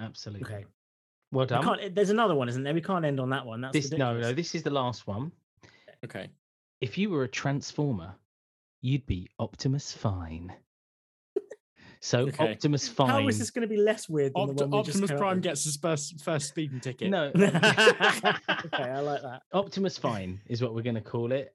Absolutely. 0.00 0.44
Okay. 0.54 0.64
Well 1.32 1.44
We 1.44 1.48
done. 1.48 1.62
can't, 1.64 1.94
there's 1.94 2.10
another 2.10 2.34
one, 2.34 2.48
isn't 2.48 2.62
there? 2.64 2.74
We 2.74 2.80
can't 2.80 3.04
end 3.04 3.20
on 3.20 3.30
that 3.30 3.44
one. 3.46 3.60
That's 3.60 3.72
This 3.72 3.90
no, 3.92 4.08
ridiculous. 4.12 4.26
no. 4.26 4.32
This 4.34 4.54
is 4.54 4.62
the 4.62 4.70
last 4.70 5.06
one. 5.06 5.30
Okay. 6.04 6.28
If 6.80 6.96
you 6.98 7.10
were 7.10 7.24
a 7.24 7.28
transformer, 7.28 8.14
you'd 8.80 9.06
be 9.06 9.28
Optimus 9.38 9.92
Fine. 9.92 10.52
So 12.02 12.20
Okay. 12.28 12.52
Optimus 12.52 12.88
Fine. 12.88 13.08
How 13.10 13.28
is 13.28 13.38
this 13.38 13.50
going 13.50 13.60
to 13.60 13.68
be 13.68 13.76
less 13.76 14.08
weird 14.08 14.32
than 14.34 14.42
Opt- 14.48 14.56
the 14.56 14.66
one 14.66 14.80
we 14.80 14.84
just 14.86 14.96
Optimus 15.02 15.20
Prime 15.20 15.34
with? 15.36 15.42
gets 15.44 15.64
his 15.64 15.76
first 15.76 16.18
first 16.24 16.48
speeding 16.48 16.80
ticket. 16.80 17.10
No, 17.10 17.24
okay, 17.36 17.52
I 18.72 19.00
like 19.00 19.20
that. 19.20 19.42
Optimus 19.52 19.98
Fine 19.98 20.40
is 20.46 20.62
what 20.62 20.74
we're 20.74 20.80
going 20.82 20.94
to 20.94 21.02
call 21.02 21.30
it. 21.32 21.54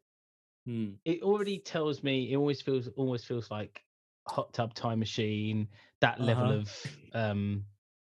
Hmm. 0.68 0.91
It 1.04 1.24
already 1.24 1.58
tells 1.58 2.04
me. 2.04 2.32
It 2.32 2.36
always 2.36 2.62
feels 2.62 2.88
almost 2.96 3.26
feels 3.26 3.50
like 3.50 3.84
Hot 4.28 4.54
Tub 4.54 4.76
Time 4.76 5.00
Machine. 5.00 5.68
That 6.02 6.22
level 6.22 6.43
Uh-huh. 6.46 6.54
of 6.54 7.32
um, 7.32 7.66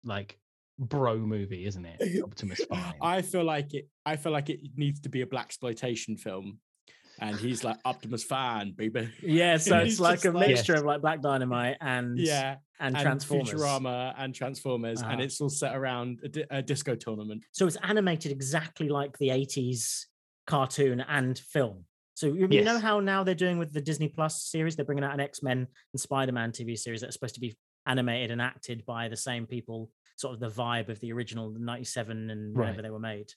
like 0.05 0.39
bro 0.79 1.17
movie, 1.19 1.67
isn't 1.67 1.85
it? 1.87 2.23
Optimus 2.25 2.61
Fine. 2.69 2.95
I 3.01 3.23
feel 3.23 3.45
like 3.45 3.75
it. 3.75 3.89
I 4.07 4.17
feel 4.17 4.33
like 4.33 4.51
it 4.51 4.61
needs 4.77 5.01
to 5.01 5.09
be 5.09 5.23
a 5.23 5.27
black 5.27 5.47
exploitation 5.47 6.17
film, 6.17 6.59
and 7.21 7.37
he's 7.37 7.63
like 7.65 7.77
Optimus 7.85 8.25
fan, 8.25 8.73
baby. 8.77 9.09
Yeah, 9.23 9.57
so 9.59 9.79
it's 9.79 10.01
like 10.01 10.25
a 10.25 10.31
like- 10.31 10.49
mixture 10.49 10.73
Yes. 10.73 10.81
of 10.81 10.87
like 10.93 11.01
Black 11.01 11.21
Dynamite 11.23 11.77
and 11.81 12.19
Yeah, 12.19 12.57
and, 12.81 12.97
and 12.97 13.03
Transformers. 13.03 13.53
Futurama 13.53 14.15
and 14.19 14.35
Transformers, 14.35 15.01
Uh-huh. 15.03 15.13
and 15.13 15.21
it's 15.21 15.41
all 15.41 15.49
set 15.49 15.77
around 15.77 16.21
a, 16.25 16.29
di- 16.29 16.45
a 16.51 16.63
disco 16.63 16.95
tournament. 16.95 17.45
So 17.53 17.67
it's 17.67 17.77
animated 17.83 18.33
exactly 18.33 18.89
like 18.89 19.17
the 19.19 19.29
80s 19.29 20.05
cartoon 20.47 21.01
and 21.09 21.39
film. 21.39 21.85
So 22.17 22.27
you, 22.27 22.47
you 22.49 22.63
know 22.63 22.79
how 22.79 23.01
now 23.01 23.25
they're 23.25 23.35
doing 23.35 23.59
with 23.59 23.73
the 23.73 23.81
Disney 23.81 24.09
Plus 24.09 24.45
series, 24.45 24.77
they're 24.77 24.85
bringing 24.85 25.03
out 25.03 25.15
an 25.15 25.21
X-Men 25.21 25.67
and 25.93 26.01
Spider-Man 26.01 26.53
TV 26.53 26.79
series 26.79 27.01
that's 27.01 27.15
supposed 27.15 27.35
to 27.35 27.41
be 27.41 27.57
animated 27.87 28.31
and 28.31 28.41
acted 28.43 28.85
by 28.87 29.09
the 29.09 29.17
same 29.17 29.47
people, 29.47 29.91
sort 30.17 30.35
of 30.35 30.41
the 30.41 30.49
vibe 30.51 30.89
of 30.89 31.01
the 31.01 31.13
original 31.13 31.51
97 31.59 32.31
and 32.31 32.57
whenever 32.57 32.83
they 32.83 32.91
were 32.91 32.99
made. 33.01 33.29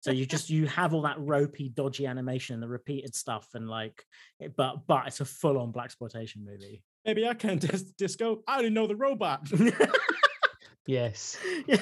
So 0.00 0.10
you 0.10 0.26
just 0.26 0.50
you 0.56 0.66
have 0.66 0.94
all 0.94 1.02
that 1.02 1.16
ropey, 1.18 1.68
dodgy 1.68 2.06
animation 2.06 2.54
and 2.54 2.62
the 2.62 2.68
repeated 2.68 3.14
stuff 3.14 3.48
and 3.54 3.68
like 3.68 4.04
it- 4.38 4.54
but 4.56 4.86
but 4.86 5.06
it's 5.06 5.20
a 5.20 5.24
full-on 5.24 5.72
black 5.72 5.86
exploitation 5.86 6.44
movie. 6.44 6.82
Maybe 7.04 7.26
I 7.26 7.34
can 7.34 7.58
dis- 7.66 7.92
disco. 7.96 8.42
I 8.46 8.58
didn't 8.58 8.74
know 8.74 8.86
the 8.86 8.96
robot. 8.96 9.46
yes. 10.86 11.38
yeah. 11.66 11.80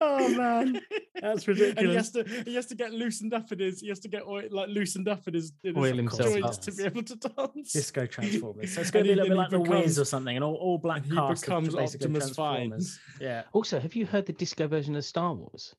Oh 0.00 0.28
man, 0.36 0.80
that's 1.20 1.46
and 1.46 1.56
he 1.56 1.62
ridiculous. 1.64 1.96
has 1.96 2.10
to 2.12 2.24
he 2.44 2.54
has 2.54 2.66
to 2.66 2.74
get 2.74 2.92
loosened 2.92 3.34
up 3.34 3.50
in 3.52 3.58
his 3.58 3.80
he 3.80 3.88
has 3.88 4.00
to 4.00 4.08
get 4.08 4.22
oil, 4.26 4.44
like 4.50 4.68
loosened 4.68 5.08
up 5.08 5.26
in 5.28 5.34
his, 5.34 5.52
in 5.64 5.74
his 5.74 5.84
Oil 5.84 5.96
himself 5.96 6.30
joints 6.32 6.58
up. 6.58 6.64
to 6.64 6.72
be 6.72 6.84
able 6.84 7.02
to 7.02 7.16
dance. 7.16 7.72
Disco 7.72 8.06
Transformers. 8.06 8.74
So 8.74 8.80
it's 8.80 8.90
going 8.92 9.04
to 9.06 9.14
be 9.14 9.20
a 9.20 9.22
little 9.22 9.30
bit 9.30 9.36
like 9.38 9.50
he 9.50 9.56
the 9.56 9.60
Wiz 9.82 9.98
or 9.98 10.04
something, 10.04 10.34
and 10.36 10.44
all, 10.44 10.54
all 10.54 10.78
black 10.78 11.02
and 11.02 11.12
he 11.12 11.16
cast 11.16 11.42
of 11.42 11.46
becomes 11.46 11.74
Optimus 11.74 12.30
Fine. 12.30 12.68
Transformers. 12.70 12.98
Yeah. 13.20 13.42
Also, 13.52 13.78
have 13.80 13.94
you 13.94 14.06
heard 14.06 14.26
the 14.26 14.32
disco 14.32 14.66
version 14.68 14.96
of 14.96 15.04
Star 15.04 15.34
Wars? 15.34 15.74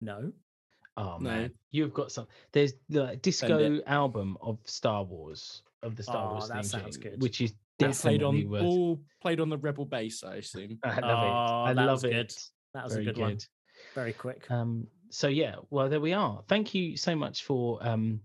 No. 0.00 0.32
Oh 0.96 1.16
No. 1.18 1.30
man, 1.30 1.50
you've 1.72 1.92
got 1.92 2.12
some. 2.12 2.26
There's 2.52 2.74
the 2.88 3.18
disco 3.20 3.80
album 3.86 4.36
of 4.40 4.58
Star 4.64 5.02
Wars 5.02 5.62
of 5.82 5.96
the 5.96 6.02
Star 6.04 6.28
Oh, 6.28 6.32
Wars 6.34 6.48
that 6.48 6.54
theme 6.58 6.62
sounds 6.64 6.96
good. 6.96 7.20
which 7.20 7.40
is 7.40 7.52
That 7.80 7.92
played 7.96 8.20
definitely 8.20 8.44
on 8.44 8.50
worth. 8.50 8.62
all 8.62 9.00
played 9.20 9.40
on 9.40 9.48
the 9.48 9.58
Rebel 9.58 9.84
base, 9.86 10.22
I 10.22 10.36
assume. 10.36 10.78
I 10.84 11.00
love 11.00 11.02
Oh, 11.02 11.70
it. 11.72 11.78
I 11.78 11.84
love 11.84 12.04
it. 12.04 12.38
Good. 12.74 12.78
That 12.80 12.84
was 12.84 12.92
Very 12.94 13.06
a 13.06 13.12
good, 13.12 13.20
one. 13.20 13.38
Very 13.94 14.12
quick. 14.12 14.50
Um, 14.50 14.86
so 15.10 15.28
yeah, 15.28 15.56
well 15.70 15.88
there 15.88 16.00
we 16.00 16.12
are. 16.12 16.42
Thank 16.48 16.74
you 16.74 16.96
so 16.96 17.14
much 17.14 17.44
for 17.44 17.78
um, 17.86 18.20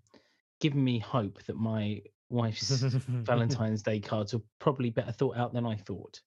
giving 0.60 0.84
me 0.84 1.00
hope 1.00 1.44
that 1.44 1.56
my 1.56 2.02
wife's 2.30 2.70
Valentine's 3.08 3.84
Day 3.84 4.00
cards 4.00 4.34
are 4.34 4.42
probably 4.60 4.90
better 4.90 5.12
thought 5.12 5.38
out 5.38 5.54
than 5.54 5.66
I 5.66 5.76
thought. 5.76 6.20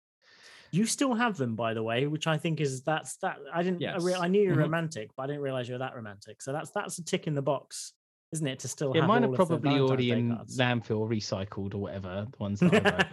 You 0.71 0.87
still 0.87 1.13
have 1.15 1.37
them, 1.37 1.55
by 1.55 1.75
the 1.75 1.83
way, 1.83 2.07
which 2.07 2.27
I 2.27 2.39
think 2.39 2.61
is 2.61 2.83
that's 2.83 3.17
that. 3.19 3.37
I 3.53 3.63
didn't. 3.63 3.85
I, 3.85 3.97
rea- 3.99 4.13
Yes. 4.13 4.21
I 4.21 4.29
knew 4.29 4.41
you 4.43 4.51
were 4.51 4.57
Mhm. 4.57 4.61
romantic, 4.61 5.11
but 5.17 5.25
I 5.25 5.27
didn't 5.27 5.43
realize 5.43 5.69
you 5.69 5.75
were 5.75 5.79
that 5.81 5.95
romantic. 5.95 6.41
So 6.41 6.53
that's 6.53 6.71
that's 6.71 6.99
a 6.99 7.05
tick 7.05 7.27
in 7.27 7.35
the 7.35 7.43
box, 7.43 7.93
isn't 8.33 8.47
it? 8.47 8.61
To 8.61 8.69
still 8.69 8.93
Yeah, 8.95 9.03
have 9.03 9.09
mine 9.09 9.25
are 9.25 9.33
probably 9.33 9.79
already 9.79 10.13
in 10.13 10.31
landfill, 10.57 11.07
recycled 11.09 11.75
or 11.75 11.79
whatever. 11.79 12.27
The 12.31 12.39
ones 12.39 12.61
that 12.61 12.73
I 12.73 12.91
wrote. 12.91 13.11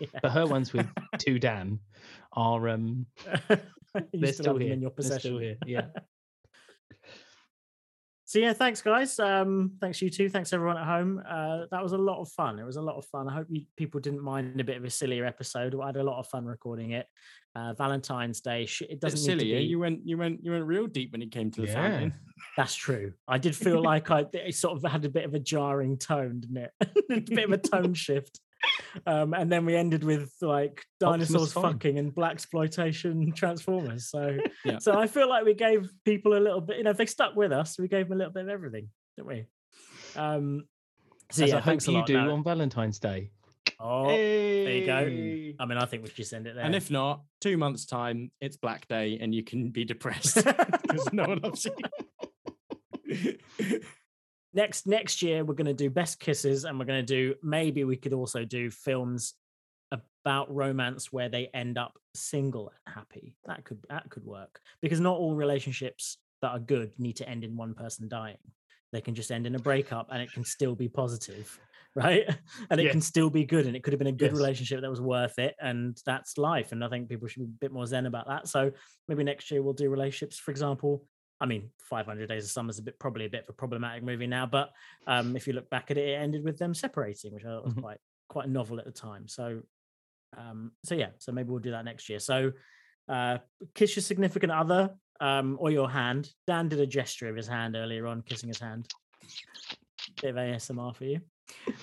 cards. 0.00 0.12
but 0.22 0.32
her 0.32 0.46
ones 0.46 0.72
with 0.72 0.88
two 1.18 1.38
Dan 1.46 1.80
are 2.32 2.68
um, 2.70 3.04
Yeah. 3.26 3.56
they're 4.12 4.32
still 4.32 4.56
here. 4.58 4.72
in 4.72 4.80
your 4.82 4.92
They're 4.96 5.18
still 5.18 5.38
possession. 5.38 5.40
here. 5.40 5.56
Yeah. 5.66 5.86
So 8.24 8.38
yeah, 8.38 8.54
thanks 8.54 8.80
guys. 8.80 9.18
Um, 9.18 9.72
thanks 9.78 10.00
you 10.00 10.08
too. 10.08 10.30
Thanks 10.30 10.54
everyone 10.54 10.78
at 10.78 10.86
home. 10.86 11.22
Uh, 11.28 11.66
that 11.70 11.82
was 11.82 11.92
a 11.92 11.98
lot 11.98 12.18
of 12.18 12.30
fun. 12.30 12.58
It 12.58 12.64
was 12.64 12.76
a 12.76 12.80
lot 12.80 12.96
of 12.96 13.04
fun. 13.04 13.28
I 13.28 13.34
hope 13.34 13.46
you, 13.50 13.64
people 13.76 14.00
didn't 14.00 14.22
mind 14.22 14.58
a 14.58 14.64
bit 14.64 14.78
of 14.78 14.84
a 14.84 14.90
sillier 14.90 15.26
episode. 15.26 15.78
I 15.78 15.86
had 15.86 15.96
a 15.98 16.02
lot 16.02 16.18
of 16.18 16.26
fun 16.28 16.46
recording 16.46 16.92
it. 16.92 17.06
Uh, 17.54 17.74
Valentine's 17.74 18.40
Day. 18.40 18.66
It 18.88 19.00
doesn't 19.00 19.18
silly. 19.18 19.44
need 19.44 19.50
to 19.50 19.56
be. 19.58 19.64
You 19.64 19.78
went 19.78 20.00
you 20.06 20.16
went 20.16 20.42
you 20.42 20.52
went 20.52 20.64
real 20.64 20.86
deep 20.86 21.12
when 21.12 21.20
it 21.20 21.30
came 21.30 21.50
to 21.50 21.60
the 21.60 21.66
Yeah. 21.66 21.74
fountain. 21.74 22.14
That's 22.56 22.74
true. 22.74 23.12
I 23.28 23.36
did 23.36 23.54
feel 23.54 23.82
like 23.92 24.10
I 24.10 24.24
it 24.32 24.54
sort 24.54 24.82
of 24.82 24.90
had 24.90 25.04
a 25.04 25.10
bit 25.10 25.26
of 25.26 25.34
a 25.34 25.38
jarring 25.38 25.98
tone, 25.98 26.40
didn't 26.40 26.56
it? 26.56 26.70
a 27.10 27.20
bit 27.20 27.44
of 27.44 27.52
a 27.52 27.58
tone 27.58 27.92
shift. 27.92 28.40
Um, 29.06 29.32
and 29.34 29.50
then 29.50 29.64
we 29.64 29.74
ended 29.74 30.04
with 30.04 30.32
like 30.40 30.84
dinosaurs 31.00 31.52
fucking 31.52 31.98
and 31.98 32.14
black 32.14 32.32
exploitation 32.32 33.32
transformers. 33.36 34.08
So, 34.10 34.36
Yeah. 34.64 34.78
so 34.78 34.98
I 34.98 35.06
feel 35.06 35.28
like 35.28 35.44
we 35.44 35.54
gave 35.54 35.90
people 36.04 36.36
a 36.36 36.40
little 36.40 36.60
bit. 36.60 36.76
You 36.78 36.84
know, 36.84 36.90
if 36.90 36.96
they 36.98 37.06
stuck 37.06 37.34
with 37.34 37.52
us, 37.52 37.78
we 37.78 37.88
gave 37.88 38.08
them 38.08 38.14
a 38.14 38.18
little 38.18 38.32
bit 38.32 38.44
of 38.44 38.48
everything, 38.50 38.88
didn't 39.16 39.28
we? 39.28 39.46
Um, 40.16 40.64
so 41.30 41.44
As 41.44 41.50
yeah, 41.50 41.56
I 41.56 41.60
hope 41.60 41.86
you 41.86 41.92
lot. 41.94 42.06
do 42.06 42.20
No- 42.20 42.32
on 42.34 42.44
Valentine's 42.44 42.98
Day. 42.98 43.30
Oh, 43.80 44.06
there 44.08 44.70
you 44.72 44.86
go. 44.86 44.96
I 44.96 45.66
mean, 45.66 45.78
I 45.78 45.84
think 45.86 46.02
we 46.02 46.08
should 46.08 46.16
just 46.16 46.32
end 46.32 46.46
it 46.46 46.54
there. 46.54 46.64
And 46.64 46.74
if 46.74 46.90
not, 46.90 47.22
two 47.40 47.56
months 47.56 47.84
time, 47.86 48.30
it's 48.40 48.56
Black 48.56 48.86
Day, 48.86 49.18
and 49.20 49.34
you 49.34 49.42
can 49.42 49.70
be 49.70 49.84
depressed 49.84 50.34
because 50.82 51.12
no 51.12 51.24
one 51.24 51.40
loves 51.40 51.64
you. 51.64 53.38
Next 54.54 54.86
next 54.86 55.22
year 55.22 55.44
we're 55.44 55.54
going 55.54 55.66
to 55.66 55.74
do 55.74 55.90
best 55.90 56.20
kisses 56.20 56.64
and 56.64 56.78
we're 56.78 56.84
going 56.84 57.04
to 57.04 57.14
do 57.14 57.34
maybe 57.42 57.84
we 57.84 57.96
could 57.96 58.12
also 58.12 58.44
do 58.44 58.70
films 58.70 59.34
about 60.24 60.54
romance 60.54 61.12
where 61.12 61.28
they 61.28 61.48
end 61.52 61.76
up 61.78 61.98
single 62.14 62.70
and 62.86 62.94
happy 62.94 63.36
that 63.46 63.64
could 63.64 63.78
that 63.88 64.08
could 64.10 64.24
work 64.24 64.60
because 64.80 65.00
not 65.00 65.16
all 65.18 65.34
relationships 65.34 66.18
that 66.42 66.50
are 66.50 66.58
good 66.58 66.92
need 66.98 67.16
to 67.16 67.28
end 67.28 67.44
in 67.44 67.56
one 67.56 67.74
person 67.74 68.08
dying 68.08 68.38
they 68.92 69.00
can 69.00 69.14
just 69.14 69.32
end 69.32 69.46
in 69.46 69.54
a 69.54 69.58
breakup 69.58 70.08
and 70.12 70.22
it 70.22 70.32
can 70.32 70.44
still 70.44 70.74
be 70.74 70.88
positive 70.88 71.58
right 71.94 72.24
and 72.70 72.80
it 72.80 72.84
Yeah. 72.84 72.90
can 72.90 73.00
still 73.00 73.28
be 73.28 73.44
good 73.44 73.66
and 73.66 73.76
it 73.76 73.82
could 73.82 73.92
have 73.92 73.98
been 73.98 74.06
a 74.06 74.12
good 74.12 74.26
Yes. 74.30 74.34
relationship 74.34 74.80
that 74.80 74.88
was 74.90 75.00
worth 75.00 75.38
it 75.38 75.54
and 75.60 75.98
that's 76.06 76.38
life 76.38 76.72
and 76.72 76.82
i 76.84 76.88
think 76.88 77.08
people 77.08 77.28
should 77.28 77.40
be 77.40 77.44
a 77.46 77.58
bit 77.60 77.72
more 77.72 77.86
zen 77.86 78.06
about 78.06 78.26
that 78.28 78.48
so 78.48 78.70
maybe 79.08 79.24
next 79.24 79.50
year 79.50 79.62
we'll 79.62 79.74
do 79.74 79.90
relationships 79.90 80.38
for 80.38 80.50
example 80.52 81.04
I 81.42 81.46
mean, 81.46 81.70
500 81.90 82.28
Days 82.28 82.44
of 82.44 82.50
Summer 82.52 82.70
is 82.70 82.78
a 82.78 82.82
bit 82.82 82.98
probably 83.00 83.26
a 83.26 83.28
bit 83.28 83.42
of 83.42 83.48
a 83.48 83.52
problematic 83.52 84.04
movie 84.04 84.28
now, 84.28 84.46
but 84.46 84.70
um, 85.08 85.34
if 85.34 85.48
you 85.48 85.52
look 85.54 85.68
back 85.70 85.90
at 85.90 85.98
it, 85.98 86.08
it 86.10 86.12
ended 86.14 86.44
with 86.44 86.56
them 86.56 86.72
separating, 86.72 87.34
which 87.34 87.44
I 87.44 87.48
thought 87.48 87.64
was 87.64 87.74
Mhm. 87.74 87.82
quite 87.82 87.98
quite 88.28 88.48
novel 88.48 88.78
at 88.78 88.84
the 88.86 88.92
time. 88.92 89.26
So, 89.28 89.60
um, 90.38 90.70
so 90.84 90.94
yeah, 90.94 91.10
so 91.18 91.32
maybe 91.32 91.50
we'll 91.50 91.58
do 91.58 91.72
that 91.72 91.84
next 91.84 92.08
year. 92.08 92.18
So, 92.20 92.52
uh, 93.08 93.38
kiss 93.74 93.94
your 93.96 94.02
significant 94.02 94.52
other. 94.52 94.94
um, 95.20 95.56
or 95.60 95.70
your 95.70 95.88
hand. 95.88 96.32
Dan 96.48 96.68
did 96.68 96.80
a 96.80 96.86
gesture 96.86 97.28
of 97.28 97.36
his 97.36 97.46
hand 97.46 97.76
earlier 97.76 98.08
on, 98.08 98.22
kissing 98.22 98.48
his 98.48 98.58
hand. 98.58 98.88
Bit 100.20 100.30
of 100.30 100.36
ASMR 100.36 100.92
for 100.96 101.04
you. 101.04 101.20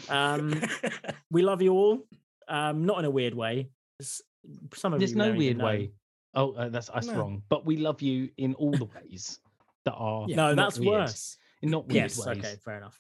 Um, 0.10 0.49
we 1.32 1.41
love 1.41 1.62
you 1.62 1.72
all. 1.72 2.05
Um, 2.49 2.86
not 2.86 2.99
in 2.99 3.05
a 3.05 3.10
weird 3.10 3.34
way. 3.34 3.70
Some 4.01 4.91
of 4.93 4.99
There's 4.99 5.16
no 5.16 5.32
weird 5.34 5.57
way. 5.62 5.91
Oh, 6.34 6.51
uh, 6.51 6.68
that's 6.68 6.89
that's 6.89 7.07
No. 7.07 7.14
wrong. 7.14 7.43
But 7.47 7.66
we 7.66 7.78
love 7.78 8.01
you 8.01 8.30
in 8.36 8.55
all 8.55 8.74
the 8.74 8.86
ways 8.86 9.39
that 9.86 9.94
are. 9.94 10.26
Yeah, 10.28 10.36
no, 10.36 10.56
that's 10.56 10.80
weird. 10.80 10.92
worse. 11.02 11.38
In 11.62 11.72
not 11.72 11.88
weird 11.88 11.96
Yes, 12.12 12.26
ways. 12.26 12.38
okay, 12.38 12.56
fair 12.64 12.78
enough. 12.78 13.00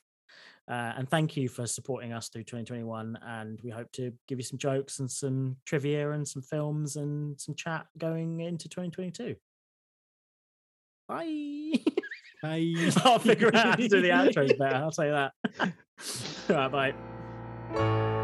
Uh, 0.69 0.93
and 0.97 1.09
thank 1.09 1.35
you 1.35 1.49
for 1.49 1.65
supporting 1.65 2.13
us 2.13 2.29
through 2.29 2.43
2021. 2.43 3.17
And 3.25 3.59
we 3.63 3.71
hope 3.71 3.91
to 3.93 4.13
give 4.27 4.37
you 4.37 4.43
some 4.43 4.59
jokes 4.59 4.99
and 4.99 5.09
some 5.09 5.57
trivia 5.65 6.11
and 6.11 6.27
some 6.27 6.43
films 6.43 6.95
and 6.95 7.39
some 7.39 7.55
chat 7.55 7.87
going 7.97 8.41
into 8.41 8.69
2022. 8.69 9.35
Bye. 11.07 11.73
Bye. 12.43 12.91
I'll 13.03 13.17
figure 13.17 13.47
out 13.47 13.65
how 13.65 13.75
to 13.75 13.87
do 13.87 14.01
the 14.01 14.09
outros 14.09 14.55
better. 14.59 14.75
I'll 14.75 14.91
say 14.91 15.09
that. 15.09 15.31
All 16.49 16.69
right, 16.69 16.93
bye. 17.73 18.15